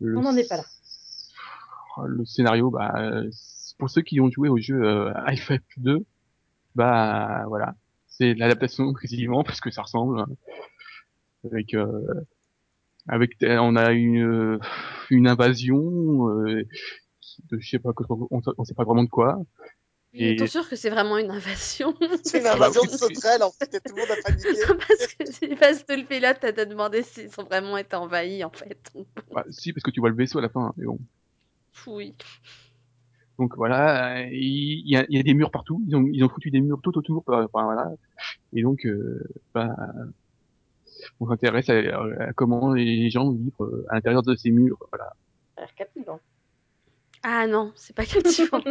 le, 0.01 0.17
On 0.17 0.21
n'en 0.23 0.35
est 0.35 0.49
pas 0.49 0.57
là. 0.57 0.65
Le 2.07 2.25
scénario, 2.25 2.69
bah, 2.71 2.93
euh, 2.97 3.29
pour 3.77 3.89
ceux 3.89 4.01
qui 4.01 4.19
ont 4.21 4.29
joué 4.31 4.49
au 4.49 4.57
jeu 4.57 4.81
euh, 4.83 5.11
Half-Life 5.25 5.61
2, 5.77 5.99
bah 6.75 7.43
voilà, 7.47 7.75
c'est 8.07 8.33
l'adaptation 8.35 8.93
quasiment 9.01 9.43
parce 9.43 9.61
que 9.61 9.71
ça 9.71 9.83
ressemble. 9.83 10.19
hein. 10.19 10.27
Avec, 11.43 11.73
euh, 11.73 12.23
avec, 13.07 13.31
on 13.41 13.75
a 13.75 13.91
une 13.93 14.59
une 15.09 15.27
invasion 15.27 16.29
euh, 16.29 16.63
qui- 17.21 17.43
de 17.49 17.59
je 17.59 17.69
sais 17.69 17.79
pas, 17.79 17.91
on, 18.09 18.41
on 18.57 18.63
sait 18.63 18.73
pas 18.75 18.83
vraiment 18.83 19.03
de 19.03 19.09
quoi. 19.09 19.39
Et... 20.13 20.35
T'es 20.35 20.47
sûr 20.47 20.67
que 20.67 20.75
c'est 20.75 20.89
vraiment 20.89 21.17
une 21.17 21.31
invasion 21.31 21.95
C'est 22.23 22.39
une 22.39 22.47
Ah 22.47 22.57
bah 22.57 22.65
invasion 22.65 22.83
de 22.85 22.89
sauterelles, 22.91 23.43
en 23.43 23.51
fait, 23.51 23.73
et 23.73 23.79
tout 23.79 23.95
le 23.95 24.01
monde 24.01 24.11
a 24.11 24.17
paniqué. 24.17 24.49
Parce 24.87 25.07
que 25.15 25.55
parce 25.55 25.83
que 25.83 25.93
le 25.93 26.05
pilote 26.05 26.39
t'a 26.41 26.51
demandé 26.65 27.01
s'ils 27.03 27.29
ont 27.39 27.43
vraiment 27.43 27.77
été 27.77 27.95
envahis 27.95 28.43
en 28.43 28.49
fait. 28.51 28.91
Bah, 29.33 29.45
si, 29.49 29.73
parce 29.73 29.83
que 29.83 29.91
tu 29.91 29.99
vois 29.99 30.09
le 30.09 30.15
vaisseau 30.15 30.39
à 30.39 30.41
la 30.41 30.49
fin. 30.49 30.65
hein, 30.67 30.73
mais 30.77 30.85
bon. 30.85 30.99
Oui. 31.87 32.15
Donc 33.39 33.55
voilà, 33.55 34.27
il 34.27 34.87
y, 34.87 34.95
a, 34.95 35.05
il 35.09 35.17
y 35.17 35.19
a 35.19 35.23
des 35.23 35.33
murs 35.33 35.51
partout. 35.51 35.81
Ils 35.87 35.95
ont, 35.95 36.05
ils 36.11 36.23
ont 36.23 36.29
foutu 36.29 36.51
des 36.51 36.61
murs 36.61 36.79
tout 36.81 36.95
autour. 36.97 37.23
Enfin, 37.27 37.47
voilà. 37.63 37.91
Et 38.53 38.61
donc, 38.61 38.85
euh, 38.85 39.23
bah, 39.53 39.75
on 41.19 41.27
s'intéresse 41.27 41.69
à, 41.69 41.77
à 41.77 42.33
comment 42.33 42.73
les 42.73 43.09
gens 43.09 43.31
vivent 43.31 43.51
euh, 43.61 43.85
à 43.89 43.95
l'intérieur 43.95 44.21
de 44.21 44.35
ces 44.35 44.51
murs. 44.51 44.77
Voilà. 44.91 45.13
Ça 45.55 45.61
a 45.61 45.65
l'air 45.65 45.75
captivant. 45.75 46.19
Ah 47.23 47.47
non, 47.47 47.71
c'est 47.75 47.95
pas 47.95 48.05
captivant. 48.05 48.61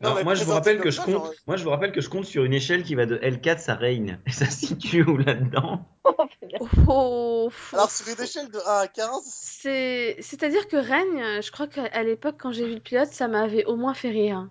Non, 0.00 0.10
Alors, 0.10 0.18
mais 0.18 0.24
moi, 0.24 0.34
je 0.34 0.44
vous 0.44 0.52
rappelle 0.52 0.80
que 0.80 0.90
je 0.90 1.00
compte, 1.00 1.10
genre- 1.14 1.32
moi, 1.46 1.56
je 1.56 1.64
vous 1.64 1.70
rappelle 1.70 1.90
que 1.92 2.00
je 2.00 2.08
compte 2.08 2.24
sur 2.24 2.44
une 2.44 2.54
échelle 2.54 2.84
qui 2.84 2.94
va 2.94 3.04
de 3.06 3.16
L4 3.20 3.68
à 3.68 3.74
Reign. 3.74 4.20
Et 4.26 4.30
ça 4.30 4.46
se 4.46 4.66
situe 4.66 5.02
où 5.02 5.16
là-dedans 5.16 5.84
oh, 6.88 7.50
Alors, 7.72 7.90
sur 7.90 8.06
une 8.08 8.22
échelle 8.22 8.48
de 8.50 8.58
1 8.58 8.80
à 8.82 8.86
15, 8.88 9.22
c'est 9.24 10.16
c'est-à-dire 10.20 10.68
que 10.68 10.76
Règne, 10.76 11.42
je 11.42 11.50
crois 11.50 11.66
qu'à 11.66 12.02
l'époque 12.02 12.36
quand 12.38 12.52
j'ai 12.52 12.66
vu 12.66 12.74
le 12.74 12.80
pilote, 12.80 13.08
ça 13.08 13.28
m'avait 13.28 13.64
au 13.64 13.76
moins 13.76 13.94
fait 13.94 14.10
rire. 14.10 14.48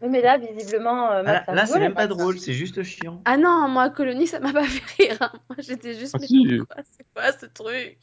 Mais 0.00 0.20
là, 0.20 0.36
visiblement, 0.38 1.10
euh, 1.12 1.18
Ah, 1.20 1.22
Max 1.22 1.46
Là, 1.46 1.52
a 1.52 1.54
là, 1.54 1.66
c'est 1.66 1.78
même 1.78 1.94
pas 1.94 2.06
drôle, 2.08 2.38
c'est 2.38 2.52
juste 2.52 2.82
chiant. 2.82 3.20
Ah 3.24 3.36
non, 3.36 3.68
moi 3.68 3.90
Colonie, 3.90 4.26
ça 4.26 4.40
m'a 4.40 4.52
pas 4.52 4.64
fait 4.64 5.02
rire. 5.04 5.18
hein. 5.20 5.32
Moi 5.48 5.56
j'étais 5.60 5.94
juste 5.94 6.14
Ah, 6.14 6.18
mais 6.20 6.26
si. 6.26 6.58
pourquoi 6.58 6.82
c'est 6.90 7.06
quoi 7.14 7.32
ce 7.32 7.46
truc? 7.46 7.98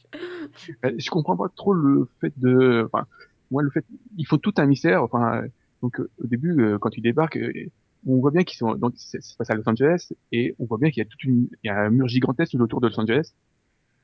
Euh, 0.84 0.92
Je 0.96 1.10
comprends 1.10 1.36
pas 1.36 1.48
trop 1.54 1.72
le 1.74 2.08
fait 2.20 2.32
de, 2.38 2.88
enfin, 2.92 3.06
moi 3.50 3.62
le 3.62 3.70
fait, 3.70 3.84
il 4.16 4.26
faut 4.26 4.38
tout 4.38 4.54
un 4.56 4.66
mystère. 4.66 5.02
Enfin, 5.02 5.42
euh, 5.42 5.48
donc 5.82 6.00
euh, 6.00 6.10
au 6.22 6.26
début, 6.26 6.60
euh, 6.60 6.78
quand 6.78 6.96
ils 6.96 7.02
débarquent, 7.02 7.36
euh, 7.36 7.70
on 8.06 8.18
voit 8.18 8.30
bien 8.30 8.44
qu'ils 8.44 8.58
sont, 8.58 8.74
donc 8.74 8.94
c'est 8.96 9.22
c'est 9.22 9.36
passé 9.36 9.52
à 9.52 9.56
Los 9.56 9.68
Angeles 9.68 10.08
et 10.32 10.54
on 10.58 10.64
voit 10.64 10.78
bien 10.78 10.90
qu'il 10.90 11.02
y 11.02 11.06
a 11.06 11.08
toute 11.08 11.22
une, 11.24 11.48
il 11.62 11.66
y 11.66 11.70
a 11.70 11.78
un 11.78 11.90
mur 11.90 12.08
gigantesque 12.08 12.52
tout 12.52 12.60
autour 12.60 12.80
de 12.80 12.88
Los 12.88 12.98
Angeles. 13.00 13.32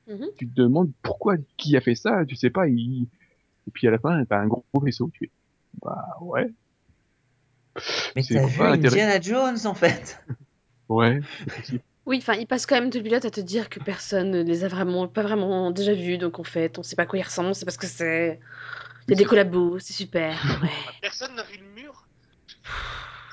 Mhm. 0.09 0.27
Tu 0.37 0.47
te 0.49 0.55
demandes 0.55 0.91
pourquoi, 1.03 1.37
qui 1.57 1.77
a 1.77 1.81
fait 1.81 1.95
ça, 1.95 2.25
tu 2.27 2.37
sais 2.37 2.51
pas. 2.51 2.69
Il... 2.69 3.07
Et 3.67 3.71
puis 3.73 3.89
à 3.89 3.91
la 3.91 3.99
fin, 3.99 4.25
t'as 4.25 4.39
un 4.39 4.47
gros 4.47 4.65
vaisseau. 4.81 5.11
Tu 5.13 5.27
fais, 5.27 5.31
bah 5.83 6.17
ouais, 6.21 6.53
Mais 8.15 8.23
C'est 8.23 8.35
t'as 8.35 8.57
pas 8.57 8.77
vu. 8.77 8.87
Indiana 8.87 9.21
Jones 9.21 9.59
en 9.65 9.75
fait 9.75 10.23
ouais, 10.89 11.21
c'est. 11.65 11.81
Oui, 12.07 12.19
enfin, 12.19 12.35
il 12.35 12.47
passe 12.47 12.67
quand 12.67 12.77
même 12.77 12.89
de 12.89 12.99
le 12.99 13.05
pilote 13.05 13.25
à 13.25 13.31
te 13.31 13.41
dire 13.41 13.69
que 13.69 13.81
personne 13.81 14.31
ne 14.31 14.43
les 14.43 14.63
a 14.63 14.69
vraiment, 14.69 15.09
pas 15.09 15.23
vraiment 15.23 15.73
déjà 15.73 15.93
vus, 15.93 16.19
donc 16.19 16.39
en 16.39 16.45
fait, 16.45 16.79
on 16.79 16.85
sait 16.85 16.95
pas 16.95 17.03
à 17.03 17.07
quoi 17.07 17.19
ils 17.19 17.23
ressemblent, 17.25 17.49
on 17.49 17.55
sait 17.55 17.65
pas 17.65 17.73
ce 17.73 17.79
que 17.79 17.89
c'est. 17.89 18.39
Y 19.09 19.13
a 19.13 19.17
des 19.17 19.25
collabos, 19.25 19.79
c'est 19.79 19.93
super. 19.93 20.37
Ouais. 20.63 20.69
personne 21.01 21.35
n'a 21.35 21.43
vu 21.45 21.59
le 21.59 21.83
mur. 21.83 22.07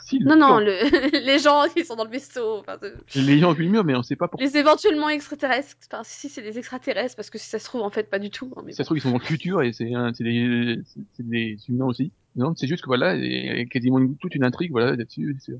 Si, 0.05 0.19
le 0.19 0.25
Non, 0.29 0.35
non, 0.35 0.57
le... 0.59 1.19
les 1.25 1.39
gens 1.39 1.65
qui 1.73 1.85
sont 1.85 1.95
dans 1.95 2.03
le 2.03 2.09
vaisseau, 2.09 2.57
enfin, 2.59 2.77
les 3.15 3.39
gens 3.39 3.51
ont 3.51 3.53
vu 3.53 3.63
le 3.63 3.69
mur, 3.69 3.83
mais 3.85 3.95
on 3.95 4.03
sait 4.03 4.15
pas 4.17 4.27
pourquoi. 4.27 4.45
les 4.45 4.57
éventuellement 4.57 5.07
extraterrestres, 5.09 5.75
enfin, 5.91 6.03
si 6.03 6.27
c'est 6.29 6.41
des 6.41 6.57
extraterrestres, 6.59 7.15
parce 7.15 7.29
que 7.29 7.37
si 7.37 7.47
ça 7.47 7.57
se 7.57 7.65
trouve, 7.65 7.81
en 7.81 7.89
fait, 7.89 8.09
pas 8.09 8.19
du 8.19 8.29
tout. 8.29 8.53
hein, 8.57 8.63
mais 8.65 8.73
Si 8.73 8.77
ça 8.77 8.83
se 8.83 8.87
trouve, 8.87 8.97
ils 8.97 9.01
sont 9.01 9.11
dans 9.11 9.17
le 9.17 9.23
futur 9.23 9.61
et 9.61 9.71
c'est 9.71 9.91
c'est 10.15 10.23
des, 10.23 10.79
c'est- 10.85 10.99
c'est 11.13 11.27
des 11.27 11.57
humains 11.69 11.85
aussi. 11.85 12.11
Non, 12.35 12.53
c'est 12.55 12.67
juste 12.67 12.81
que 12.83 12.87
voilà, 12.87 13.15
il 13.15 13.31
y 13.45 13.49
a 13.61 13.65
quasiment 13.65 13.99
une- 13.99 14.17
toute 14.17 14.35
une 14.35 14.43
intrigue 14.43 14.71
voilà 14.71 14.95
là-dessus, 14.95 15.37
euh, 15.49 15.55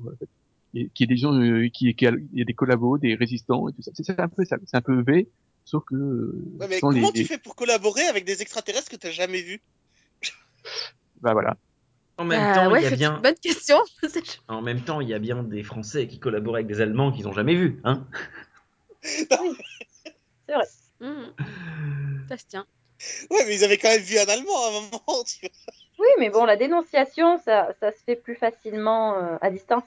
et 0.74 0.90
qui 0.90 1.04
est 1.04 1.06
des 1.06 1.16
gens 1.16 1.32
euh, 1.32 1.68
qui, 1.72 1.94
qui 1.94 2.06
a, 2.06 2.10
il 2.32 2.38
y 2.38 2.42
a 2.42 2.44
des 2.44 2.54
collabos, 2.54 2.98
des 2.98 3.14
résistants 3.14 3.68
et 3.68 3.72
tout 3.72 3.80
ça. 3.82 3.92
C'est 3.94 4.02
c'est 4.04 4.20
un 4.20 4.28
peu 4.28 4.44
ça, 4.44 4.56
c'est 4.66 4.76
un 4.76 4.82
peu 4.82 5.00
V, 5.02 5.28
sauf 5.64 5.84
que 5.86 5.94
euh, 5.94 6.44
Ouais, 6.60 6.66
mais 6.68 6.80
sans 6.80 6.90
comment 6.90 7.10
les, 7.14 7.22
tu 7.22 7.24
fais 7.24 7.38
pour 7.38 7.56
collaborer 7.56 8.02
avec 8.02 8.24
des 8.24 8.42
extraterrestres 8.42 8.90
que 8.90 8.96
t'as 8.96 9.10
jamais 9.10 9.40
vus? 9.40 9.60
Bah 11.20 11.32
voilà. 11.32 11.56
En 12.16 12.24
même 12.24 12.40
Bah 12.40 12.54
temps, 12.54 12.70
ouais, 12.70 12.80
il 12.80 12.84
y 12.84 12.86
a 12.86 12.90
c'est 12.90 12.96
bien, 12.96 13.16
une 13.16 13.22
bonne 13.22 13.34
question. 13.34 13.78
en 14.48 14.62
même 14.62 14.80
temps, 14.82 15.00
il 15.00 15.08
y 15.08 15.14
a 15.14 15.18
bien 15.18 15.42
des 15.42 15.62
Français 15.62 16.06
qui 16.06 16.18
collaborent 16.18 16.56
avec 16.56 16.66
des 16.66 16.80
Allemands 16.80 17.12
qu'ils 17.12 17.28
ont 17.28 17.32
jamais 17.32 17.54
vus, 17.54 17.80
hein. 17.84 18.06
Hmm, 21.00 21.32
ça 22.28 22.38
se 22.38 22.46
tient. 22.46 22.66
Ouais, 23.30 23.44
mais 23.46 23.56
ils 23.56 23.64
avaient 23.64 23.76
quand 23.78 23.88
même 23.88 24.00
vu 24.00 24.16
un 24.18 24.26
Allemand 24.28 24.64
à 24.64 24.68
un 24.68 24.72
moment, 24.72 25.24
tu 25.26 25.40
vois. 25.42 25.50
Oui, 25.98 26.06
mais 26.18 26.30
bon, 26.30 26.44
la 26.44 26.56
dénonciation, 26.56 27.38
ça, 27.38 27.74
ça 27.80 27.92
se 27.92 27.98
fait 28.04 28.16
plus 28.16 28.36
facilement 28.36 29.16
euh, 29.16 29.36
à 29.40 29.50
distance. 29.50 29.82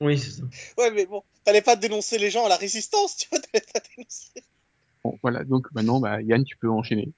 Oui, 0.00 0.18
c'est 0.18 0.30
ça. 0.30 0.42
Ouais, 0.76 0.90
mais 0.90 1.06
bon, 1.06 1.22
fallait 1.44 1.62
pas 1.62 1.76
dénoncer 1.76 2.18
les 2.18 2.30
gens 2.30 2.44
à 2.44 2.48
la 2.48 2.56
résistance, 2.56 3.16
tu 3.16 3.28
vois, 3.30 3.38
t'allais 3.40 3.64
pas 3.72 3.80
dénoncer. 3.96 4.44
Bon, 5.04 5.18
voilà. 5.22 5.44
Donc 5.44 5.68
maintenant, 5.72 6.00
bah 6.00 6.20
Yann, 6.22 6.44
tu 6.44 6.56
peux 6.56 6.68
enchaîner. 6.68 7.12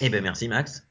Eh 0.00 0.10
ben 0.10 0.22
merci 0.22 0.48
Max. 0.48 0.87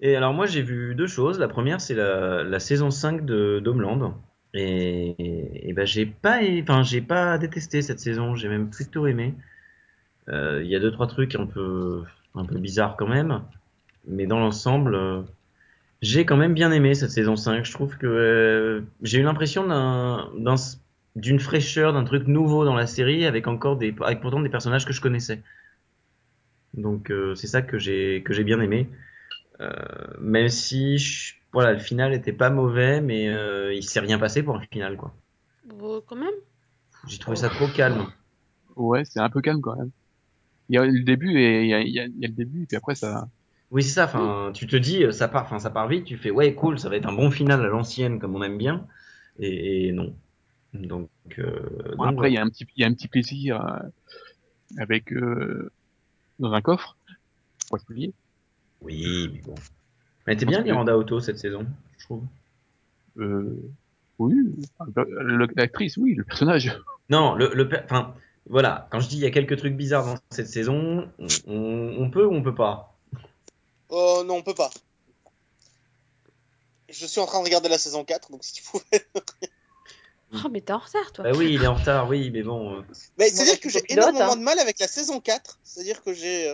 Et 0.00 0.14
alors 0.16 0.34
moi 0.34 0.46
j'ai 0.46 0.62
vu 0.62 0.94
deux 0.94 1.06
choses. 1.06 1.38
La 1.38 1.48
première 1.48 1.80
c'est 1.80 1.94
la, 1.94 2.42
la 2.44 2.60
saison 2.60 2.90
5 2.90 3.24
de 3.24 3.60
d'Homeland. 3.62 4.14
Et, 4.54 5.14
et, 5.18 5.68
et 5.68 5.72
ben 5.72 5.86
j'ai 5.86 6.06
pas, 6.06 6.40
enfin 6.62 6.82
j'ai 6.82 7.00
pas 7.02 7.38
détesté 7.38 7.82
cette 7.82 8.00
saison. 8.00 8.34
J'ai 8.34 8.48
même 8.48 8.70
plutôt 8.70 9.06
aimé. 9.06 9.34
Euh, 10.28 10.62
Il 10.64 10.70
y 10.70 10.76
a 10.76 10.80
deux 10.80 10.92
trois 10.92 11.06
trucs 11.06 11.34
un 11.36 11.46
peu 11.46 12.04
un 12.34 12.44
peu 12.46 12.58
bizarres 12.58 12.96
quand 12.96 13.08
même, 13.08 13.42
mais 14.08 14.26
dans 14.26 14.40
l'ensemble 14.40 14.94
euh, 14.96 15.22
j'ai 16.02 16.26
quand 16.26 16.36
même 16.38 16.54
bien 16.54 16.72
aimé 16.72 16.94
cette 16.94 17.10
saison 17.12 17.36
5. 17.36 17.64
Je 17.66 17.72
trouve 17.72 17.98
que 17.98 18.06
euh, 18.06 18.82
j'ai 19.02 19.20
eu 19.20 19.22
l'impression 19.24 19.66
d'un 19.68 20.56
d'une 21.16 21.40
fraîcheur, 21.40 21.92
d'un 21.94 22.04
truc 22.04 22.28
nouveau 22.28 22.64
dans 22.64 22.74
la 22.76 22.86
série 22.86 23.26
avec 23.26 23.48
encore 23.48 23.76
des 23.78 23.94
avec 24.02 24.20
pourtant 24.20 24.40
des 24.40 24.50
personnages 24.50 24.86
que 24.86 24.92
je 24.94 25.00
connaissais. 25.02 25.42
Donc 26.74 27.10
euh, 27.10 27.34
c'est 27.34 27.46
ça 27.46 27.62
que 27.62 27.78
j'ai 27.78 28.22
que 28.24 28.32
j'ai 28.32 28.44
bien 28.44 28.60
aimé. 28.60 28.88
Euh, 29.60 29.70
même 30.20 30.48
si 30.48 30.98
je- 30.98 31.34
voilà 31.52 31.72
le 31.72 31.78
final 31.78 32.12
était 32.14 32.32
pas 32.32 32.50
mauvais, 32.50 33.00
mais 33.00 33.28
euh, 33.28 33.72
il 33.74 33.82
s'est 33.84 34.00
rien 34.00 34.18
passé 34.18 34.42
pour 34.42 34.56
un 34.56 34.62
final 34.72 34.96
quoi. 34.96 35.14
Bon, 35.64 36.00
quand 36.06 36.16
même. 36.16 36.34
J'ai 37.08 37.18
trouvé 37.18 37.36
ça 37.36 37.48
trop 37.48 37.68
calme. 37.68 38.06
Ouais, 38.76 39.04
c'est 39.04 39.20
un 39.20 39.30
peu 39.30 39.40
calme 39.40 39.60
quand 39.60 39.76
même. 39.76 39.90
Il 40.68 40.76
y 40.76 40.78
a 40.78 40.84
le 40.86 41.02
début 41.04 41.38
et 41.38 41.62
il 41.64 41.68
y 41.68 41.74
a, 41.74 41.80
il 41.80 41.92
y 41.92 42.00
a, 42.00 42.06
il 42.06 42.18
y 42.20 42.24
a 42.24 42.28
le 42.28 42.34
début 42.34 42.64
et 42.64 42.66
puis 42.66 42.76
après 42.76 42.94
ça. 42.94 43.28
Oui 43.70 43.82
c'est 43.82 43.90
ça. 43.90 44.04
Enfin 44.04 44.52
tu 44.54 44.66
te 44.66 44.76
dis 44.76 45.04
euh, 45.04 45.12
ça 45.12 45.28
part, 45.28 45.44
enfin 45.44 45.58
ça 45.58 45.70
part 45.70 45.88
vite. 45.88 46.04
Tu 46.04 46.16
fais 46.16 46.30
ouais 46.30 46.54
cool, 46.54 46.78
ça 46.78 46.88
va 46.88 46.96
être 46.96 47.08
un 47.08 47.12
bon 47.14 47.30
final 47.30 47.60
à 47.64 47.68
l'ancienne 47.68 48.18
comme 48.18 48.34
on 48.36 48.42
aime 48.42 48.58
bien. 48.58 48.86
Et, 49.38 49.88
et 49.88 49.92
non. 49.92 50.16
Donc, 50.74 51.10
euh, 51.38 51.94
Bon, 51.96 52.04
donc, 52.04 52.12
après, 52.12 52.30
il 52.30 52.34
y 52.34 52.38
a 52.38 52.42
un 52.42 52.48
petit, 52.48 52.66
il 52.76 52.82
y 52.82 52.84
a 52.84 52.88
un 52.88 52.94
petit 52.94 53.08
plaisir 53.08 53.60
euh, 53.64 53.78
avec 54.78 55.12
euh, 55.12 55.70
dans 56.38 56.52
un 56.52 56.62
coffre. 56.62 56.98
Pas 57.70 57.78
oublier. 57.90 58.14
Oui 58.82 59.30
mais 59.32 59.40
bon. 59.40 59.54
Elle 60.26 60.34
était 60.34 60.46
bien 60.46 60.62
Miranda 60.62 60.96
Otto 60.96 61.20
cette 61.20 61.38
saison, 61.38 61.66
je 61.98 62.04
trouve. 62.04 62.24
Euh, 63.18 63.62
oui, 64.18 64.34
l'actrice, 65.54 65.96
oui, 65.96 66.14
le 66.14 66.24
personnage. 66.24 66.76
Non, 67.08 67.34
le, 67.34 67.52
le 67.54 67.68
per- 67.68 67.82
enfin, 67.84 68.14
voilà, 68.48 68.88
quand 68.90 69.00
je 69.00 69.08
dis 69.08 69.16
il 69.16 69.22
y 69.22 69.26
a 69.26 69.30
quelques 69.30 69.56
trucs 69.56 69.76
bizarres 69.76 70.04
dans 70.06 70.18
cette 70.30 70.48
saison, 70.48 71.08
on, 71.46 71.96
on 71.98 72.10
peut 72.10 72.24
ou 72.26 72.34
on 72.34 72.42
peut 72.42 72.54
pas? 72.54 72.96
Oh 73.88 74.22
non, 74.26 74.36
on 74.36 74.42
peut 74.42 74.54
pas. 74.54 74.70
Je 76.88 77.06
suis 77.06 77.20
en 77.20 77.26
train 77.26 77.40
de 77.40 77.44
regarder 77.44 77.68
la 77.68 77.78
saison 77.78 78.04
4, 78.04 78.30
donc 78.30 78.44
si 78.44 78.52
tu 78.54 78.62
pouvais. 78.62 79.06
Oh, 80.32 80.48
mais 80.50 80.60
t'es 80.60 80.72
en 80.72 80.78
retard, 80.78 81.12
toi. 81.12 81.24
Bah 81.24 81.32
oui, 81.36 81.52
il 81.54 81.62
est 81.62 81.66
en 81.66 81.74
retard, 81.74 82.08
oui, 82.08 82.30
mais 82.30 82.42
bon. 82.42 82.78
euh, 82.78 82.82
Mais 83.18 83.28
c'est-à-dire 83.30 83.60
que 83.60 83.70
c'est 83.70 83.84
j'ai 83.88 83.92
énormément 83.94 84.32
hein. 84.32 84.36
de 84.36 84.42
mal 84.42 84.58
avec 84.58 84.78
la 84.80 84.88
saison 84.88 85.20
4. 85.20 85.60
C'est-à-dire 85.62 86.02
que 86.02 86.12
j'ai. 86.12 86.52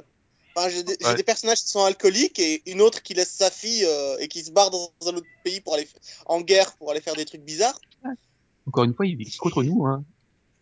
Enfin, 0.55 0.69
j'ai 0.69 0.83
des, 0.83 0.97
j'ai 1.01 1.07
Ouais. 1.07 1.15
des 1.15 1.23
personnages 1.23 1.63
qui 1.63 1.69
sont 1.69 1.85
alcooliques 1.85 2.39
et 2.39 2.63
une 2.71 2.81
autre 2.83 3.03
qui 3.03 3.15
laisse 3.15 3.33
sa 3.33 3.51
fille 3.51 3.85
euh, 3.85 4.17
et 4.19 4.29
qui 4.29 4.43
se 4.43 4.51
barre 4.51 4.71
dans 4.71 4.93
un 5.07 5.15
autre 5.17 5.27
pays 5.45 5.61
pour 5.61 5.75
aller 5.75 5.89
en 6.27 6.41
guerre 6.41 6.73
pour 6.77 6.91
aller 6.91 7.01
faire 7.01 7.15
des 7.17 7.25
trucs 7.25 7.43
bizarres. 7.43 7.79
Encore 8.67 8.85
une 8.85 8.95
fois, 8.95 9.07
il 9.07 9.21
est 9.21 9.37
contre 9.39 9.63
nous, 9.63 9.87
hein. 9.87 10.05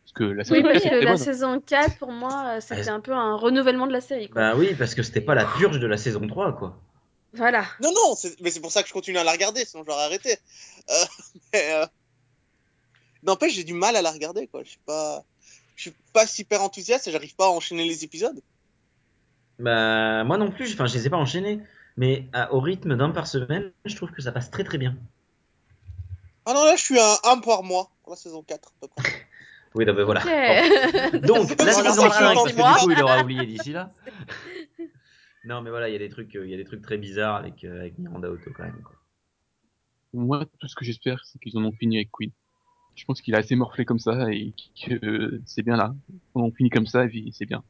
Parce 0.04 0.12
que 0.14 0.24
la 0.24 0.42
Oui, 0.44 0.48
saison 0.48 0.62
parce 0.62 0.72
4 0.82 0.82
que 0.90 0.96
était 0.96 1.04
la 1.04 1.16
saison 1.16 1.60
4, 1.60 1.98
pour 1.98 2.10
moi, 2.12 2.56
euh, 2.56 2.60
c'était 2.60 2.80
Ouais. 2.82 2.88
un 2.88 3.00
peu 3.00 3.12
un 3.12 3.36
renouvellement 3.36 3.86
de 3.86 3.92
la 3.92 4.00
série, 4.00 4.28
quoi. 4.28 4.40
Bah 4.40 4.56
oui, 4.56 4.74
parce 4.74 4.94
que 4.94 5.02
c'était 5.02 5.20
pas 5.20 5.34
la 5.34 5.44
purge 5.44 5.78
de 5.78 5.86
la 5.86 5.96
saison 5.96 6.26
3, 6.26 6.56
quoi. 6.56 6.80
Voilà. 7.32 7.64
Non, 7.80 7.92
non, 7.94 8.14
mais 8.40 8.50
c'est 8.50 8.60
pour 8.60 8.72
ça 8.72 8.82
que 8.82 8.88
je 8.88 8.92
continue 8.92 9.18
à 9.18 9.24
la 9.24 9.32
regarder, 9.32 9.64
sinon 9.64 9.84
j'aurais 9.86 10.02
arrêté. 10.04 10.36
Euh, 10.90 10.94
mais, 11.52 11.72
euh, 11.74 11.86
N'empêche, 13.22 13.52
j'ai 13.52 13.64
du 13.64 13.74
mal 13.74 13.96
à 13.96 14.02
la 14.02 14.10
regarder, 14.10 14.46
quoi. 14.48 14.62
Je 14.64 14.70
suis 14.70 14.80
pas, 14.86 15.22
je 15.76 15.82
suis 15.82 15.94
pas 16.12 16.26
super 16.26 16.62
enthousiaste 16.62 17.06
et 17.06 17.12
j'arrive 17.12 17.34
pas 17.36 17.46
à 17.46 17.50
enchaîner 17.50 17.84
les 17.86 18.02
épisodes. 18.02 18.40
Bah, 19.60 20.24
moi 20.24 20.38
non 20.38 20.50
plus, 20.50 20.72
enfin, 20.74 20.86
je 20.86 20.94
les 20.94 21.06
ai 21.06 21.10
pas 21.10 21.16
enchaînés. 21.16 21.60
Mais 21.96 22.28
à- 22.32 22.52
au 22.54 22.60
rythme 22.60 22.96
d'un 22.96 23.10
par 23.10 23.26
semaine, 23.26 23.72
je 23.84 23.94
trouve 23.96 24.10
que 24.12 24.22
ça 24.22 24.32
passe 24.32 24.50
très 24.50 24.64
très 24.64 24.78
bien. 24.78 24.96
Ah 26.46 26.54
non, 26.54 26.64
là, 26.64 26.74
je 26.76 26.82
suis 26.82 26.98
à 26.98 27.14
un 27.24 27.38
par 27.38 27.62
mois 27.62 27.90
pour 28.02 28.12
la 28.12 28.16
saison 28.16 28.42
4. 28.42 28.68
à 28.68 28.80
peu 28.80 28.88
près. 28.96 29.10
Oui, 29.76 29.86
non, 29.86 29.94
mais 29.94 30.02
voilà. 30.02 30.20
Ok. 30.20 31.12
Bon. 31.12 31.18
Donc, 31.20 31.50
la 31.60 31.72
saison 31.72 32.02
c'est 32.02 32.10
5, 32.10 32.34
dans 32.34 32.42
parce 32.42 32.52
que 32.54 32.80
du 32.80 32.84
coup, 32.86 32.90
il 32.90 33.02
aura 33.04 33.22
oublié 33.22 33.46
d'ici 33.46 33.72
là. 33.72 33.92
Non, 35.44 35.62
mais 35.62 35.70
voilà, 35.70 35.88
il 35.88 35.92
y 35.92 35.96
a 35.96 35.98
des 35.98 36.08
trucs, 36.10 36.34
euh, 36.36 36.44
il 36.44 36.50
y 36.50 36.54
a 36.54 36.56
des 36.58 36.64
trucs 36.64 36.82
très 36.82 36.98
bizarres 36.98 37.36
avec, 37.36 37.64
euh, 37.64 37.80
avec 37.80 37.96
Miranda 37.98 38.28
Otto 38.30 38.50
quand 38.54 38.64
même. 38.64 38.82
Quoi. 38.82 38.96
Moi, 40.12 40.44
tout 40.58 40.68
ce 40.68 40.74
que 40.74 40.84
j'espère, 40.84 41.24
c'est 41.24 41.38
qu'ils 41.38 41.56
en 41.56 41.64
ont 41.64 41.72
fini 41.72 41.96
avec 41.96 42.10
Queen. 42.12 42.30
Je 42.96 43.04
pense 43.06 43.22
qu'il 43.22 43.34
a 43.34 43.38
assez 43.38 43.54
morflé 43.56 43.84
comme 43.86 43.98
ça 44.00 44.30
et 44.32 44.52
que 44.84 44.94
euh, 45.06 45.40
c'est 45.46 45.62
bien 45.62 45.76
là. 45.76 45.94
On 46.34 46.42
en 46.42 46.50
finit 46.50 46.68
comme 46.68 46.86
ça 46.86 47.04
et 47.04 47.08
puis 47.08 47.30
c'est 47.32 47.46
bien. 47.46 47.62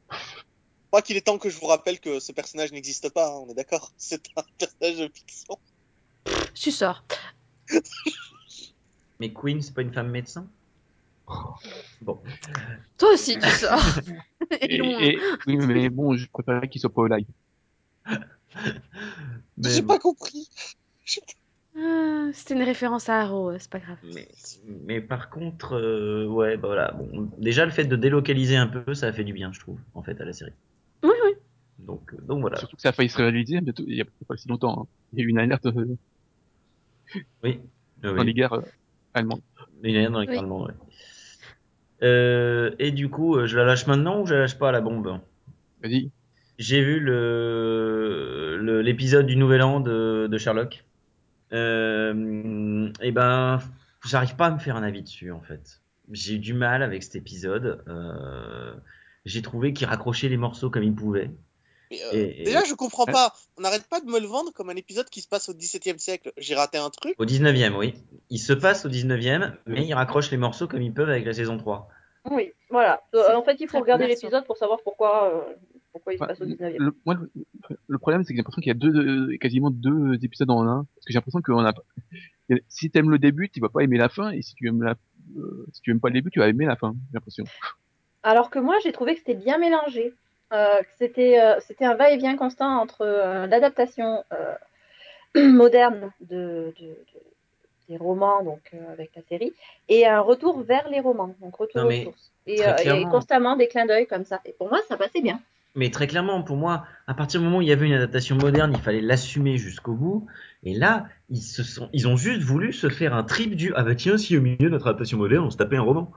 Je 0.91 0.97
crois 0.97 1.03
qu'il 1.03 1.15
est 1.15 1.21
temps 1.21 1.37
que 1.37 1.49
je 1.49 1.57
vous 1.57 1.67
rappelle 1.67 2.01
que 2.01 2.19
ce 2.19 2.33
personnage 2.33 2.73
n'existe 2.73 3.13
pas, 3.13 3.29
hein, 3.29 3.45
on 3.47 3.49
est 3.49 3.53
d'accord 3.53 3.93
C'est 3.97 4.21
un 4.35 4.43
personnage 4.57 4.97
de 4.97 5.09
fiction. 5.15 5.57
Tu 6.53 6.69
sors. 6.69 7.05
Mais 9.21 9.31
Queen, 9.31 9.61
c'est 9.61 9.73
pas 9.73 9.83
une 9.83 9.93
femme 9.93 10.09
médecin? 10.09 10.45
Bon. 12.01 12.19
Toi 12.97 13.13
aussi, 13.13 13.37
tu 13.39 13.49
sors. 13.51 13.79
Et, 14.59 14.73
Et 14.73 14.77
loin. 14.79 14.99
et- 15.01 15.19
oui, 15.47 15.55
mais 15.65 15.89
bon, 15.89 16.17
je 16.17 16.27
préférerais 16.27 16.67
qu'il 16.67 16.81
soit 16.81 16.93
pas 16.93 17.03
au 17.03 17.07
live. 17.07 17.25
J'ai 19.63 19.81
bon. 19.81 19.87
pas 19.87 19.99
compris. 19.99 20.49
Ah, 21.77 22.27
C'était 22.33 22.55
une 22.55 22.63
référence 22.63 23.07
à 23.07 23.21
Arrow, 23.21 23.57
c'est 23.57 23.69
pas 23.69 23.79
grave. 23.79 23.97
mais, 24.03 24.27
mais 24.85 24.99
par 25.01 25.29
contre, 25.29 25.73
euh, 25.75 26.25
ouais, 26.27 26.57
bah 26.57 26.67
voilà. 26.67 26.91
Bon, 26.91 27.29
déjà, 27.37 27.65
le 27.65 27.71
fait 27.71 27.85
de 27.85 27.95
délocaliser 27.95 28.57
un 28.57 28.67
peu, 28.67 28.93
ça 28.93 29.07
a 29.07 29.13
fait 29.13 29.23
du 29.23 29.33
bien, 29.33 29.53
je 29.53 29.59
trouve, 29.59 29.79
en 29.93 30.03
fait, 30.03 30.19
à 30.19 30.25
la 30.25 30.33
série. 30.33 30.53
Donc, 31.85 32.13
euh, 32.13 32.17
donc 32.27 32.41
voilà. 32.41 32.57
Surtout 32.57 32.75
que 32.75 32.81
ça 32.81 32.89
a 32.89 32.91
failli 32.91 33.09
se 33.09 33.17
réaliser 33.17 33.59
bientôt, 33.61 33.83
il 33.87 33.95
y 33.95 34.01
a 34.01 34.05
pas 34.27 34.37
si 34.37 34.47
longtemps. 34.47 34.81
hein. 34.83 34.87
Il 35.13 35.19
y 35.19 35.21
a 35.21 35.25
eu 35.25 35.29
une 35.29 35.39
alerte 35.39 35.65
euh, 35.65 35.97
Oui. 37.43 37.59
Dans 38.01 38.13
oui. 38.17 38.25
les 38.25 38.33
gares 38.33 38.53
euh, 38.53 38.61
allemandes. 39.13 39.41
Il 39.83 39.91
y 39.91 39.97
a 39.97 40.09
dans 40.09 40.19
les 40.19 40.27
Oui. 40.27 40.37
allemands, 40.37 40.65
ouais. 40.65 40.73
Euh, 42.03 42.71
et 42.79 42.91
du 42.91 43.09
coup, 43.09 43.35
euh, 43.35 43.45
je 43.45 43.57
la 43.57 43.65
lâche 43.65 43.85
maintenant 43.87 44.21
ou 44.21 44.25
je 44.25 44.33
la 44.33 44.41
lâche 44.41 44.57
pas 44.57 44.69
à 44.69 44.71
la 44.71 44.81
bombe? 44.81 45.19
Vas-y. 45.83 46.09
J'ai 46.57 46.83
vu 46.83 46.99
le 46.99 48.57
le- 48.61 48.81
l'épisode 48.81 49.25
du 49.25 49.35
Nouvel 49.35 49.61
An 49.63 49.79
de, 49.79 50.27
de 50.29 50.37
Sherlock. 50.37 50.83
Euh, 51.53 52.89
et 53.01 53.11
ben, 53.11 53.59
j'arrive 54.05 54.35
pas 54.35 54.47
à 54.47 54.51
me 54.51 54.59
faire 54.59 54.75
un 54.77 54.83
avis 54.83 55.01
dessus 55.01 55.31
en 55.31 55.41
fait. 55.41 55.81
J'ai 56.11 56.35
eu 56.35 56.39
du 56.39 56.53
mal 56.53 56.81
avec 56.83 57.03
cet 57.03 57.15
épisode. 57.15 57.83
Euh, 57.87 58.73
j'ai 59.25 59.41
trouvé 59.41 59.73
qu'il 59.73 59.87
raccrochait 59.87 60.29
les 60.29 60.37
morceaux 60.37 60.69
comme 60.69 60.83
il 60.83 60.93
pouvait. 60.93 61.31
Mais, 61.91 62.01
euh, 62.05 62.13
Et- 62.13 62.41
et- 62.41 62.43
Déjà, 62.45 62.63
je 62.63 62.73
comprends 62.73 63.05
pas. 63.05 63.33
On 63.57 63.61
n'arrête 63.61 63.85
pas 63.87 63.99
de 63.99 64.05
me 64.07 64.19
le 64.19 64.25
vendre 64.25 64.51
comme 64.53 64.69
un 64.69 64.75
épisode 64.75 65.09
qui 65.09 65.21
se 65.21 65.27
passe 65.27 65.49
au 65.49 65.53
XVIIe 65.53 65.99
siècle. 65.99 66.31
J'ai 66.37 66.55
raté 66.55 66.77
un 66.77 66.89
truc. 66.89 67.15
Au 67.19 67.25
19e, 67.25 67.75
oui. 67.75 67.93
Il 68.29 68.39
se 68.39 68.53
passe 68.53 68.85
au 68.85 68.89
19e, 68.89 69.57
mais 69.67 69.85
il 69.85 69.93
raccroche 69.93 70.31
les 70.31 70.37
morceaux 70.37 70.67
comme 70.67 70.81
ils 70.81 70.93
peuvent 70.93 71.09
avec 71.09 71.25
la 71.25 71.33
saison 71.33 71.57
3. 71.57 71.89
Oui, 72.29 72.51
voilà. 72.69 73.01
Euh, 73.15 73.35
en 73.35 73.43
fait, 73.43 73.57
il 73.59 73.67
faut 73.67 73.79
regarder 73.79 74.07
l'épisode 74.07 74.45
pour 74.45 74.55
savoir 74.57 74.79
pourquoi, 74.83 75.33
euh, 75.33 75.53
pourquoi 75.91 76.13
il 76.13 76.19
se 76.19 76.23
passe 76.23 76.39
au 76.39 76.45
19e. 76.45 76.75
le, 76.77 76.95
moi, 77.05 77.15
le, 77.15 77.77
le 77.87 77.97
problème, 77.97 78.23
c'est 78.23 78.29
que 78.29 78.35
j'ai 78.35 78.37
l'impression 78.37 78.61
qu'il 78.61 78.69
y 78.69 78.75
a 78.75 78.75
deux, 78.75 79.37
quasiment 79.37 79.69
deux 79.71 80.13
épisodes 80.23 80.49
en 80.51 80.65
un. 80.67 80.85
Parce 80.95 81.05
que 81.05 81.11
j'ai 81.13 81.17
l'impression 81.17 81.41
qu'on 81.41 81.65
a, 81.65 81.73
si 82.69 82.89
t'aimes 82.91 83.09
le 83.09 83.19
début, 83.19 83.49
tu 83.49 83.59
vas 83.59 83.69
pas 83.69 83.81
aimer 83.81 83.97
la 83.97 84.07
fin, 84.09 84.31
et 84.31 84.41
si 84.41 84.53
tu 84.55 84.67
aimes 84.67 84.83
la, 84.83 84.95
euh, 85.37 85.65
si 85.73 85.81
tu 85.81 85.91
aimes 85.91 85.99
pas 85.99 86.09
le 86.09 86.13
début, 86.13 86.29
tu 86.31 86.39
vas 86.39 86.47
aimer 86.47 86.65
la 86.65 86.75
fin, 86.75 86.93
j'ai 87.09 87.15
l'impression. 87.15 87.43
Alors 88.23 88.49
que 88.51 88.59
moi, 88.59 88.75
j'ai 88.83 88.91
trouvé 88.91 89.13
que 89.13 89.19
c'était 89.19 89.33
bien 89.33 89.57
mélangé. 89.57 90.13
Euh, 90.51 90.81
c'était 90.97 91.39
euh, 91.39 91.59
c'était 91.61 91.85
un 91.85 91.95
va-et-vient 91.95 92.35
constant 92.35 92.79
entre 92.79 93.01
euh, 93.01 93.47
l'adaptation 93.47 94.23
moderne 95.35 96.11
de, 96.21 96.73
de- 96.79 96.85
de- 96.85 96.95
des 97.89 97.97
romans, 97.97 98.43
donc 98.43 98.61
euh, 98.73 98.91
avec 98.93 99.11
la 99.15 99.21
série, 99.23 99.53
et 99.89 100.07
un 100.07 100.21
retour 100.21 100.61
vers 100.61 100.87
les 100.89 100.99
romans, 100.99 101.35
donc 101.41 101.55
retour 101.55 101.81
Non, 101.81 101.87
aux 101.89 102.03
sources. 102.03 102.31
Et, 102.47 102.65
euh, 102.65 103.05
constamment 103.05 103.55
des 103.55 103.67
clins 103.67 103.85
d'œil 103.85 104.07
comme 104.07 104.25
ça. 104.25 104.39
Et 104.45 104.53
pour 104.53 104.69
moi, 104.69 104.79
ça 104.87 104.97
passait 104.97 105.21
bien. 105.21 105.39
Mais 105.75 105.89
très 105.89 106.07
clairement, 106.07 106.41
pour 106.43 106.57
moi, 106.57 106.85
à 107.07 107.13
partir 107.13 107.39
du 107.39 107.45
moment 107.45 107.59
où 107.59 107.61
il 107.61 107.67
y 107.67 107.71
avait 107.71 107.85
une 107.85 107.93
adaptation 107.93 108.35
moderne, 108.35 108.73
il 108.75 108.81
fallait 108.81 109.01
l'assumer 109.01 109.57
jusqu'au 109.57 109.93
bout. 109.93 110.27
Et 110.63 110.73
là, 110.73 111.05
ils 111.29 111.41
se 111.41 111.63
sont, 111.63 111.89
ils 111.93 112.07
ont 112.07 112.17
juste 112.17 112.41
voulu 112.41 112.73
se 112.73 112.89
faire 112.89 113.13
un 113.13 113.23
trip 113.23 113.55
du 113.55 113.73
ah 113.75 113.83
bah 113.83 113.95
tiens, 113.95 114.17
si 114.17 114.37
au 114.37 114.41
milieu 114.41 114.57
de 114.57 114.69
notre 114.69 114.87
adaptation 114.87 115.17
moderne, 115.17 115.45
on 115.45 115.49
se 115.49 115.57
tapait 115.57 115.77
un 115.77 115.81
roman, 115.81 116.11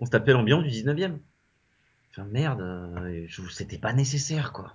on 0.00 0.06
se 0.06 0.10
tapait 0.10 0.32
l'ambiance 0.32 0.64
du 0.64 0.70
19e. 0.70 1.18
Enfin 2.18 2.26
merde, 2.32 2.60
euh, 2.60 3.24
je- 3.28 3.42
c'était 3.50 3.78
pas 3.78 3.92
nécessaire 3.92 4.52
quoi. 4.52 4.72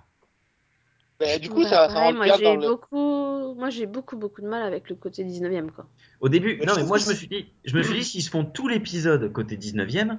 Mais 1.20 1.38
du 1.38 1.48
coup, 1.48 1.62
Bah, 1.62 1.68
ça, 1.68 1.88
ça 1.88 2.00
rentre 2.00 2.16
moi 2.16 2.26
j'ai 2.38 2.56
le. 2.56 2.68
beaucoup, 2.68 3.54
moi 3.54 3.70
j'ai 3.70 3.86
beaucoup 3.86 4.16
beaucoup 4.16 4.40
de 4.40 4.48
mal 4.48 4.62
avec 4.62 4.88
le 4.88 4.96
côté 4.96 5.24
19e 5.24 5.70
quoi. 5.70 5.86
Au 6.20 6.28
début, 6.28 6.56
Mais 6.58 6.66
non 6.66 6.74
mais 6.76 6.84
moi 6.84 6.98
je 6.98 7.08
me 7.08 7.14
suis 7.14 7.28
dit, 7.28 7.46
je 7.64 7.76
me 7.76 7.82
suis 7.82 7.94
dit 7.98 8.04
s'ils 8.04 8.22
se 8.22 8.30
font 8.30 8.44
tout 8.44 8.66
l'épisode 8.66 9.30
côté 9.32 9.56
19e, 9.56 10.18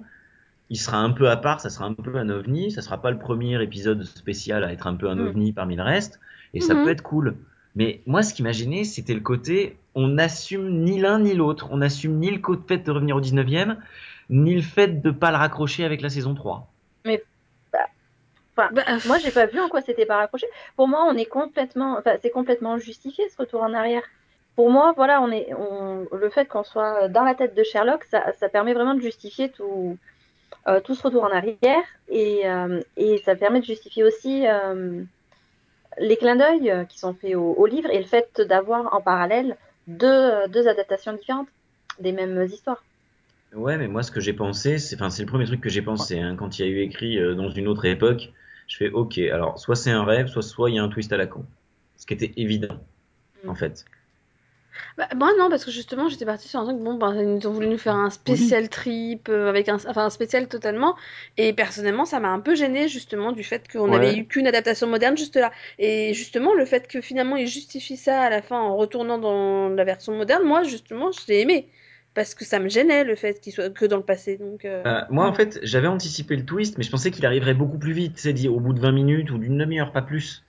il 0.70 0.78
sera 0.78 0.98
un 0.98 1.12
peu 1.12 1.30
à 1.30 1.38
part, 1.38 1.62
ça 1.62 1.70
sera 1.70 1.86
un 1.86 1.94
peu 1.94 2.16
un 2.18 2.30
ovni, 2.30 2.72
ça 2.72 2.82
sera 2.82 3.02
pas 3.02 3.12
le 3.12 3.18
premier 3.20 3.62
épisode 3.62 4.04
spécial 4.04 4.64
à 4.64 4.72
être 4.72 4.88
un 4.88 4.96
peu 4.96 5.10
un 5.10 5.16
Mm. 5.16 5.28
ovni 5.28 5.52
parmi 5.52 5.76
le 5.76 5.84
reste, 5.84 6.20
et 6.54 6.62
ça 6.62 6.76
Mhm. 6.76 6.84
peut 6.84 6.90
être 6.92 7.02
cool. 7.04 7.36
Mais 7.76 8.02
moi, 8.06 8.24
ce 8.24 8.34
qui 8.34 8.42
m'a 8.42 8.54
gêné, 8.54 8.84
c'était 8.86 9.14
le 9.14 9.20
côté, 9.20 9.78
on 9.96 10.08
n'assume 10.08 10.84
ni 10.84 11.00
l'un 11.00 11.20
ni 11.20 11.34
l'autre, 11.34 11.68
on 11.72 11.78
n'assume 11.78 12.18
ni 12.20 12.32
le 12.32 12.40
côté 12.40 12.78
fait 12.78 12.84
de 12.86 12.92
revenir 12.92 13.16
au 13.18 13.22
19e, 13.22 13.78
ni 14.30 14.56
le 14.56 14.62
fait 14.62 15.02
de 15.02 15.12
pas 15.12 15.32
le 15.32 15.38
raccrocher 15.38 15.84
avec 15.84 16.02
la 16.02 16.10
saison 16.10 16.34
3. 16.36 16.72
Enfin, 18.58 18.70
Bah, 18.74 18.84
moi, 19.06 19.18
j'ai 19.18 19.32
pas 19.32 19.46
vu 19.48 19.60
en 19.60 19.68
quoi 19.70 19.82
c'était 19.82 20.06
pas 20.06 20.18
raccroché. 20.18 20.48
Pour 20.76 20.88
moi, 20.88 21.06
on 21.10 21.16
est 21.18 21.26
complètement, 21.26 21.98
enfin, 21.98 22.16
c'est 22.22 22.30
complètement 22.30 22.78
justifié 22.78 23.28
ce 23.30 23.38
retour 23.38 23.62
en 23.62 23.74
arrière. 23.74 24.04
Pour 24.56 24.70
moi, 24.70 24.94
voilà, 24.96 25.22
on 25.22 25.32
est, 25.32 25.54
on, 25.54 26.08
le 26.16 26.30
fait 26.30 26.46
qu'on 26.48 26.64
soit 26.64 27.10
dans 27.10 27.24
la 27.24 27.36
tête 27.36 27.54
de 27.56 27.64
Sherlock, 27.64 28.06
ça, 28.06 28.32
ça 28.40 28.48
permet 28.50 28.74
vraiment 28.74 28.94
de 28.96 29.02
justifier 29.02 29.50
tout, 29.50 29.98
euh, 30.68 30.80
tout 30.82 30.96
ce 30.96 31.04
retour 31.04 31.24
en 31.24 31.32
arrière 31.32 31.84
et, 32.10 32.50
euh, 32.50 32.82
et 32.98 33.18
ça 33.20 33.36
permet 33.36 33.60
de 33.60 33.66
justifier 33.66 34.04
aussi 34.04 34.48
euh, 34.48 35.04
les 35.98 36.18
clins 36.18 36.38
d'œil 36.38 36.72
euh, 36.72 36.86
qui 36.86 37.00
sont 37.00 37.14
faits 37.14 37.36
au, 37.36 37.54
au 37.54 37.66
livre 37.66 37.90
et 37.92 38.00
le 38.00 38.06
fait 38.06 38.42
d'avoir 38.42 38.94
en 38.94 39.02
parallèle 39.02 39.58
deux, 39.88 40.48
deux 40.50 40.68
adaptations 40.68 41.14
différentes 41.14 41.50
des 42.00 42.14
mêmes 42.14 42.44
histoires. 42.46 42.84
Ouais, 43.56 43.78
mais 43.78 43.88
moi, 43.88 44.04
ce 44.04 44.12
que 44.12 44.20
j'ai 44.20 44.34
pensé, 44.34 44.78
c'est, 44.80 44.96
enfin, 44.96 45.10
c'est 45.10 45.24
le 45.24 45.28
premier 45.28 45.46
truc 45.46 45.62
que 45.62 45.70
j'ai 45.70 45.82
pensé, 45.82 46.20
hein, 46.20 46.36
quand 46.36 46.60
il 46.60 46.66
y 46.66 46.66
a 46.66 46.72
eu 46.72 46.80
écrit 46.82 47.18
euh, 47.18 47.34
dans 47.36 47.50
une 47.50 47.68
autre 47.68 47.86
époque, 47.86 48.32
je 48.68 48.78
fais, 48.78 48.90
ok, 48.92 49.18
alors, 49.20 49.58
soit 49.60 49.76
c'est 49.76 49.92
un 49.92 50.04
rêve, 50.04 50.28
soit, 50.28 50.42
soit 50.44 50.70
il 50.70 50.76
y 50.76 50.80
a 50.80 50.84
un 50.84 50.90
twist 50.90 51.12
à 51.14 51.18
la 51.18 51.26
con. 51.28 51.46
Ce 51.98 52.06
qui 52.06 52.14
était 52.14 52.34
évident, 52.38 52.80
Mm. 53.44 53.50
en 53.50 53.56
fait. 53.56 53.86
Bah, 54.98 55.08
moi 55.16 55.32
non 55.38 55.50
parce 55.50 55.64
que 55.66 55.72
justement 55.72 56.10
j'étais 56.10 56.26
partie 56.26 56.48
sur 56.48 56.60
un 56.60 56.66
truc 56.66 56.78
bon 56.78 56.96
bah, 56.96 57.14
ils 57.16 57.48
ont 57.48 57.52
voulu 57.54 57.68
nous 57.68 57.78
faire 57.78 57.96
un 57.96 58.10
spécial 58.10 58.70
trip 58.70 59.30
euh, 59.30 59.50
avec 59.50 59.70
un 59.70 59.76
enfin 59.76 60.06
un 60.06 60.10
spécial 60.10 60.48
totalement 60.48 60.96
et 61.38 61.54
personnellement 61.54 62.06
ça 62.06 62.20
m'a 62.20 62.30
un 62.30 62.40
peu 62.40 62.56
gêné 62.56 62.88
justement 62.88 63.32
du 63.32 63.44
fait 63.44 63.68
qu'on 63.72 63.92
Ouais. 63.92 63.96
avait 63.96 64.16
eu 64.16 64.26
qu'une 64.28 64.48
adaptation 64.48 64.88
moderne 64.88 65.18
juste 65.18 65.36
là 65.36 65.52
et 65.80 66.14
justement 66.14 66.54
le 66.54 66.66
fait 66.66 66.88
que 66.88 67.02
finalement 67.02 67.36
ils 67.38 67.48
justifient 67.48 67.98
ça 67.98 68.22
à 68.22 68.30
la 68.30 68.42
fin 68.42 68.60
en 68.60 68.76
retournant 68.76 69.18
dans 69.18 69.70
la 69.70 69.84
version 69.84 70.14
moderne 70.16 70.44
moi 70.44 70.64
justement 70.64 71.12
je 71.12 71.20
l'ai 71.28 71.42
aimé 71.42 71.70
parce 72.16 72.34
que 72.34 72.46
ça 72.46 72.60
me 72.60 72.70
gênait 72.70 73.04
le 73.04 73.16
fait 73.16 73.40
qu'il 73.40 73.54
soit 73.54 73.70
que 73.70 73.86
dans 73.86 73.98
le 73.98 74.04
passé 74.04 74.38
donc 74.38 74.66
euh, 74.66 74.84
Euh, 74.86 75.02
moi, 75.10 75.28
en 75.28 75.34
fait, 75.34 75.60
j'avais 75.64 75.88
anticipé 75.88 76.36
le 76.36 76.46
twist, 76.46 76.78
mais 76.78 76.84
je 76.84 76.90
pensais 76.92 77.12
qu'il 77.12 77.26
arriverait 77.26 77.54
beaucoup 77.54 77.78
plus 77.78 77.94
vite, 77.94 78.14
c'est 78.18 78.34
dit 78.34 78.48
au 78.50 78.60
bout 78.60 78.74
de 78.74 78.80
20 78.80 78.92
minutes 78.92 79.32
ou 79.32 79.38
d'une 79.38 79.58
demi-heure, 79.58 79.92
pas 79.92 80.02
plus. 80.02 80.44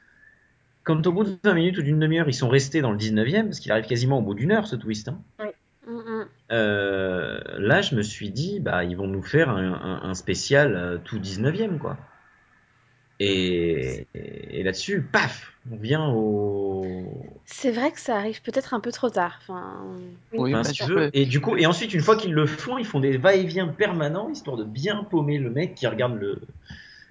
Quand 0.85 1.07
au 1.07 1.12
bout 1.12 1.25
de 1.25 1.37
20 1.45 1.55
minutes 1.55 1.79
ou 1.79 1.83
d'une 1.83 1.99
demi-heure, 1.99 2.29
ils 2.29 2.35
sont 2.35 2.49
restés 2.49 2.81
dans 2.81 2.93
le 2.93 2.99
19e, 2.99 3.47
parce 3.47 3.61
qu'il 3.61 3.73
arrive 3.73 3.87
quasiment 3.87 4.19
au 4.19 4.23
bout 4.23 4.35
d'une 4.35 4.53
heure, 4.53 4.67
ce 4.67 4.77
twist. 4.77 5.09
Hein. 5.09 5.21
Euh, 6.53 7.41
là, 7.59 7.83
je 7.83 7.95
me 7.95 8.03
suis 8.03 8.31
dit, 8.31 8.61
bah, 8.61 8.85
ils 8.85 8.97
vont 8.97 9.09
nous 9.09 9.23
faire 9.23 9.51
un, 9.51 9.73
un- 9.73 10.09
un 10.09 10.14
spécial 10.14 10.75
euh, 10.77 10.99
tout 10.99 11.19
19e, 11.19 11.79
quoi. 11.79 11.97
Et, 13.19 14.07
là-dessus, 14.62 15.01
paf, 15.03 15.53
on 15.71 15.77
vient 15.77 16.09
au. 16.11 17.07
c'est 17.47 17.71
vrai 17.71 17.91
que 17.93 18.01
ça 18.01 18.17
arrive 18.17 18.43
peut-être 18.43 18.75
un 18.75 18.81
peu 18.81 18.93
trop 18.93 19.09
tard 19.11 19.39
enfin 19.41 19.85
Oui, 20.33 20.55
Enfin, 20.55 20.64
si 20.64 20.75
tu 20.75 20.85
veux. 20.85 21.11
Et 21.14 21.25
du 21.25 21.41
coup, 21.41 21.57
et 21.57 21.67
ensuite, 21.67 21.95
une 21.95 22.01
fois 22.03 22.17
qu'ils 22.17 22.35
le 22.35 22.47
font, 22.47 22.77
ils 22.79 22.85
font 22.85 23.01
des 23.01 23.17
va-et-vient 23.17 23.69
permanents, 23.69 24.29
histoire 24.29 24.57
de 24.57 24.64
bien 24.64 25.05
paumer 25.05 25.39
le 25.39 25.51
mec 25.51 25.75
qui 25.75 25.87
regarde 25.87 26.14
le, 26.19 26.41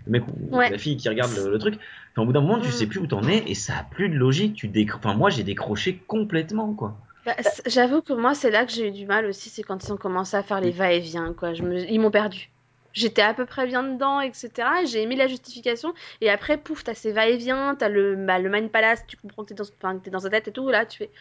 le 0.05 0.11
mec 0.11 0.23
ou 0.27 0.55
Ouais. 0.57 0.69
la 0.69 0.77
fille 0.77 0.97
qui 0.97 1.09
regarde 1.09 1.31
le, 1.35 1.49
le 1.49 1.57
truc. 1.57 1.75
Enfin, 2.11 2.21
au 2.21 2.25
bout 2.25 2.33
d'un 2.33 2.41
moment, 2.41 2.59
tu 2.61 2.67
Mm. 2.67 2.71
sais 2.71 2.87
plus 2.87 2.99
où 2.99 3.07
t'en 3.07 3.27
es, 3.27 3.43
et 3.47 3.55
ça 3.55 3.73
a 3.77 3.83
plus 3.83 4.07
de 4.09 4.15
logique. 4.15 4.53
Tu 4.55 4.67
décro... 4.67 4.99
Enfin, 4.99 5.15
moi, 5.15 5.29
j'ai 5.29 5.43
décroché 5.43 5.97
complètement, 6.07 6.73
quoi. 6.73 6.95
Bah, 7.25 7.35
J'avoue 7.65 8.01
que 8.01 8.13
moi, 8.13 8.35
c'est 8.35 8.51
là 8.51 8.65
que 8.65 8.71
j'ai 8.71 8.89
eu 8.89 8.91
du 8.91 9.07
mal 9.07 9.25
aussi, 9.25 9.49
c'est 9.49 9.63
quand 9.63 9.83
ils 9.83 9.91
ont 9.91 9.97
commencé 9.97 10.37
à 10.37 10.43
faire 10.43 10.61
les 10.61 10.69
va-et-vient, 10.71 11.33
quoi. 11.33 11.55
Je 11.55 11.63
me... 11.63 11.89
Ils 11.89 11.99
m'ont 11.99 12.11
perdu. 12.11 12.51
J'étais 12.95 13.21
à 13.21 13.33
peu 13.33 13.45
près 13.45 13.67
bien 13.67 13.83
dedans, 13.83 14.21
etc. 14.21 14.49
J'ai 14.85 15.01
aimé 15.03 15.15
la 15.15 15.27
justification. 15.27 15.93
Et 16.21 16.29
après, 16.29 16.57
pouf, 16.57 16.83
t'as 16.83 16.93
ces 16.93 17.11
va-et-vient, 17.11 17.75
t'as 17.75 17.89
le, 17.89 18.15
bah, 18.15 18.39
le 18.39 18.49
Mind 18.49 18.71
Palace, 18.71 19.03
tu 19.07 19.17
comprends 19.17 19.43
que 19.43 19.49
t'es 19.49 19.53
dans... 19.53 19.65
Enfin, 19.77 19.99
que 19.99 20.03
t'es 20.05 20.09
dans 20.11 20.21
sa 20.21 20.29
tête 20.29 20.47
et 20.47 20.51
tout. 20.51 20.69
Là, 20.69 20.85
tu 20.85 20.97
fais. 20.99 21.11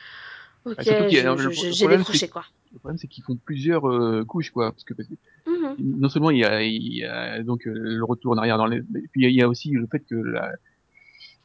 Ok, 0.64 0.76
Bah, 0.76 0.82
y 0.86 1.18
a- 1.18 1.34
le 1.34 1.50
j'ai 1.50 1.88
décroché, 1.88 2.28
quoi. 2.28 2.44
Le 2.72 2.78
problème, 2.78 2.96
c'est 2.96 3.08
qu'ils 3.08 3.22
font 3.24 3.36
plusieurs 3.36 3.88
euh, 3.88 4.24
couches, 4.24 4.50
quoi. 4.50 4.70
Parce 4.72 4.84
que, 4.84 4.94
parce 4.94 5.08
que 5.08 5.14
Mhm. 5.46 5.76
non 5.78 6.08
seulement 6.08 6.30
il 6.30 6.38
y 6.38 6.44
a, 6.44 6.62
il 6.62 6.94
y 6.94 7.04
a 7.04 7.42
donc 7.42 7.66
euh, 7.66 7.72
le 7.74 8.04
retour 8.04 8.32
en 8.32 8.38
arrière 8.38 8.56
dans 8.56 8.66
les, 8.66 8.80
mais 8.90 9.02
puis 9.12 9.24
il 9.26 9.30
y 9.34 9.42
a 9.42 9.48
aussi 9.48 9.70
le 9.70 9.86
fait 9.90 10.00
que 10.08 10.14
la, 10.14 10.50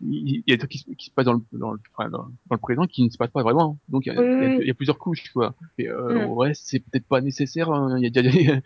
il 0.01 0.43
y 0.47 0.53
a 0.53 0.55
des 0.55 0.57
trucs 0.59 0.71
qui, 0.71 0.77
se- 0.79 0.91
qui 0.91 1.05
se 1.07 1.11
passent 1.11 1.25
dans 1.25 1.33
le, 1.33 1.41
dans, 1.51 1.73
le, 1.73 1.79
enfin, 1.95 2.09
dans, 2.09 2.19
dans 2.23 2.29
le 2.51 2.57
présent 2.57 2.85
qui 2.85 3.03
ne 3.03 3.09
se 3.09 3.17
passent 3.17 3.31
pas 3.31 3.43
vraiment. 3.43 3.77
Donc 3.89 4.05
il 4.05 4.13
y 4.13 4.15
a, 4.15 4.19
Oui, 4.19 4.25
il 4.39 4.43
y 4.43 4.45
a- 4.45 4.47
oui, 4.49 4.53
oui. 4.57 4.63
il 4.63 4.67
y 4.67 4.71
a 4.71 4.73
plusieurs 4.73 4.97
couches, 4.97 5.29
quoi. 5.33 5.55
Et 5.77 5.89
euh, 5.89 6.25
Mm. 6.25 6.31
ouais, 6.37 6.51
c'est 6.53 6.79
peut-être 6.79 7.05
pas 7.07 7.21
nécessaire. 7.21 7.69
hein. 7.71 7.97
Il 7.97 8.03
y 8.03 8.07
a 8.07 8.09
déjà 8.09 8.29
des... 8.31 8.61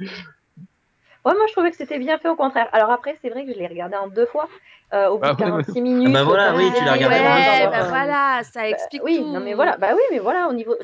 Ouais, 1.25 1.33
moi 1.33 1.45
je 1.47 1.53
trouvais 1.53 1.71
que 1.71 1.77
c'était 1.77 1.99
bien 1.99 2.17
fait 2.17 2.29
au 2.29 2.35
contraire. 2.35 2.67
Alors 2.73 2.91
après, 2.91 3.17
c'est 3.21 3.29
vrai 3.29 3.45
que 3.45 3.53
je 3.53 3.57
l'ai 3.57 3.67
regardé 3.67 3.95
en 3.95 4.07
deux 4.07 4.25
fois. 4.25 4.47
Euh, 4.93 5.07
au 5.07 5.17
bout 5.17 5.23
Ah 5.25 5.31
de 5.33 5.37
ouais, 5.37 5.43
46 5.43 5.81
minutes. 5.81 6.13
bah 6.13 6.23
voilà, 6.23 6.51
ça 6.51 6.57
oui, 6.57 6.71
tu 6.77 6.83
l'as 6.83 6.93
regardé 6.93 7.15
ouais, 7.15 7.21
en 7.27 7.35
deux 7.35 7.41
ouais, 7.41 7.61
fois. 7.61 7.71
bah 7.71 7.83
euh, 7.83 7.89
voilà, 7.89 8.43
ça 8.43 8.61
bah, 8.61 8.67
explique 8.69 9.03
oui, 9.03 9.17
tout. 9.17 9.25
non 9.25 9.39
mais 9.39 9.53
voilà, 9.55 9.77
bah 9.77 9.89
oui, 9.95 10.01
mais 10.11 10.19
voilà, 10.19 10.47
au 10.49 10.53
niveau, 10.53 10.75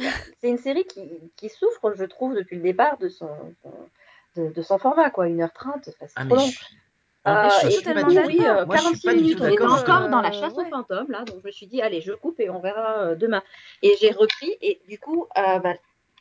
c'est 0.42 0.50
une 0.50 0.58
série 0.58 0.86
qui, 0.86 1.08
qui 1.36 1.50
souffre, 1.50 1.94
je 1.96 2.06
trouve, 2.06 2.34
depuis 2.34 2.56
le 2.56 2.64
départ 2.64 2.98
de 2.98 3.08
son, 3.08 3.30
de, 4.36 4.48
de 4.52 4.62
son 4.64 4.80
format, 4.80 5.12
quoi, 5.12 5.28
1h30, 5.28 5.50
enfin, 5.68 5.84
c'est 6.00 6.08
Ah, 6.16 6.26
trop 6.26 6.36
mais 6.36 6.42
long. 6.42 6.48
je 6.48 6.58
Euh, 7.28 7.50
je 7.64 7.70
suis 7.70 7.84
du 7.84 7.94
tout- 7.94 8.28
oui, 8.28 8.40
euh, 8.42 8.66
Moi, 8.66 8.76
je 8.78 8.82
suis 8.82 8.98
46 8.98 9.06
pas 9.06 9.14
du 9.14 9.22
minutes, 9.22 9.38
on 9.42 9.46
était 9.46 9.62
d'accord. 9.62 9.80
encore 9.84 10.02
Euh, 10.04 10.10
dans 10.10 10.22
la 10.22 10.32
chasse 10.32 10.54
ouais. 10.56 10.64
aux 10.66 10.70
fantômes, 10.70 11.12
là, 11.12 11.26
donc 11.26 11.36
je 11.42 11.48
me 11.48 11.52
suis 11.52 11.68
dit, 11.68 11.82
allez, 11.82 12.02
je 12.02 12.14
coupe 12.14 12.40
et 12.40 12.50
on 12.50 12.60
verra 12.60 13.00
euh, 13.04 13.16
demain. 13.16 13.44
Et 13.84 13.96
j'ai 14.02 14.10
repris, 14.12 14.56
et 14.62 14.82
du 14.88 14.98
coup, 14.98 15.28
euh, 15.38 15.60
bah, 15.60 15.74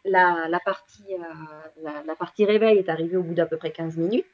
la, 0.08 0.46
la, 0.48 0.60
partie, 0.60 1.04
euh, 1.14 1.82
la, 1.82 2.02
la 2.06 2.14
partie 2.14 2.44
réveil 2.44 2.78
est 2.78 2.88
arrivée 2.88 3.16
au 3.16 3.22
bout 3.22 3.34
d'à 3.34 3.46
peu 3.46 3.56
près 3.56 3.70
15 3.70 3.96
minutes. 3.96 4.26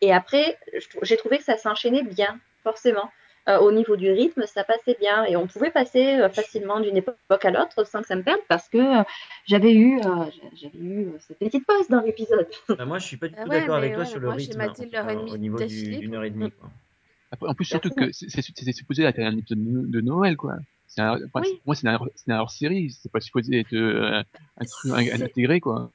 Et 0.00 0.12
après, 0.12 0.58
j'ai 1.02 1.16
trouvé 1.16 1.38
que 1.38 1.44
ça 1.44 1.56
s'enchaînait 1.56 2.04
bien, 2.04 2.38
forcément. 2.62 3.10
Euh, 3.48 3.58
au 3.60 3.72
niveau 3.72 3.96
du 3.96 4.10
rythme, 4.10 4.44
ça 4.44 4.62
passait 4.62 4.96
bien 5.00 5.24
et 5.24 5.34
on 5.34 5.46
pouvait 5.46 5.70
passer 5.70 6.16
euh, 6.16 6.28
facilement 6.28 6.80
d'une 6.80 6.98
époque 6.98 7.44
à 7.44 7.50
l'autre 7.50 7.82
sans 7.84 8.02
que 8.02 8.06
ça 8.06 8.14
me 8.14 8.22
perde 8.22 8.40
parce 8.46 8.68
que 8.68 8.76
euh, 9.00 9.02
j'avais 9.46 9.72
eu, 9.72 9.98
euh, 10.00 10.26
j'avais 10.54 10.78
eu 10.78 11.06
euh, 11.06 11.18
cette 11.18 11.38
petite 11.38 11.64
pause 11.66 11.88
dans 11.88 12.02
l'épisode. 12.02 12.46
Bah, 12.76 12.84
moi, 12.84 12.98
je 12.98 13.06
suis 13.06 13.16
pas 13.16 13.28
du 13.28 13.34
Ah 13.38 13.44
tout 13.44 13.50
ouais, 13.50 13.60
d'accord 13.60 13.76
avec 13.76 13.94
toi 13.94 14.04
sur 14.04 14.18
le 14.20 14.26
moi, 14.26 14.36
j'ai 14.36 14.48
rythme 14.48 14.60
enfin, 14.96 15.16
au 15.16 15.38
niveau 15.38 15.56
d'une 15.56 16.14
heure 16.14 16.24
et 16.24 16.30
demie. 16.30 16.50
quoi. 16.50 16.68
Après, 17.30 17.48
en 17.48 17.54
plus, 17.54 17.64
surtout 17.64 17.88
que 17.90 18.12
c'est 18.12 18.72
supposé 18.72 19.04
être 19.04 19.18
un 19.18 19.36
épisode 19.38 19.64
de 19.64 19.86
de 19.86 20.00
Noël, 20.02 20.36
quoi. 20.36 20.56
C'est 20.88 21.02
un, 21.02 21.18
enfin, 21.26 21.40
Oui. 21.42 21.60
moi, 21.66 21.74
c'est 21.74 21.86
un, 21.88 21.98
c'est 22.16 22.32
un 22.32 22.40
hors-série. 22.40 22.90
C'est 22.90 23.12
pas 23.12 23.20
supposé 23.20 23.60
être 23.60 23.74
euh, 23.74 24.22
intégré, 24.90 25.60
quoi. 25.60 25.92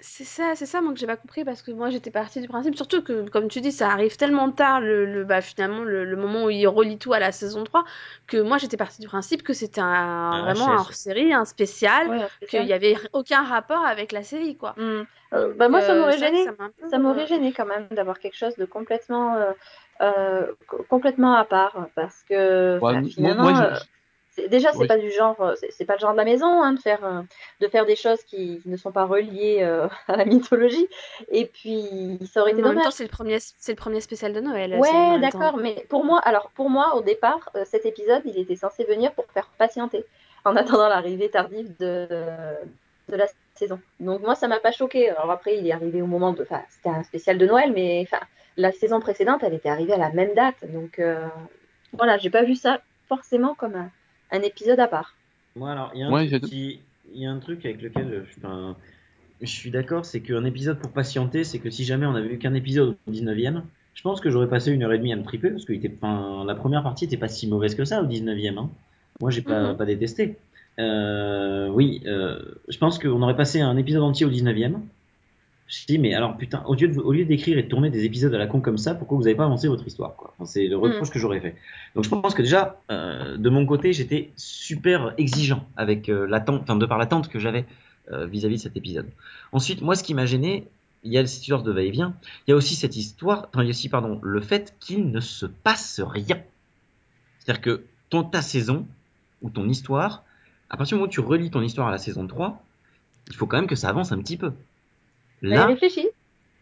C'est 0.00 0.24
ça, 0.24 0.54
c'est 0.54 0.66
ça, 0.66 0.82
moi 0.82 0.92
que 0.92 0.98
j'ai 0.98 1.06
pas 1.06 1.16
compris 1.16 1.44
parce 1.44 1.62
que 1.62 1.70
moi 1.70 1.88
j'étais 1.88 2.10
partie 2.10 2.40
du 2.42 2.48
principe, 2.48 2.76
surtout 2.76 3.02
que 3.02 3.26
comme 3.30 3.48
tu 3.48 3.62
dis, 3.62 3.72
ça 3.72 3.88
arrive 3.90 4.16
tellement 4.18 4.50
tard, 4.50 4.80
le, 4.80 5.06
le- 5.06 5.24
bah, 5.24 5.40
finalement 5.40 5.82
le, 5.82 6.04
le 6.04 6.16
moment 6.16 6.44
où 6.44 6.50
il 6.50 6.66
relie 6.66 6.98
tout 6.98 7.14
à 7.14 7.18
la 7.20 7.32
saison 7.32 7.64
3, 7.64 7.84
que 8.26 8.36
moi 8.36 8.58
j'étais 8.58 8.76
partie 8.76 9.00
du 9.00 9.06
principe 9.06 9.42
que 9.42 9.54
c'était 9.54 9.80
un, 9.80 10.42
vraiment 10.42 10.68
un 10.68 10.78
hors-série, 10.80 11.32
un 11.32 11.46
spécial, 11.46 12.06
Ouais, 12.10 12.18
qu'il 12.18 12.28
spécial. 12.36 12.66
y 12.66 12.72
avait 12.74 12.96
aucun 13.14 13.44
rapport 13.44 13.82
avec 13.86 14.12
la 14.12 14.22
série 14.22 14.56
quoi. 14.58 14.74
Hmm. 14.76 15.04
Euh, 15.32 15.54
bah, 15.54 15.68
moi, 15.70 15.80
ça 15.80 15.94
Euh, 15.94 16.00
m'aurait 16.00 16.18
gêné. 16.18 16.44
ça 16.90 16.98
m'aurait 16.98 17.26
gêné 17.26 17.52
quand 17.52 17.66
même 17.66 17.86
d'avoir 17.90 18.18
quelque 18.18 18.36
chose 18.36 18.56
de 18.56 18.66
complètement, 18.66 19.36
euh, 19.36 19.52
euh, 20.02 20.52
co- 20.66 20.82
complètement 20.88 21.34
à 21.34 21.44
part 21.46 21.88
parce 21.94 22.22
que 22.24 22.78
Ouais, 22.82 22.92
moi, 23.00 23.08
finalement, 23.08 23.42
moi, 23.44 23.54
je- 23.54 23.62
euh, 23.62 23.78
déjà 24.48 24.72
c'est 24.72 24.78
Ouais. 24.78 24.86
pas 24.86 24.98
du 24.98 25.10
genre, 25.10 25.40
euh, 25.40 25.54
c'est 25.70 25.84
pas 25.84 25.94
le 25.94 26.00
genre 26.00 26.12
de 26.12 26.16
la 26.16 26.24
maison 26.24 26.46
hein, 26.62 26.72
de 26.72 26.78
faire 26.80 27.04
euh, 27.04 27.22
de 27.60 27.68
faire 27.68 27.86
des 27.86 27.96
choses 27.96 28.22
qui 28.24 28.60
ne 28.66 28.76
sont 28.76 28.92
pas 28.92 29.04
reliées 29.04 29.58
euh, 29.62 29.88
à 30.08 30.16
la 30.16 30.24
mythologie. 30.24 30.88
Et 31.30 31.46
puis 31.46 32.18
ça 32.32 32.40
aurait 32.42 32.52
été 32.52 32.62
mais 32.62 32.68
en 32.68 32.70
même 32.70 32.78
dommage. 32.78 32.84
temps 32.92 32.96
c'est 32.96 33.04
le 33.04 33.08
premier, 33.10 33.38
c'est 33.40 33.72
le 33.72 33.76
premier 33.76 34.00
spécial 34.00 34.32
de 34.32 34.40
Noël. 34.40 34.74
en 34.74 34.78
Ouais, 34.80 35.18
d'accord, 35.20 35.56
mais 35.56 35.86
pour 35.88 36.04
moi, 36.04 36.20
alors 36.20 36.50
pour 36.54 36.70
moi, 36.70 36.94
au 36.96 37.02
départ, 37.02 37.50
cet 37.64 37.86
épisode, 37.86 38.22
il 38.24 38.38
était 38.38 38.56
censé 38.56 38.84
venir 38.84 39.12
pour 39.12 39.24
faire 39.32 39.48
patienter, 39.58 40.04
en 40.44 40.56
attendant 40.56 40.88
l'arrivée 40.88 41.28
tardive 41.30 41.72
de, 41.78 42.06
de 43.08 43.16
la 43.16 43.26
saison. 43.54 43.78
Donc 44.00 44.20
moi, 44.22 44.34
ça 44.34 44.48
m'a 44.48 44.58
pas 44.60 44.72
choqué. 44.72 45.10
Alors 45.10 45.30
après, 45.30 45.56
il 45.58 45.66
est 45.66 45.72
arrivé 45.72 46.02
au 46.02 46.06
moment 46.06 46.32
de, 46.32 46.42
enfin, 46.42 46.62
c'était 46.70 46.88
un 46.88 47.02
spécial 47.04 47.38
de 47.38 47.46
Noël, 47.46 47.72
mais 47.72 48.02
enfin, 48.06 48.24
la 48.56 48.72
saison 48.72 49.00
précédente, 49.00 49.42
elle 49.42 49.54
était 49.54 49.68
arrivée 49.68 49.92
à 49.92 49.98
la 49.98 50.10
même 50.10 50.34
date. 50.34 50.56
Donc 50.72 50.98
euh, 50.98 51.26
voilà, 51.92 52.18
j'ai 52.18 52.30
pas 52.30 52.42
vu 52.42 52.54
ça 52.54 52.80
forcément 53.08 53.54
comme 53.54 53.74
un, 53.74 53.90
un 54.34 54.42
épisode 54.42 54.80
à 54.80 54.88
part. 54.88 55.14
Moi, 55.56 55.70
alors, 55.70 55.90
il 55.94 56.00
y 56.00 56.02
a 56.02 56.08
un 56.08 56.12
Ouais, 56.12 56.26
truc 56.28 56.42
j'ai- 56.42 56.48
qui- 56.48 56.80
il 57.14 57.20
y 57.22 57.26
a 57.26 57.30
un 57.30 57.38
truc 57.38 57.64
avec 57.64 57.80
lequel 57.82 58.06
euh, 58.12 58.24
je, 58.30 58.38
enfin, 58.38 58.76
je 59.40 59.46
suis 59.46 59.70
d'accord, 59.70 60.04
c'est 60.04 60.20
qu'un 60.20 60.44
épisode 60.44 60.78
pour 60.78 60.90
patienter, 60.92 61.44
c'est 61.44 61.58
que 61.58 61.70
si 61.70 61.84
jamais 61.84 62.06
on 62.06 62.14
avait 62.14 62.34
eu 62.34 62.38
qu'un 62.38 62.54
épisode 62.54 62.96
au 63.06 63.10
19e, 63.10 63.62
je 63.94 64.02
pense 64.02 64.20
que 64.20 64.30
j'aurais 64.30 64.48
passé 64.48 64.72
une 64.72 64.82
heure 64.82 64.92
et 64.92 64.98
demie 64.98 65.12
à 65.12 65.16
me 65.16 65.22
triper, 65.22 65.50
parce 65.50 65.64
que 65.64 65.72
était, 65.72 65.92
enfin, 66.00 66.44
la 66.46 66.54
première 66.54 66.82
partie 66.82 67.04
était 67.04 67.16
pas 67.16 67.28
si 67.28 67.46
mauvaise 67.46 67.74
que 67.74 67.84
ça 67.84 68.02
au 68.02 68.06
19e. 68.06 68.58
Hein. 68.58 68.70
Moi, 69.20 69.30
j'ai 69.30 69.42
pas, 69.42 69.70
Mhm. 69.72 69.76
pas 69.76 69.84
détesté. 69.84 70.36
Euh, 70.80 71.68
oui, 71.68 72.02
euh, 72.06 72.40
je 72.68 72.78
pense 72.78 72.98
qu'on 72.98 73.22
aurait 73.22 73.36
passé 73.36 73.60
un 73.60 73.76
épisode 73.76 74.02
entier 74.02 74.26
au 74.26 74.30
19e. 74.30 74.80
Je 75.66 75.86
dis, 75.86 75.98
mais 75.98 76.12
alors, 76.14 76.36
putain, 76.36 76.62
au 76.66 76.74
lieu 76.74 76.88
de- 76.88 77.00
au 77.00 77.12
lieu 77.12 77.24
d'écrire 77.24 77.56
et 77.56 77.62
de 77.62 77.68
tourner 77.68 77.88
des 77.90 78.04
épisodes 78.04 78.34
à 78.34 78.38
la 78.38 78.46
con 78.46 78.60
comme 78.60 78.76
ça, 78.76 78.94
pourquoi 78.94 79.16
vous 79.16 79.26
avez 79.26 79.34
pas 79.34 79.44
avancé 79.44 79.66
votre 79.66 79.86
histoire, 79.86 80.14
quoi? 80.14 80.34
Enfin, 80.36 80.44
C'est 80.44 80.66
le 80.66 80.76
reproche 80.76 81.10
que 81.10 81.18
j'aurais 81.18 81.40
fait. 81.40 81.56
Donc 81.94 82.04
je 82.04 82.10
pense 82.10 82.34
que 82.34 82.42
déjà, 82.42 82.80
euh, 82.90 83.36
de 83.38 83.48
mon 83.50 83.64
côté, 83.64 83.92
j'étais 83.94 84.30
super 84.36 85.14
exigeant 85.16 85.66
avec 85.76 86.08
euh, 86.10 86.26
l'attente, 86.26 86.60
enfin 86.62 86.76
de 86.76 86.84
par 86.86 86.98
l'attente 86.98 87.28
que 87.28 87.38
j'avais 87.38 87.64
euh, 88.12 88.26
vis-à-vis 88.26 88.56
de 88.56 88.60
cet 88.60 88.76
épisode. 88.76 89.06
Ensuite, 89.52 89.80
moi, 89.80 89.94
ce 89.96 90.04
qui 90.04 90.12
m'a 90.12 90.26
gêné, 90.26 90.66
il 91.02 91.12
y 91.12 91.18
a 91.18 91.26
cette 91.26 91.40
histoire 91.42 91.62
de 91.62 91.72
va-et-vient, 91.72 92.14
il 92.46 92.50
y 92.50 92.52
a 92.52 92.56
aussi 92.56 92.74
cette 92.74 92.96
histoire, 92.96 93.48
enfin 93.50 93.62
il 93.62 93.66
y 93.66 93.68
a 93.68 93.70
aussi, 93.70 93.88
pardon, 93.88 94.20
le 94.22 94.40
fait 94.42 94.74
qu'il 94.80 95.10
ne 95.10 95.20
se 95.20 95.46
passe 95.46 96.00
rien. 96.04 96.38
C'est-à-dire 97.38 97.62
que 97.62 97.84
ton, 98.10 98.22
ta 98.22 98.42
saison, 98.42 98.86
ou 99.42 99.50
ton 99.50 99.68
histoire, 99.68 100.24
à 100.70 100.76
partir 100.76 100.96
du 100.96 101.00
moment 101.00 101.08
où 101.08 101.12
tu 101.12 101.20
relis 101.20 101.50
ton 101.50 101.62
histoire 101.62 101.88
à 101.88 101.90
la 101.90 101.98
saison 101.98 102.26
3, 102.26 102.62
il 103.28 103.34
faut 103.34 103.46
quand 103.46 103.56
même 103.56 103.66
que 103.66 103.76
ça 103.76 103.88
avance 103.88 104.12
un 104.12 104.18
petit 104.18 104.36
peu. 104.36 104.52
Là, 105.48 105.66
réfléchis. 105.66 106.08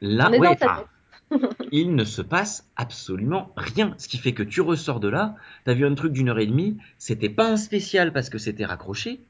Là, 0.00 0.28
On 0.28 0.32
est 0.32 0.38
ouais, 0.38 0.48
dans 0.48 0.56
sa 0.56 0.66
enfin, 0.66 0.84
il 1.72 1.94
ne 1.94 2.04
se 2.04 2.22
passe 2.22 2.68
absolument 2.76 3.52
rien. 3.56 3.94
Ce 3.98 4.08
qui 4.08 4.18
fait 4.18 4.32
que 4.32 4.42
tu 4.42 4.60
ressors 4.60 5.00
de 5.00 5.08
là, 5.08 5.36
t'as 5.64 5.74
vu 5.74 5.86
un 5.86 5.94
truc 5.94 6.12
d'une 6.12 6.28
heure 6.28 6.38
et 6.38 6.46
demie, 6.46 6.76
c'était 6.98 7.28
pas 7.28 7.48
un 7.48 7.56
spécial 7.56 8.12
parce 8.12 8.28
que 8.30 8.38
c'était 8.38 8.64
raccroché, 8.64 9.20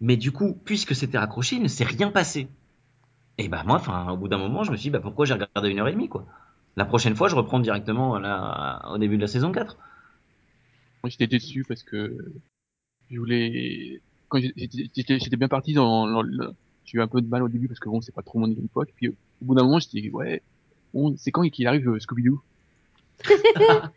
mais 0.00 0.16
du 0.16 0.32
coup, 0.32 0.58
puisque 0.64 0.94
c'était 0.94 1.18
raccroché, 1.18 1.56
il 1.56 1.62
ne 1.62 1.68
s'est 1.68 1.84
rien 1.84 2.10
passé. 2.10 2.48
Et 3.38 3.48
bah 3.48 3.62
moi, 3.66 3.76
enfin, 3.76 4.10
au 4.10 4.16
bout 4.16 4.28
d'un 4.28 4.38
moment, 4.38 4.64
je 4.64 4.70
me 4.70 4.76
suis 4.76 4.84
dit, 4.84 4.90
bah 4.90 5.00
pourquoi 5.00 5.26
j'ai 5.26 5.34
regardé 5.34 5.70
une 5.70 5.80
heure 5.80 5.88
et 5.88 5.92
demie, 5.92 6.08
quoi? 6.08 6.26
La 6.76 6.84
prochaine 6.84 7.16
fois, 7.16 7.28
je 7.28 7.36
reprends 7.36 7.60
directement 7.60 8.18
là, 8.18 8.82
au 8.92 8.98
début 8.98 9.16
de 9.16 9.22
la 9.22 9.28
saison 9.28 9.52
4. 9.52 9.76
moi, 11.02 11.10
j'étais 11.10 11.26
déçu 11.26 11.64
parce 11.66 11.82
que 11.82 12.16
je 13.10 13.18
voulais, 13.18 14.00
quand 14.28 14.40
j'étais 14.40 15.36
bien 15.36 15.48
parti 15.48 15.74
dans, 15.74 16.06
dans 16.06 16.22
le- 16.22 16.52
j'ai 16.90 16.98
eu 16.98 17.02
un 17.02 17.08
peu 17.08 17.20
de 17.20 17.28
mal 17.28 17.42
au 17.42 17.48
début 17.48 17.68
parce 17.68 17.78
que 17.78 17.88
bon, 17.88 18.00
c'est 18.00 18.14
pas 18.14 18.22
trop 18.22 18.38
mon 18.38 18.50
époque. 18.50 18.90
Puis 18.96 19.08
au 19.08 19.14
bout 19.42 19.54
d'un 19.54 19.62
moment, 19.62 19.78
j'étais, 19.78 20.10
ouais, 20.10 20.42
bon, 20.92 21.14
c'est 21.16 21.30
quand 21.30 21.42
qu'il 21.48 21.66
arrive 21.66 21.88
euh, 21.88 21.98
Scooby-Doo? 21.98 22.40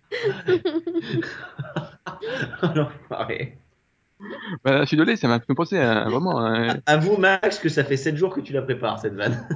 Bah, 4.63 4.81
je 4.81 4.85
suis 4.85 4.97
désolé, 4.97 5.15
ça 5.15 5.27
m'a 5.27 5.39
fait 5.39 5.53
penser 5.55 5.77
à 5.77 6.07
vraiment 6.09 6.39
un, 6.39 6.79
Avoue, 6.85 7.17
Max, 7.17 7.59
que 7.59 7.69
ça 7.69 7.83
fait 7.83 7.97
7 7.97 8.15
jours 8.15 8.33
que 8.33 8.41
tu 8.41 8.53
la 8.53 8.61
prépares, 8.61 8.99
cette 8.99 9.13
vanne. 9.13 9.47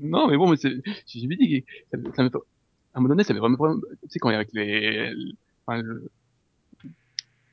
Non, 0.00 0.28
mais 0.28 0.36
bon, 0.36 0.50
mais 0.50 0.56
j'ai 0.60 1.26
dit, 1.26 1.64
ça, 1.90 1.98
ça 2.16 2.22
me- 2.24 2.28
à 2.28 2.38
un 2.98 3.00
moment 3.00 3.08
donné, 3.10 3.24
ça 3.24 3.32
avait 3.32 3.40
vraiment, 3.40 3.56
tu 3.76 4.08
sais, 4.08 4.18
quand 4.18 4.30
il 4.30 4.32
y 4.32 4.34
a 4.34 4.38
avec 4.38 4.52
les, 4.52 5.12
enfin, 5.66 5.80
le- 5.80 6.10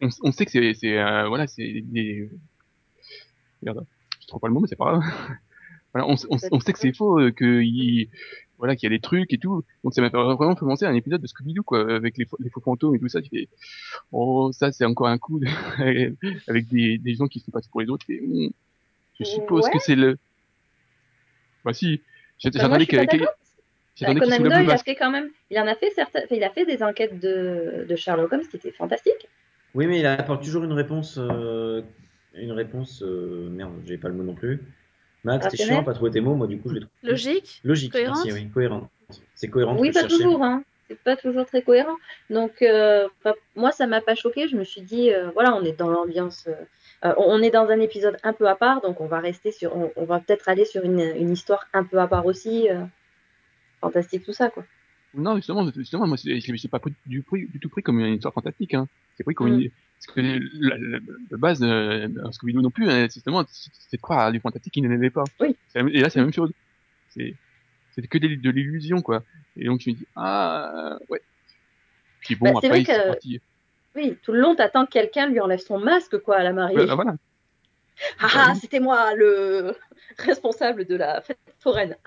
on, 0.02 0.10
on 0.24 0.32
sait 0.32 0.46
que 0.46 0.52
c'est, 0.74 0.98
euh, 0.98 1.28
voilà, 1.28 1.48
c'est 1.48 1.82
des, 1.82 2.30
merde, 3.62 3.86
je 3.86 3.99
trouve 4.30 4.40
pas 4.42 4.48
le 4.48 4.54
mot, 4.54 4.60
mais 4.62 4.68
c'est 4.68 4.76
pas 4.76 4.86
grave. 5.00 5.04
Voilà, 5.92 6.08
on, 6.08 6.14
on, 6.30 6.38
on 6.52 6.60
sait 6.60 6.72
que 6.72 6.78
c'est 6.78 6.96
faux, 6.96 7.20
euh, 7.20 7.32
que 7.32 7.62
il, 7.64 8.10
voilà, 8.60 8.76
qu'il 8.76 8.88
y 8.88 8.94
a 8.94 8.96
des 8.96 9.02
trucs 9.02 9.34
et 9.34 9.40
tout. 9.40 9.64
Donc 9.84 9.96
ça 9.96 10.04
m'a 10.04 10.10
vraiment 10.10 10.56
fait 10.56 10.60
penser 10.64 10.86
à 10.86 10.90
un 10.90 10.94
épisode 10.94 11.20
de 11.20 11.26
Scooby-Doo, 11.26 11.64
quoi, 11.64 11.80
avec 11.96 12.16
les, 12.20 12.26
faux- 12.26 12.38
les 12.40 12.52
faux 12.52 12.62
fantômes 12.62 12.94
et 12.94 13.00
tout 13.00 13.08
ça. 13.08 13.24
Tu 13.24 13.30
fais, 13.32 13.48
oh, 14.12 14.52
ça, 14.54 14.72
c'est 14.72 14.86
encore 14.86 15.08
un 15.08 15.18
coup 15.18 15.40
de- 15.40 15.48
avec 16.48 16.68
des, 16.68 17.00
des 17.00 17.16
gens 17.16 17.28
qui 17.28 17.40
se 17.40 17.50
passent 17.50 17.68
pour 17.68 17.82
les 17.82 17.90
autres. 17.90 18.06
Et, 18.10 18.22
hmm, 18.22 18.52
je 19.20 19.24
suppose 19.26 19.64
Ouais. 19.66 19.72
que 19.72 19.80
c'est 19.80 19.96
le, 19.96 20.20
bah 21.66 21.74
si, 21.74 22.02
j'ai- 22.38 22.52
Bah, 22.52 22.60
j'attendais 22.62 22.86
que, 22.86 22.96
que-. 22.96 23.18
Bah, 23.18 23.28
qu'il 23.96 24.08
Conan 24.20 24.38
Doyle, 24.40 24.64
il 24.66 24.72
a 24.72 24.78
fait 24.78 24.96
quand 24.96 25.10
même, 25.12 25.30
il 25.50 25.58
en 25.60 25.66
a 25.68 25.74
fait 25.76 25.90
certaines, 25.90 26.24
enfin, 26.26 26.36
il 26.36 26.44
a 26.44 26.52
fait 26.52 26.66
des 26.66 26.84
enquêtes 26.84 27.20
de, 27.20 27.86
de 27.90 27.96
Sherlock 27.96 28.32
Holmes 28.32 28.48
qui 28.50 28.58
étaient 28.58 28.72
fantastiques. 28.72 29.28
Oui, 29.74 29.88
mais 29.88 30.00
il 30.00 30.06
apporte 30.06 30.44
toujours 30.44 30.64
une 30.64 30.72
réponse. 30.74 31.18
euh, 31.18 31.82
une 32.34 32.52
réponse. 32.52 33.02
euh, 33.04 33.50
merde, 33.50 33.74
j'ai 33.86 33.98
pas 33.98 34.08
le 34.10 34.14
mot 34.16 34.24
non 34.24 34.36
plus. 34.36 34.62
Max, 35.24 35.48
t'es 35.50 35.58
chiant 35.58 35.84
pas 35.84 35.94
trouver 35.94 36.12
tes 36.12 36.22
mots, 36.22 36.36
moi 36.36 36.48
du 36.48 36.60
coup 36.60 36.70
je 36.70 36.76
les 36.76 36.80
trouve. 36.82 36.92
Logique 37.04 37.60
Logique, 37.66 37.92
Cohérente 37.92 38.26
merci, 38.26 38.32
oui, 38.44 38.50
cohérente. 38.50 38.90
C'est 39.36 39.50
cohérent 39.50 39.76
Oui, 39.78 39.90
que 39.90 39.94
je 39.96 40.00
pas 40.02 40.08
cherchais. 40.08 40.24
toujours, 40.24 40.44
hein. 40.44 40.64
C'est 40.88 41.00
pas 41.00 41.16
toujours 41.18 41.46
très 41.46 41.62
cohérent. 41.62 41.96
Donc, 42.32 42.62
euh, 42.64 43.08
moi, 43.56 43.72
ça 43.72 43.86
m'a 43.86 44.02
pas 44.02 44.16
choqué. 44.16 44.48
Je 44.48 44.56
me 44.56 44.64
suis 44.64 44.82
dit, 44.82 45.14
euh, 45.14 45.30
voilà, 45.36 45.54
on 45.56 45.64
est 45.64 45.78
dans 45.78 45.90
l'ambiance, 45.90 46.48
euh, 46.48 46.56
euh, 47.06 47.14
on 47.18 47.42
est 47.44 47.52
dans 47.52 47.68
un 47.70 47.80
épisode 47.80 48.18
un 48.24 48.34
peu 48.34 48.48
à 48.48 48.56
part, 48.56 48.82
donc 48.82 49.00
on 49.02 49.06
va 49.06 49.20
rester 49.20 49.52
sur, 49.52 49.76
on, 49.76 49.92
on 49.96 50.06
va 50.06 50.20
peut-être 50.20 50.50
aller 50.50 50.66
sur 50.66 50.84
une, 50.84 51.00
une 51.00 51.32
histoire 51.32 51.68
un 51.74 51.84
peu 51.84 52.00
à 52.00 52.08
part 52.08 52.26
aussi. 52.26 52.70
euh, 52.72 52.84
fantastique, 53.82 54.24
tout 54.26 54.34
ça, 54.34 54.50
quoi. 54.50 54.64
Non, 55.16 55.36
justement, 55.38 55.70
justement, 55.76 56.06
moi, 56.08 56.18
c'est- 56.18 56.68
pas 56.70 56.80
pris 56.80 56.94
du, 57.06 57.24
tout 57.62 57.70
pris 57.70 57.82
comme 57.84 58.00
une 58.00 58.16
histoire 58.16 58.34
fantastique, 58.34 58.74
hein. 58.74 58.88
C'est 59.18 59.24
pris 59.24 59.34
comme 59.36 59.50
Mm. 59.56 59.62
une, 59.62 59.70
parce 59.70 60.16
que 60.16 60.22
la, 60.22 60.78
la, 60.78 61.00
la 61.32 61.38
base 61.38 61.62
euh, 61.64 62.08
d'un 62.08 62.32
Scooby-Doo 62.32 62.62
non 62.62 62.70
plus, 62.70 62.90
hein, 62.90 63.08
c'est 63.10 63.16
justement, 63.16 63.44
c'est 63.50 63.98
de 63.98 64.02
croire 64.02 64.20
à 64.20 64.32
du 64.32 64.40
fantastique 64.40 64.74
qui 64.74 64.82
n'en 64.82 65.02
est 65.02 65.10
pas. 65.10 65.24
Oui. 65.40 65.56
Et 65.76 66.00
là, 66.02 66.10
c'est 66.10 66.20
la 66.20 66.26
même 66.26 66.34
chose. 66.34 66.52
C'est, 67.10 67.36
que 68.10 68.18
des- 68.18 68.38
de 68.38 68.50
l'illusion, 68.50 69.02
quoi. 69.02 69.24
Et 69.58 69.66
donc, 69.66 69.82
je 69.82 69.90
me 69.90 69.96
dis, 69.96 70.06
ah, 70.16 70.98
ouais. 71.10 71.22
Puis 72.22 72.36
bon, 72.36 72.52
Bah, 72.54 72.60
après, 72.64 72.86
c'est 72.86 72.94
que- 72.94 73.08
parti. 73.10 73.42
Oui, 73.96 74.16
tout 74.22 74.32
le 74.32 74.40
long, 74.40 74.56
t'attends 74.56 74.86
que 74.86 74.92
quelqu'un 74.92 75.28
lui 75.28 75.40
enlève 75.42 75.60
son 75.60 75.80
masque, 75.80 76.18
quoi, 76.20 76.38
à 76.38 76.44
la 76.44 76.54
mariée. 76.54 76.86
Bah, 76.86 76.96
voilà. 76.96 77.16
Ah 78.20 78.28
ah, 78.36 78.54
c'était 78.56 78.80
moi, 78.80 79.14
le 79.16 79.76
responsable 80.20 80.86
de 80.86 80.96
la 80.96 81.20
fête 81.22 81.40
foraine. 81.60 81.98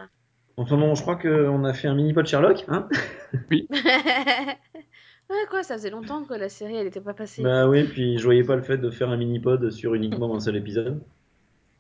Enfin 0.57 0.77
bon, 0.77 0.95
je 0.95 1.03
crois 1.03 1.17
qu'on 1.17 1.65
a 1.65 1.73
fait 1.73 1.89
un 1.89 1.95
mini-pod 1.95 2.27
Sherlock, 2.27 2.65
hein 2.69 2.89
ouais, 3.51 3.67
quoi, 5.51 5.63
ça 5.63 5.75
faisait 5.75 5.91
longtemps 5.91 6.25
que 6.25 6.35
la 6.35 6.49
série, 6.49 6.77
elle 6.77 6.87
était 6.87 7.01
pas 7.01 7.15
passée. 7.15 7.43
Bah 7.43 7.69
oui, 7.69 7.85
puis 7.85 8.19
je 8.19 8.25
voyais 8.25 8.45
pas 8.45 8.57
le 8.57 8.63
fait 8.63 8.79
de 8.79 8.91
faire 8.91 9.11
un 9.11 9.17
mini-pod 9.17 9.71
sur 9.71 9.95
uniquement 9.95 10.35
un 10.35 10.41
seul 10.41 10.57
épisode. 10.57 11.01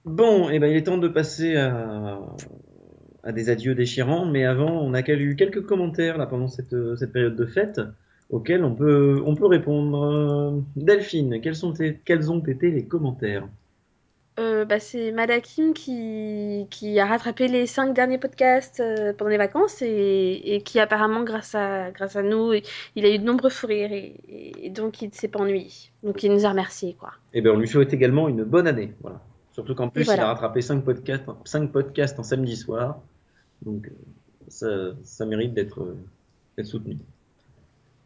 Bon, 0.04 0.48
et 0.48 0.58
ben 0.58 0.66
il 0.68 0.76
est 0.76 0.82
temps 0.84 0.98
de 0.98 1.08
passer 1.08 1.56
à, 1.56 2.18
à 3.22 3.32
des 3.32 3.50
adieux 3.50 3.74
déchirants, 3.74 4.26
mais 4.26 4.44
avant, 4.44 4.80
on 4.82 4.94
a 4.94 5.00
eu 5.08 5.36
quelques 5.36 5.64
commentaires 5.64 6.18
là 6.18 6.26
pendant 6.26 6.48
cette, 6.48 6.74
cette 6.96 7.12
période 7.12 7.36
de 7.36 7.46
fête 7.46 7.80
auxquels 8.30 8.64
on 8.64 8.74
peut, 8.74 9.22
on 9.24 9.34
peut 9.36 9.46
répondre. 9.46 10.02
Euh, 10.02 10.60
Delphine, 10.74 11.40
quels, 11.40 11.54
sont 11.54 11.72
tes- 11.72 12.00
quels 12.04 12.32
ont 12.32 12.40
été 12.40 12.70
les 12.70 12.86
commentaires? 12.86 13.46
Euh, 14.38 14.64
bah, 14.64 14.80
c'est 14.80 15.12
Madakim 15.12 15.74
qui, 15.74 16.66
qui 16.70 16.98
a 16.98 17.04
rattrapé 17.04 17.48
les 17.48 17.66
cinq 17.66 17.92
derniers 17.92 18.16
podcasts 18.16 18.80
euh, 18.80 19.12
pendant 19.12 19.30
les 19.30 19.36
vacances 19.36 19.82
et, 19.82 20.40
et 20.44 20.62
qui 20.62 20.80
apparemment, 20.80 21.22
grâce 21.22 21.54
à, 21.54 21.90
grâce 21.90 22.16
à 22.16 22.22
nous, 22.22 22.54
il 22.96 23.04
a 23.04 23.14
eu 23.14 23.18
de 23.18 23.24
nombreux 23.24 23.50
fous 23.50 23.66
rires 23.66 23.92
et, 23.92 24.16
et 24.28 24.70
donc 24.70 25.02
il 25.02 25.08
ne 25.08 25.14
s'est 25.14 25.28
pas 25.28 25.40
ennuyé. 25.40 25.70
Donc 26.02 26.22
il 26.22 26.32
nous 26.32 26.46
a 26.46 26.50
remerciés, 26.50 26.94
quoi. 26.98 27.12
Eh 27.34 27.42
ben 27.42 27.50
on 27.50 27.58
lui 27.58 27.68
souhaite 27.68 27.92
également 27.92 28.28
une 28.28 28.44
bonne 28.44 28.66
année. 28.66 28.94
Voilà. 29.02 29.20
Surtout 29.52 29.74
qu'en 29.74 29.90
plus, 29.90 30.04
voilà. 30.04 30.22
il 30.22 30.24
a 30.24 30.28
rattrapé 30.28 30.62
5 30.62 30.82
podcasts, 30.82 31.24
cinq 31.44 31.70
podcasts 31.70 32.18
en 32.18 32.22
samedi 32.22 32.56
soir. 32.56 33.00
Donc, 33.60 33.86
euh, 33.86 33.90
ça, 34.48 34.96
ça 35.04 35.26
mérite 35.26 35.52
d'être 35.52 35.82
euh, 35.82 35.98
d'être 36.56 36.66
soutenu. 36.66 36.96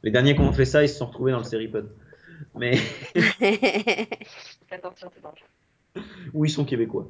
Les 0.03 0.11
derniers 0.11 0.35
qui 0.35 0.41
ont 0.41 0.53
fait 0.53 0.65
ça, 0.65 0.83
ils 0.83 0.89
se 0.89 0.97
sont 0.97 1.07
retrouvés 1.07 1.33
dans 1.33 1.39
le 1.39 1.45
Seripod. 1.45 1.89
Mais 2.57 2.79
Attention, 4.71 5.09
c'est 5.15 5.23
dangereux. 5.23 5.47
Où 6.35 6.45
ils 6.45 6.51
sont 6.51 6.65
québécois. 6.65 7.09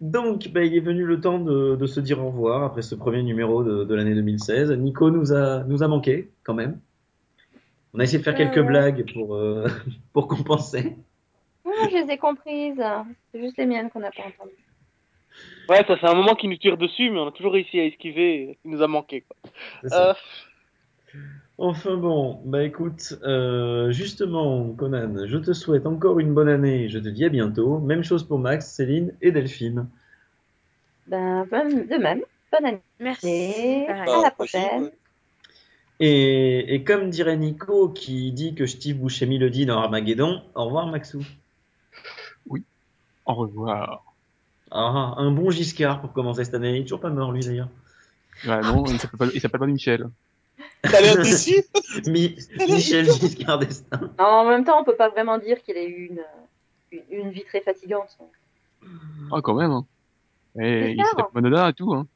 Donc, 0.00 0.48
bah, 0.52 0.62
il 0.62 0.74
est 0.74 0.80
venu 0.80 1.04
le 1.04 1.20
temps 1.20 1.40
de, 1.40 1.74
de 1.74 1.86
se 1.86 1.98
dire 1.98 2.22
au 2.22 2.30
revoir 2.30 2.62
après 2.62 2.82
ce 2.82 2.94
premier 2.94 3.22
numéro 3.22 3.64
de, 3.64 3.84
de 3.84 3.94
l'année 3.94 4.14
2016. 4.14 4.70
Nico 4.72 5.10
nous 5.10 5.32
a, 5.32 5.64
nous 5.64 5.82
a 5.82 5.88
manqué, 5.88 6.30
quand 6.44 6.54
même. 6.54 6.78
On 7.94 7.98
a 7.98 8.04
essayé 8.04 8.18
de 8.18 8.22
faire 8.22 8.36
quelques 8.36 8.56
ouais. 8.56 8.62
blagues 8.62 9.12
pour, 9.12 9.34
euh, 9.34 9.66
pour 10.12 10.28
compenser. 10.28 10.96
Moi, 11.64 11.74
je 11.90 11.96
les 11.96 12.12
ai 12.12 12.18
comprises. 12.18 12.82
C'est 13.32 13.40
juste 13.40 13.56
les 13.56 13.66
miennes 13.66 13.90
qu'on 13.90 14.00
n'a 14.00 14.10
pas 14.10 14.22
entendues. 14.22 14.52
Ouais, 15.68 15.84
ça 15.84 15.96
fait 15.96 16.06
un 16.06 16.14
moment 16.14 16.34
qu'il 16.34 16.50
nous 16.50 16.56
tire 16.56 16.78
dessus, 16.78 17.10
mais 17.10 17.18
on 17.18 17.28
a 17.28 17.32
toujours 17.32 17.52
réussi 17.52 17.78
à 17.78 17.84
esquiver. 17.84 18.58
Il 18.64 18.70
nous 18.70 18.82
a 18.82 18.86
manqué, 18.86 19.22
quoi. 19.22 19.36
C'est. 19.82 19.92
Euh, 19.94 20.12
Enfin 21.60 21.96
bon, 21.96 22.40
bah 22.44 22.62
écoute, 22.62 23.18
euh, 23.24 23.90
justement, 23.90 24.70
Conan, 24.74 25.26
je 25.26 25.38
te 25.38 25.52
souhaite 25.52 25.86
encore 25.86 26.20
une 26.20 26.32
bonne 26.32 26.48
année. 26.48 26.88
Je 26.88 27.00
te 27.00 27.08
dis 27.08 27.24
à 27.24 27.28
bientôt. 27.28 27.80
Même 27.80 28.04
chose 28.04 28.22
pour 28.22 28.38
Max, 28.38 28.70
Céline 28.70 29.12
et 29.20 29.32
Delphine. 29.32 29.88
Ben, 31.08 31.44
de 31.50 32.00
même. 32.00 32.22
Bonne 32.52 32.64
année. 32.64 32.82
Merci. 33.00 33.84
À 33.88 34.04
la 34.06 34.22
Bah, 34.22 34.30
prochaine. 34.30 34.90
Et, 36.00 36.74
et 36.74 36.84
comme 36.84 37.10
dirait 37.10 37.36
Nico 37.36 37.88
qui 37.88 38.30
dit 38.30 38.54
que 38.54 38.66
Steve 38.66 38.98
Buscemi 38.98 39.38
le 39.38 39.50
dit 39.50 39.66
dans 39.66 39.78
Armageddon, 39.80 40.42
au 40.54 40.66
revoir 40.66 40.86
Maxou. 40.86 41.24
Au 43.26 43.34
revoir. 43.34 44.04
Ah, 44.70 45.14
un 45.16 45.32
bon 45.32 45.50
Giscard 45.50 46.00
pour 46.00 46.12
commencer 46.12 46.44
cette 46.44 46.54
année. 46.54 46.76
Il 46.76 46.80
est 46.80 46.82
toujours 46.82 47.00
pas 47.00 47.10
mort 47.10 47.32
lui 47.32 47.40
d'ailleurs. 47.40 47.68
Ouais, 48.46 48.60
non, 48.60 48.84
il 48.86 48.98
s'appelle 49.00 49.18
pas, 49.18 49.26
il 49.34 49.40
s'appelle 49.40 49.60
pas 49.60 49.66
Michel. 49.66 50.08
T'as 50.82 51.00
l'air 51.00 51.16
déçu? 51.22 51.62
Mi- 52.06 52.36
Michel 52.68 53.10
Giscard 53.10 53.58
d'Estaing. 53.58 54.10
Non, 54.18 54.24
en 54.24 54.48
même 54.48 54.64
temps, 54.64 54.80
on 54.80 54.84
peut 54.84 54.96
pas 54.96 55.08
vraiment 55.08 55.38
dire 55.38 55.62
qu'il 55.62 55.76
ait 55.76 55.88
eu 55.88 56.06
une, 56.10 56.22
une, 56.92 57.20
une 57.26 57.30
vie 57.30 57.44
très 57.44 57.60
fatigante. 57.60 58.16
donc. 58.20 58.30
Ah, 59.32 59.40
quand 59.42 59.54
même, 59.54 59.70
hein. 59.72 59.86
Et 60.60 60.92
il 60.92 61.04
Madonna 61.34 61.68
et 61.68 61.72
tout, 61.72 61.92
hein. 61.92 62.06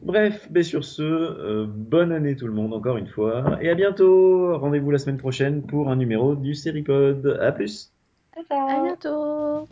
Bref, 0.00 0.48
mais 0.50 0.64
sur 0.64 0.84
ce, 0.84 1.02
euh, 1.02 1.64
bonne 1.68 2.10
année 2.10 2.34
tout 2.34 2.46
le 2.46 2.52
monde 2.52 2.74
encore 2.74 2.96
une 2.96 3.06
fois. 3.06 3.58
Et 3.60 3.70
à 3.70 3.74
bientôt. 3.74 4.58
Rendez-vous 4.58 4.90
la 4.90 4.98
semaine 4.98 5.16
prochaine 5.16 5.62
pour 5.62 5.90
un 5.90 5.96
numéro 5.96 6.34
du 6.34 6.54
Seripod. 6.54 7.38
À 7.40 7.52
plus. 7.52 7.92
Ciao, 8.34 8.44
ciao. 8.44 8.68
À 8.68 8.82
bientôt. 8.82 9.68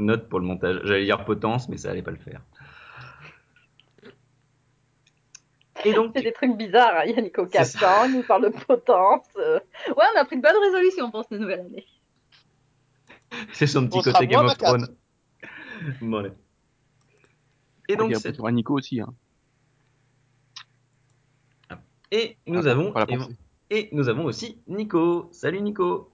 Note 0.00 0.28
pour 0.28 0.40
le 0.40 0.46
montage. 0.46 0.80
J'allais 0.84 1.04
dire 1.04 1.24
potence, 1.24 1.68
mais 1.68 1.76
ça 1.76 1.90
allait 1.90 2.02
pas 2.02 2.10
le 2.10 2.16
faire. 2.16 2.40
Et 5.84 5.92
donc, 5.92 6.12
C'est 6.16 6.22
des 6.22 6.32
trucs 6.32 6.56
bizarres. 6.56 6.94
hein. 6.98 7.02
Il 7.06 7.14
y 7.14 7.18
a 7.18 7.22
Nico 7.22 7.46
C'est 7.52 7.64
ça. 7.64 7.78
Capcan, 7.78 8.04
il 8.06 8.16
nous 8.16 8.22
parle 8.22 8.44
de 8.52 8.58
potence. 8.64 9.26
euh. 9.36 9.60
Ouais, 9.88 10.04
on 10.14 10.18
a 10.20 10.24
pris 10.24 10.36
de 10.36 10.42
bonnes 10.42 10.56
résolutions 10.62 11.10
pour 11.10 11.24
cette 11.24 11.38
nouvelle 11.40 11.60
année. 11.60 11.86
c'est 13.52 13.66
son 13.66 13.86
petit 13.86 13.98
On 13.98 14.02
côté 14.02 14.26
Game 14.26 14.44
of. 14.46 14.56
Thrones. 14.58 14.88
Bon, 16.00 16.18
allez. 16.18 16.32
Et 17.88 17.96
donc, 17.96 18.10
il 18.10 18.16
c'est- 18.16 18.36
y 18.36 18.40
aura 18.40 18.52
Nico 18.52 18.74
aussi, 18.74 19.00
hein. 19.00 19.12
et 22.12 22.36
nous 22.46 22.66
Ah, 22.66 22.70
avons, 22.72 22.92
et 23.70 23.88
nous 23.92 24.08
avons 24.08 24.24
aussi 24.24 24.60
Nico. 24.66 25.28
Salut 25.32 25.60
Nico. 25.60 26.10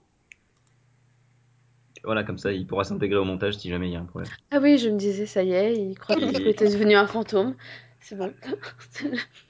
Voilà, 2.06 2.22
comme 2.22 2.38
ça, 2.38 2.52
il 2.52 2.66
pourra 2.68 2.84
s'intégrer 2.84 3.18
au 3.18 3.24
montage 3.24 3.58
si 3.58 3.68
jamais 3.68 3.88
il 3.88 3.92
y 3.92 3.96
a 3.96 4.00
un 4.00 4.04
problème. 4.04 4.30
Ah 4.52 4.60
oui, 4.62 4.78
je 4.78 4.88
me 4.88 4.96
disais, 4.96 5.26
ça 5.26 5.42
y 5.42 5.52
est, 5.52 5.76
il 5.76 5.98
croit 5.98 6.14
que 6.20 6.24
Nico 6.24 6.48
était 6.48 6.68
devenu 6.68 6.94
un 6.94 7.08
fantôme. 7.08 7.56
C'est 8.00 8.16
bon. 8.16 8.32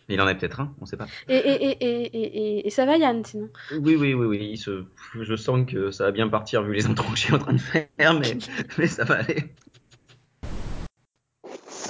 Il 0.09 0.19
en 0.23 0.27
a 0.27 0.35
peut-être 0.35 0.61
un, 0.61 0.75
on 0.81 0.87
sait 0.87 0.97
pas. 0.97 1.07
et, 1.29 1.37
et, 1.37 1.65
et, 1.67 1.85
et, 1.85 2.07
et, 2.07 2.39
et, 2.39 2.67
et 2.67 2.71
ça 2.71 2.87
va, 2.87 2.97
Yann, 2.97 3.23
sinon? 3.23 3.51
Oui, 3.73 3.97
oui, 3.97 4.15
oui, 4.15 4.27
oui. 4.27 4.57
se... 4.57 4.85
Je 5.21 5.37
sens 5.37 5.67
que 5.71 5.91
ça 5.91 6.05
va 6.05 6.13
bien 6.13 6.29
partir 6.29 6.63
vu 6.63 6.73
les 6.73 6.87
intros 6.87 7.11
que 7.11 7.19
je 7.19 7.25
suis 7.25 7.35
en 7.35 7.39
train 7.39 7.53
de 7.53 7.61
faire, 7.61 7.89
mais, 7.99 8.39
mais 8.79 8.87
ça 8.87 9.05
va 9.05 9.17
aller. 9.17 9.55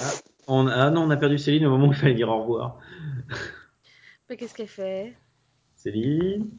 Ah, 0.01 0.11
on... 0.47 0.67
ah 0.67 0.89
non, 0.89 1.03
on 1.03 1.09
a 1.11 1.15
perdu 1.15 1.37
Céline 1.37 1.65
au 1.65 1.69
moment 1.69 1.87
où 1.87 1.93
il 1.93 1.97
fallait 1.97 2.13
dire 2.13 2.27
au 2.27 2.41
revoir. 2.41 2.79
Mais 4.29 4.35
qu'est-ce 4.35 4.53
qu'elle 4.53 4.67
fait? 4.67 5.15
Céline? 5.77 6.49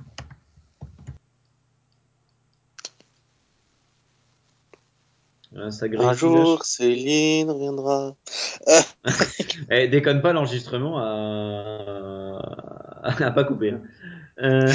Ah, 5.60 5.70
ça 5.70 5.86
Un 5.86 6.12
jour, 6.12 6.64
Céline 6.64 7.50
reviendra. 7.50 8.16
Eh, 9.70 9.88
déconne 9.88 10.22
pas, 10.22 10.32
l'enregistrement 10.32 10.98
a... 10.98 12.40
a 13.02 13.30
pas 13.30 13.44
coupé. 13.44 13.70
hein. 13.72 13.82
Euh, 14.40 14.70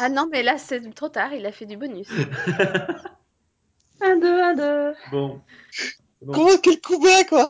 Ah 0.00 0.08
non, 0.08 0.28
mais 0.30 0.42
là, 0.42 0.58
c'est 0.58 0.80
trop 0.94 1.08
tard, 1.08 1.32
il 1.32 1.46
a 1.46 1.52
fait 1.52 1.66
du 1.66 1.76
bonus. 1.76 2.08
Un, 4.00 4.18
deux, 4.18 4.42
un, 4.42 4.54
deux. 4.54 4.94
bon. 5.10 5.40
Bon. 6.20 6.32
Comment 6.32 6.58
quel 6.62 6.80
coup 6.80 7.00
bas, 7.00 7.24
quoi? 7.28 7.48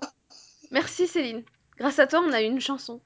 Merci, 0.70 1.08
Céline. 1.08 1.42
Grâce 1.76 1.98
à 1.98 2.06
toi, 2.06 2.22
on 2.26 2.32
a 2.32 2.40
eu 2.40 2.46
une 2.46 2.60
chanson. 2.60 3.00